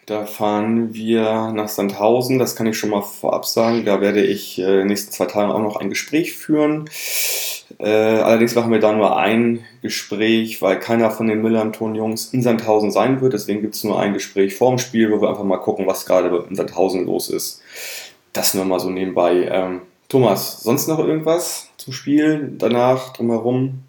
Da 0.06 0.26
fahren 0.26 0.94
wir 0.94 1.52
nach 1.52 1.68
Sandhausen, 1.68 2.40
das 2.40 2.56
kann 2.56 2.66
ich 2.66 2.76
schon 2.76 2.90
mal 2.90 3.02
vorab 3.02 3.46
sagen. 3.46 3.84
Da 3.84 4.00
werde 4.00 4.22
ich 4.22 4.58
äh, 4.58 4.62
in 4.62 4.78
den 4.78 4.86
nächsten 4.88 5.12
zwei 5.12 5.26
Tagen 5.26 5.52
auch 5.52 5.60
noch 5.60 5.76
ein 5.76 5.90
Gespräch 5.90 6.34
führen. 6.34 6.90
Äh, 7.78 7.88
allerdings 7.88 8.54
machen 8.54 8.72
wir 8.72 8.80
da 8.80 8.92
nur 8.92 9.16
ein 9.16 9.64
Gespräch, 9.80 10.60
weil 10.60 10.78
keiner 10.78 11.10
von 11.10 11.28
den 11.28 11.40
Müller-Ton-Jungs 11.40 12.32
in 12.32 12.42
Sandhausen 12.42 12.90
sein 12.90 13.20
wird. 13.20 13.32
Deswegen 13.32 13.62
gibt 13.62 13.74
es 13.74 13.84
nur 13.84 14.00
ein 14.00 14.12
Gespräch 14.12 14.56
vorm 14.56 14.78
Spiel, 14.78 15.12
wo 15.12 15.20
wir 15.20 15.28
einfach 15.28 15.44
mal 15.44 15.58
gucken, 15.58 15.86
was 15.86 16.04
gerade 16.04 16.46
in 16.48 16.56
Sandhausen 16.56 17.06
los 17.06 17.30
ist. 17.30 17.62
Das 18.32 18.54
nur 18.54 18.64
mal 18.64 18.80
so 18.80 18.90
nebenbei. 18.90 19.48
Ähm, 19.50 19.82
Thomas, 20.08 20.62
sonst 20.62 20.88
noch 20.88 20.98
irgendwas 20.98 21.68
zum 21.76 21.92
Spiel, 21.92 22.52
danach, 22.58 23.12
drumherum? 23.12 23.84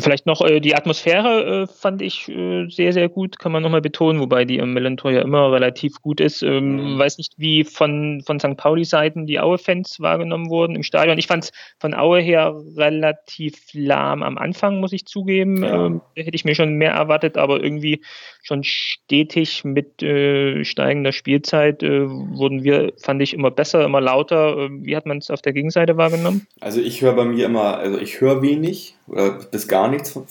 Vielleicht 0.00 0.26
noch 0.26 0.40
äh, 0.40 0.60
die 0.60 0.74
Atmosphäre 0.74 1.62
äh, 1.62 1.66
fand 1.66 2.02
ich 2.02 2.28
äh, 2.28 2.68
sehr, 2.68 2.92
sehr 2.92 3.08
gut, 3.08 3.38
kann 3.38 3.52
man 3.52 3.62
nochmal 3.62 3.80
betonen, 3.80 4.20
wobei 4.20 4.44
die 4.44 4.58
im 4.58 4.72
Melantor 4.72 5.12
ja 5.12 5.22
immer 5.22 5.52
relativ 5.52 6.00
gut 6.02 6.20
ist. 6.20 6.42
Ähm, 6.42 6.94
mhm. 6.94 6.98
Weiß 6.98 7.18
nicht, 7.18 7.34
wie 7.36 7.64
von, 7.64 8.22
von 8.26 8.40
St. 8.40 8.56
Pauli-Seiten 8.56 9.26
die 9.26 9.40
Aue-Fans 9.40 10.00
wahrgenommen 10.00 10.50
wurden 10.50 10.76
im 10.76 10.82
Stadion. 10.82 11.18
Ich 11.18 11.26
fand 11.26 11.44
es 11.44 11.52
von 11.78 11.94
Aue 11.94 12.20
her 12.20 12.54
relativ 12.76 13.54
lahm 13.72 14.22
am 14.22 14.38
Anfang, 14.38 14.80
muss 14.80 14.92
ich 14.92 15.06
zugeben. 15.06 15.62
Ja. 15.62 15.86
Ähm, 15.86 16.00
hätte 16.16 16.34
ich 16.34 16.44
mir 16.44 16.54
schon 16.54 16.74
mehr 16.74 16.92
erwartet, 16.92 17.36
aber 17.36 17.62
irgendwie 17.62 18.02
schon 18.42 18.62
stetig 18.62 19.64
mit 19.64 20.02
äh, 20.02 20.64
steigender 20.64 21.12
Spielzeit 21.12 21.82
äh, 21.82 22.08
wurden 22.08 22.62
wir, 22.64 22.92
fand 22.98 23.22
ich, 23.22 23.34
immer 23.34 23.50
besser, 23.50 23.84
immer 23.84 24.00
lauter. 24.00 24.58
Ähm, 24.58 24.84
wie 24.84 24.96
hat 24.96 25.06
man 25.06 25.18
es 25.18 25.30
auf 25.30 25.42
der 25.42 25.52
Gegenseite 25.52 25.96
wahrgenommen? 25.96 26.46
Also 26.60 26.80
ich 26.80 27.00
höre 27.00 27.14
bei 27.14 27.24
mir 27.24 27.46
immer, 27.46 27.78
also 27.78 27.98
ich 27.98 28.20
höre 28.20 28.42
wenig 28.42 28.96
oder 29.06 29.38
bis 29.50 29.68
gar 29.68 29.83
nichts 29.88 30.10
von, 30.10 30.26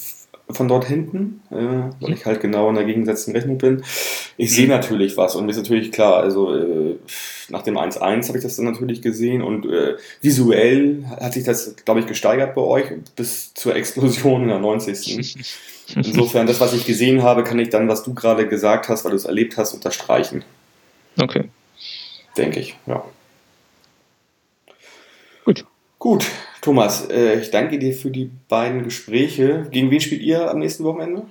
von 0.50 0.68
dort 0.68 0.86
hinten, 0.86 1.42
äh, 1.52 1.56
weil 1.56 2.10
mhm. 2.10 2.14
ich 2.14 2.26
halt 2.26 2.42
genau 2.42 2.70
in 2.70 2.76
der 2.76 2.86
gegensätzlichen 2.86 3.36
Rechnung 3.36 3.58
bin. 3.58 3.84
Ich 4.38 4.54
sehe 4.54 4.66
mhm. 4.66 4.72
natürlich 4.72 5.18
was 5.18 5.36
und 5.36 5.46
mir 5.46 5.52
ist 5.52 5.58
natürlich 5.58 5.92
klar, 5.92 6.18
also 6.18 6.54
äh, 6.56 6.98
nach 7.50 7.62
dem 7.62 7.78
1-1 7.78 8.28
habe 8.28 8.38
ich 8.38 8.44
das 8.44 8.56
dann 8.56 8.66
natürlich 8.66 9.02
gesehen 9.02 9.42
und 9.42 9.66
äh, 9.66 9.96
visuell 10.22 11.06
hat 11.20 11.34
sich 11.34 11.44
das, 11.44 11.76
glaube 11.86 12.02
ich, 12.02 12.08
gesteigert 12.08 12.56
bei 12.56 12.62
euch 12.62 12.86
bis 13.16 13.54
zur 13.54 13.76
Explosion 13.76 14.44
in 14.44 14.48
der 14.50 14.60
90. 14.60 15.38
Insofern, 15.96 16.48
das, 16.48 16.60
was 16.60 16.74
ich 16.74 16.86
gesehen 16.86 17.24
habe, 17.24 17.44
kann 17.44 17.60
ich 17.60 17.70
dann, 17.70 17.88
was 17.88 18.04
du 18.04 18.14
gerade 18.14 18.48
gesagt 18.48 18.90
hast, 18.90 19.04
weil 19.04 19.12
du 19.12 19.18
es 19.18 19.26
erlebt 19.26 19.58
hast, 19.58 19.74
unterstreichen. 19.74 20.44
Okay. 21.22 21.50
Denke 22.38 22.60
ich, 22.60 22.76
ja. 22.86 23.04
Gut. 25.46 25.66
Gut, 26.00 26.26
Thomas, 26.64 27.10
äh, 27.10 27.42
ich 27.42 27.52
danke 27.52 27.78
dir 27.78 27.94
für 27.94 28.10
die 28.10 28.32
beiden 28.48 28.86
Gespräche. 28.86 29.68
Gegen 29.70 29.92
wen 29.92 30.00
spielt 30.00 30.22
ihr 30.22 30.50
am 30.50 30.60
nächsten 30.60 30.86
Wochenende? 30.86 31.24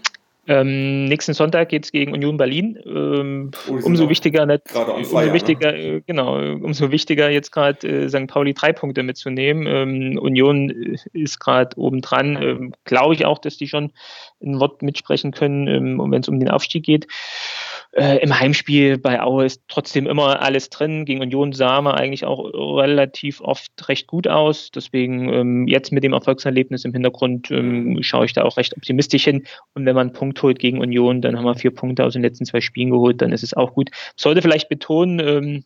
Ähm, 0.47 1.05
nächsten 1.05 1.33
Sonntag 1.33 1.71
geht 1.71 1.87
es 1.87 1.93
gegen 1.93 2.13
Union 2.13 2.37
Berlin. 2.37 2.79
Ähm, 2.85 3.51
oh, 3.67 3.79
umso 3.83 4.11
wichtiger, 4.11 4.45
nicht, 4.45 4.63
umso 4.75 5.11
Feier, 5.11 5.33
wichtiger, 5.33 5.73
ne? 5.73 6.03
Genau, 6.05 6.37
umso 6.37 6.91
wichtiger 6.91 7.31
jetzt 7.31 7.51
gerade 7.51 7.87
äh, 7.87 8.09
St. 8.11 8.27
Pauli 8.27 8.53
drei 8.53 8.75
Punkte 8.75 9.05
mitzunehmen. 9.05 9.67
Ähm, 9.67 10.19
Union 10.19 10.69
äh, 10.69 10.97
ist 11.15 11.39
gerade 11.39 11.79
obendran. 11.79 12.43
Ähm, 12.43 12.75
Glaube 12.85 13.15
ich 13.15 13.25
auch, 13.25 13.39
dass 13.39 13.57
die 13.57 13.69
schon 13.69 13.93
ein 14.43 14.61
Wort 14.61 14.83
mitsprechen 14.83 15.31
können, 15.31 15.67
ähm, 15.67 15.99
wenn 16.11 16.21
es 16.21 16.29
um 16.29 16.41
den 16.41 16.51
Aufstieg 16.51 16.85
geht. 16.85 17.07
Äh, 17.95 18.23
Im 18.23 18.39
Heimspiel 18.39 18.97
bei 18.97 19.21
Aue 19.21 19.45
ist 19.45 19.63
trotzdem 19.69 20.07
immer 20.07 20.41
alles 20.41 20.71
drin. 20.71 21.05
Gegen 21.05 21.21
Union 21.21 21.53
sah 21.53 21.83
man 21.83 21.95
eigentlich 21.95 22.25
auch 22.25 22.39
relativ 22.39 23.43
oft 23.43 23.71
recht 23.87 24.07
gut 24.07 24.27
aus. 24.27 24.71
Deswegen 24.71 25.29
ähm, 25.29 25.69
jetzt 25.69 25.93
mit 25.93 26.03
dem 26.03 26.15
Erfolgserlebnis 26.15 26.87
im 26.87 26.95
Hintergrund 26.95 27.51
ähm, 27.51 27.99
schaue 28.03 28.25
ich 28.25 28.33
da 28.33 28.45
auch 28.45 28.57
recht 28.57 28.75
optimistisch 28.75 29.25
hin. 29.25 29.45
Und 29.75 29.85
wenn 29.85 29.95
man 29.95 30.09
einen 30.09 30.17
Punkt 30.17 30.43
holt 30.43 30.59
gegen 30.59 30.81
Union, 30.81 31.21
dann 31.21 31.37
haben 31.37 31.45
wir 31.45 31.55
vier 31.55 31.75
Punkte 31.75 32.05
aus 32.05 32.15
den 32.15 32.23
letzten 32.23 32.47
zwei 32.47 32.63
Spielen 32.63 32.91
geholt, 32.91 33.21
dann 33.21 33.33
ist 33.33 33.43
es 33.43 33.53
auch 33.53 33.75
gut. 33.75 33.91
Sollte 34.17 34.41
vielleicht 34.41 34.71
betonen, 34.71 35.21
ähm, 35.21 35.65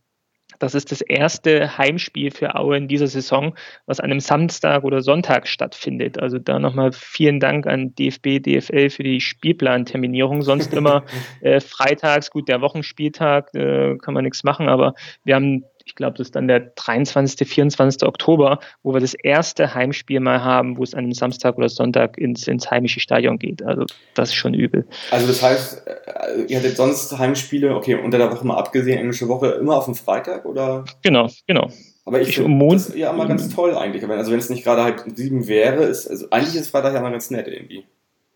das 0.59 0.75
ist 0.75 0.93
das 0.93 1.01
erste 1.01 1.79
Heimspiel 1.79 2.31
für 2.31 2.55
Aue 2.55 2.77
in 2.77 2.89
dieser 2.89 3.07
Saison, 3.07 3.55
was 3.87 4.01
an 4.01 4.11
einem 4.11 4.21
Samstag 4.21 4.85
oder 4.85 5.03
Sonntag 5.03 5.49
stattfindet. 5.49 6.19
Also 6.19 6.39
da 6.39 6.59
nochmal 6.59 6.93
vielen 6.93 7.41
Dank 7.41 7.67
an 7.67 7.95
DFB, 7.95 8.41
DFL 8.41 8.91
für 8.91 9.03
die 9.03 9.21
Spielplanterminierung. 9.21 10.43
Sonst 10.43 10.73
immer 10.75 11.05
äh, 11.41 11.61
freitags, 11.61 12.31
gut, 12.31 12.49
der 12.49 12.61
Wochenspieltag, 12.61 13.55
äh, 13.55 13.97
kann 13.99 14.15
man 14.15 14.25
nichts 14.25 14.45
machen, 14.45 14.69
aber 14.69 14.95
wir 15.25 15.35
haben 15.35 15.65
ich 15.87 15.95
glaube, 15.95 16.19
das 16.19 16.27
ist 16.27 16.37
dann 16.37 16.49
der 16.49 16.73
23., 16.75 17.49
24. 17.49 18.03
Oktober, 18.03 18.59
wo 18.83 18.93
wir 18.93 19.01
das 19.01 19.15
erste 19.15 19.73
Heimspiel 19.73 20.19
mal 20.19 20.43
haben, 20.43 20.77
wo 20.77 20.83
es 20.83 20.95
an 20.95 21.05
einem 21.05 21.13
Samstag 21.13 21.57
oder 21.57 21.69
Sonntag 21.69 22.19
ins, 22.19 22.49
ins 22.49 22.69
heimische 22.71 22.99
Stadion 22.99 23.39
geht. 23.39 23.63
Also 23.63 23.87
das 24.15 24.31
ist 24.31 24.35
schon 24.35 24.53
übel. 24.53 24.85
Also 25.13 25.29
das 25.29 25.41
heißt, 25.41 25.87
äh, 25.87 26.43
ihr 26.49 26.59
hattet 26.59 26.77
sonst 26.77 27.17
Heimspiele, 27.17 27.75
okay, 27.75 27.95
unter 27.95 28.19
der 28.19 28.33
Woche 28.33 28.45
mal 28.45 28.57
abgesehen, 28.57 28.99
englische 28.99 29.29
Woche, 29.29 29.51
immer 29.53 29.77
auf 29.77 29.85
dem 29.85 29.95
Freitag 29.95 30.45
oder? 30.45 30.85
Genau, 31.03 31.31
genau. 31.47 31.71
Aber 32.05 32.21
ich, 32.21 32.31
ich 32.31 32.37
finde 32.37 32.75
das 32.75 32.95
ja 32.95 33.13
immer 33.13 33.27
ganz 33.27 33.49
toll 33.55 33.77
eigentlich. 33.77 34.05
Also 34.09 34.33
wenn 34.33 34.39
es 34.39 34.51
nicht 34.51 34.65
gerade 34.65 34.83
halt 34.83 35.05
sieben 35.17 35.47
wäre, 35.47 35.85
ist, 35.85 36.09
also 36.09 36.27
eigentlich 36.31 36.57
ist 36.57 36.71
Freitag 36.71 36.95
ja 36.95 37.01
immer 37.01 37.11
ganz 37.13 37.31
nett 37.31 37.47
irgendwie. 37.47 37.85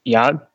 Ja, 0.03 0.49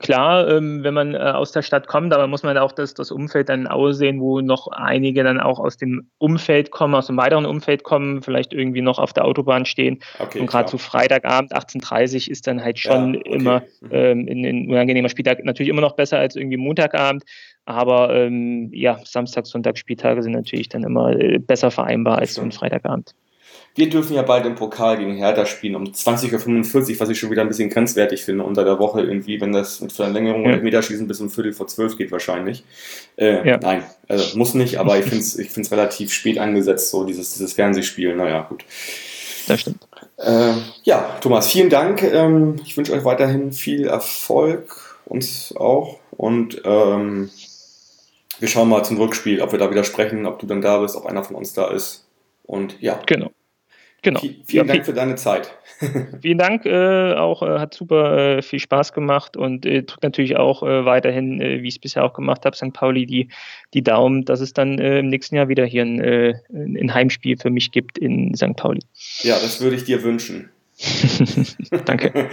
klar, 0.00 0.48
ähm, 0.48 0.82
wenn 0.82 0.92
man 0.92 1.14
äh, 1.14 1.18
aus 1.18 1.50
der 1.52 1.62
Stadt 1.62 1.86
kommt, 1.86 2.12
aber 2.12 2.26
muss 2.26 2.42
man 2.42 2.58
auch 2.58 2.72
das, 2.72 2.92
das 2.92 3.10
Umfeld 3.10 3.48
dann 3.48 3.66
aussehen, 3.66 4.20
wo 4.20 4.42
noch 4.42 4.68
einige 4.68 5.24
dann 5.24 5.40
auch 5.40 5.58
aus 5.58 5.78
dem 5.78 6.10
Umfeld 6.18 6.70
kommen, 6.70 6.94
aus 6.94 7.06
dem 7.06 7.16
weiteren 7.16 7.46
Umfeld 7.46 7.84
kommen, 7.84 8.20
vielleicht 8.20 8.52
irgendwie 8.52 8.82
noch 8.82 8.98
auf 8.98 9.14
der 9.14 9.24
Autobahn 9.24 9.64
stehen. 9.64 10.00
Okay, 10.18 10.40
und 10.40 10.46
gerade 10.46 10.68
zu 10.68 10.76
Freitagabend 10.76 11.54
18.30 11.54 12.26
Uhr 12.26 12.32
ist 12.32 12.46
dann 12.46 12.62
halt 12.62 12.78
schon 12.78 13.14
ja, 13.14 13.20
okay. 13.20 13.34
immer 13.34 13.62
mhm. 13.80 13.88
ähm, 13.92 14.28
in 14.28 14.44
ein 14.44 14.68
unangenehmer 14.68 15.08
Spieltag 15.08 15.42
natürlich 15.42 15.70
immer 15.70 15.80
noch 15.80 15.96
besser 15.96 16.18
als 16.18 16.36
irgendwie 16.36 16.58
Montagabend. 16.58 17.24
Aber 17.64 18.14
ähm, 18.14 18.70
ja, 18.74 19.00
Samstag, 19.04 19.46
Sonntag, 19.46 19.78
Spieltage 19.78 20.22
sind 20.22 20.32
natürlich 20.32 20.68
dann 20.68 20.84
immer 20.84 21.18
äh, 21.18 21.38
besser 21.38 21.70
vereinbar 21.70 22.18
als 22.18 22.34
so 22.34 22.42
ein 22.42 22.52
Freitagabend. 22.52 23.14
Wir 23.76 23.90
dürfen 23.90 24.14
ja 24.14 24.22
bald 24.22 24.46
im 24.46 24.54
Pokal 24.54 24.96
gegen 24.96 25.16
Hertha 25.16 25.44
spielen 25.44 25.76
um 25.76 25.84
20.45 25.84 26.94
Uhr, 26.94 27.00
was 27.00 27.08
ich 27.10 27.18
schon 27.18 27.30
wieder 27.30 27.42
ein 27.42 27.48
bisschen 27.48 27.68
grenzwertig 27.68 28.24
finde 28.24 28.42
unter 28.44 28.64
der 28.64 28.78
Woche 28.78 29.02
irgendwie, 29.02 29.38
wenn 29.40 29.52
das 29.52 29.82
mit 29.82 29.92
Verlängerung 29.92 30.46
ja. 30.46 30.54
und 30.54 30.62
Meterschießen 30.62 31.06
bis 31.06 31.20
um 31.20 31.28
Viertel 31.28 31.52
vor 31.52 31.66
zwölf 31.66 31.98
geht 31.98 32.10
wahrscheinlich. 32.10 32.64
Äh, 33.16 33.46
ja. 33.46 33.58
Nein, 33.58 33.84
also 34.08 34.38
muss 34.38 34.54
nicht, 34.54 34.78
aber 34.78 34.98
ich 34.98 35.04
finde 35.04 35.18
es 35.18 35.38
ich 35.38 35.50
find's 35.50 35.70
relativ 35.70 36.10
spät 36.10 36.38
angesetzt, 36.38 36.90
so 36.90 37.04
dieses, 37.04 37.34
dieses 37.34 37.52
Fernsehspiel. 37.52 38.16
Naja, 38.16 38.46
gut. 38.48 38.64
das 39.46 39.60
stimmt. 39.60 39.86
Äh, 40.16 40.54
ja, 40.84 41.18
Thomas, 41.20 41.46
vielen 41.48 41.68
Dank. 41.68 42.02
Ähm, 42.02 42.56
ich 42.64 42.78
wünsche 42.78 42.94
euch 42.94 43.04
weiterhin 43.04 43.52
viel 43.52 43.86
Erfolg, 43.86 44.98
uns 45.04 45.54
auch. 45.54 45.98
Und 46.12 46.62
ähm, 46.64 47.28
wir 48.38 48.48
schauen 48.48 48.70
mal 48.70 48.84
zum 48.84 48.96
Rückspiel, 48.96 49.42
ob 49.42 49.52
wir 49.52 49.58
da 49.58 49.70
wieder 49.70 49.84
sprechen, 49.84 50.24
ob 50.24 50.38
du 50.38 50.46
dann 50.46 50.62
da 50.62 50.78
bist, 50.78 50.96
ob 50.96 51.04
einer 51.04 51.24
von 51.24 51.36
uns 51.36 51.52
da 51.52 51.68
ist. 51.68 52.06
Und 52.44 52.80
ja. 52.80 52.98
Genau. 53.04 53.30
Genau. 54.06 54.20
Vielen 54.20 54.44
ja, 54.48 54.62
Dank 54.62 54.86
für 54.86 54.92
deine 54.92 55.16
Zeit. 55.16 55.50
vielen 56.22 56.38
Dank, 56.38 56.64
äh, 56.64 57.14
auch 57.14 57.42
äh, 57.42 57.58
hat 57.58 57.74
super 57.74 58.36
äh, 58.36 58.42
viel 58.42 58.60
Spaß 58.60 58.92
gemacht 58.92 59.36
und 59.36 59.66
äh, 59.66 59.82
drückt 59.82 60.04
natürlich 60.04 60.36
auch 60.36 60.62
äh, 60.62 60.84
weiterhin, 60.84 61.40
äh, 61.40 61.60
wie 61.60 61.66
ich 61.66 61.74
es 61.74 61.80
bisher 61.80 62.04
auch 62.04 62.12
gemacht 62.12 62.44
habe, 62.44 62.54
St. 62.54 62.72
Pauli 62.72 63.04
die, 63.04 63.30
die 63.74 63.82
Daumen, 63.82 64.24
dass 64.24 64.38
es 64.40 64.52
dann 64.52 64.78
im 64.78 65.08
nächsten 65.08 65.34
Jahr 65.34 65.48
wieder 65.48 65.64
hier 65.64 65.82
ein, 65.82 66.00
ein 66.00 66.94
Heimspiel 66.94 67.36
für 67.36 67.50
mich 67.50 67.72
gibt 67.72 67.98
in 67.98 68.32
St. 68.36 68.54
Pauli. 68.54 68.78
Ja, 69.22 69.40
das 69.40 69.60
würde 69.60 69.74
ich 69.74 69.82
dir 69.82 70.04
wünschen. 70.04 70.50
Danke. 71.84 72.12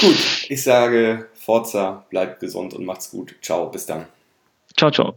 gut, 0.00 0.16
ich 0.48 0.60
sage 0.60 1.28
Forza, 1.34 2.04
bleibt 2.10 2.40
gesund 2.40 2.74
und 2.74 2.84
macht's 2.84 3.12
gut. 3.12 3.36
Ciao, 3.42 3.70
bis 3.70 3.86
dann. 3.86 4.06
Ciao, 4.76 4.90
ciao. 4.90 5.16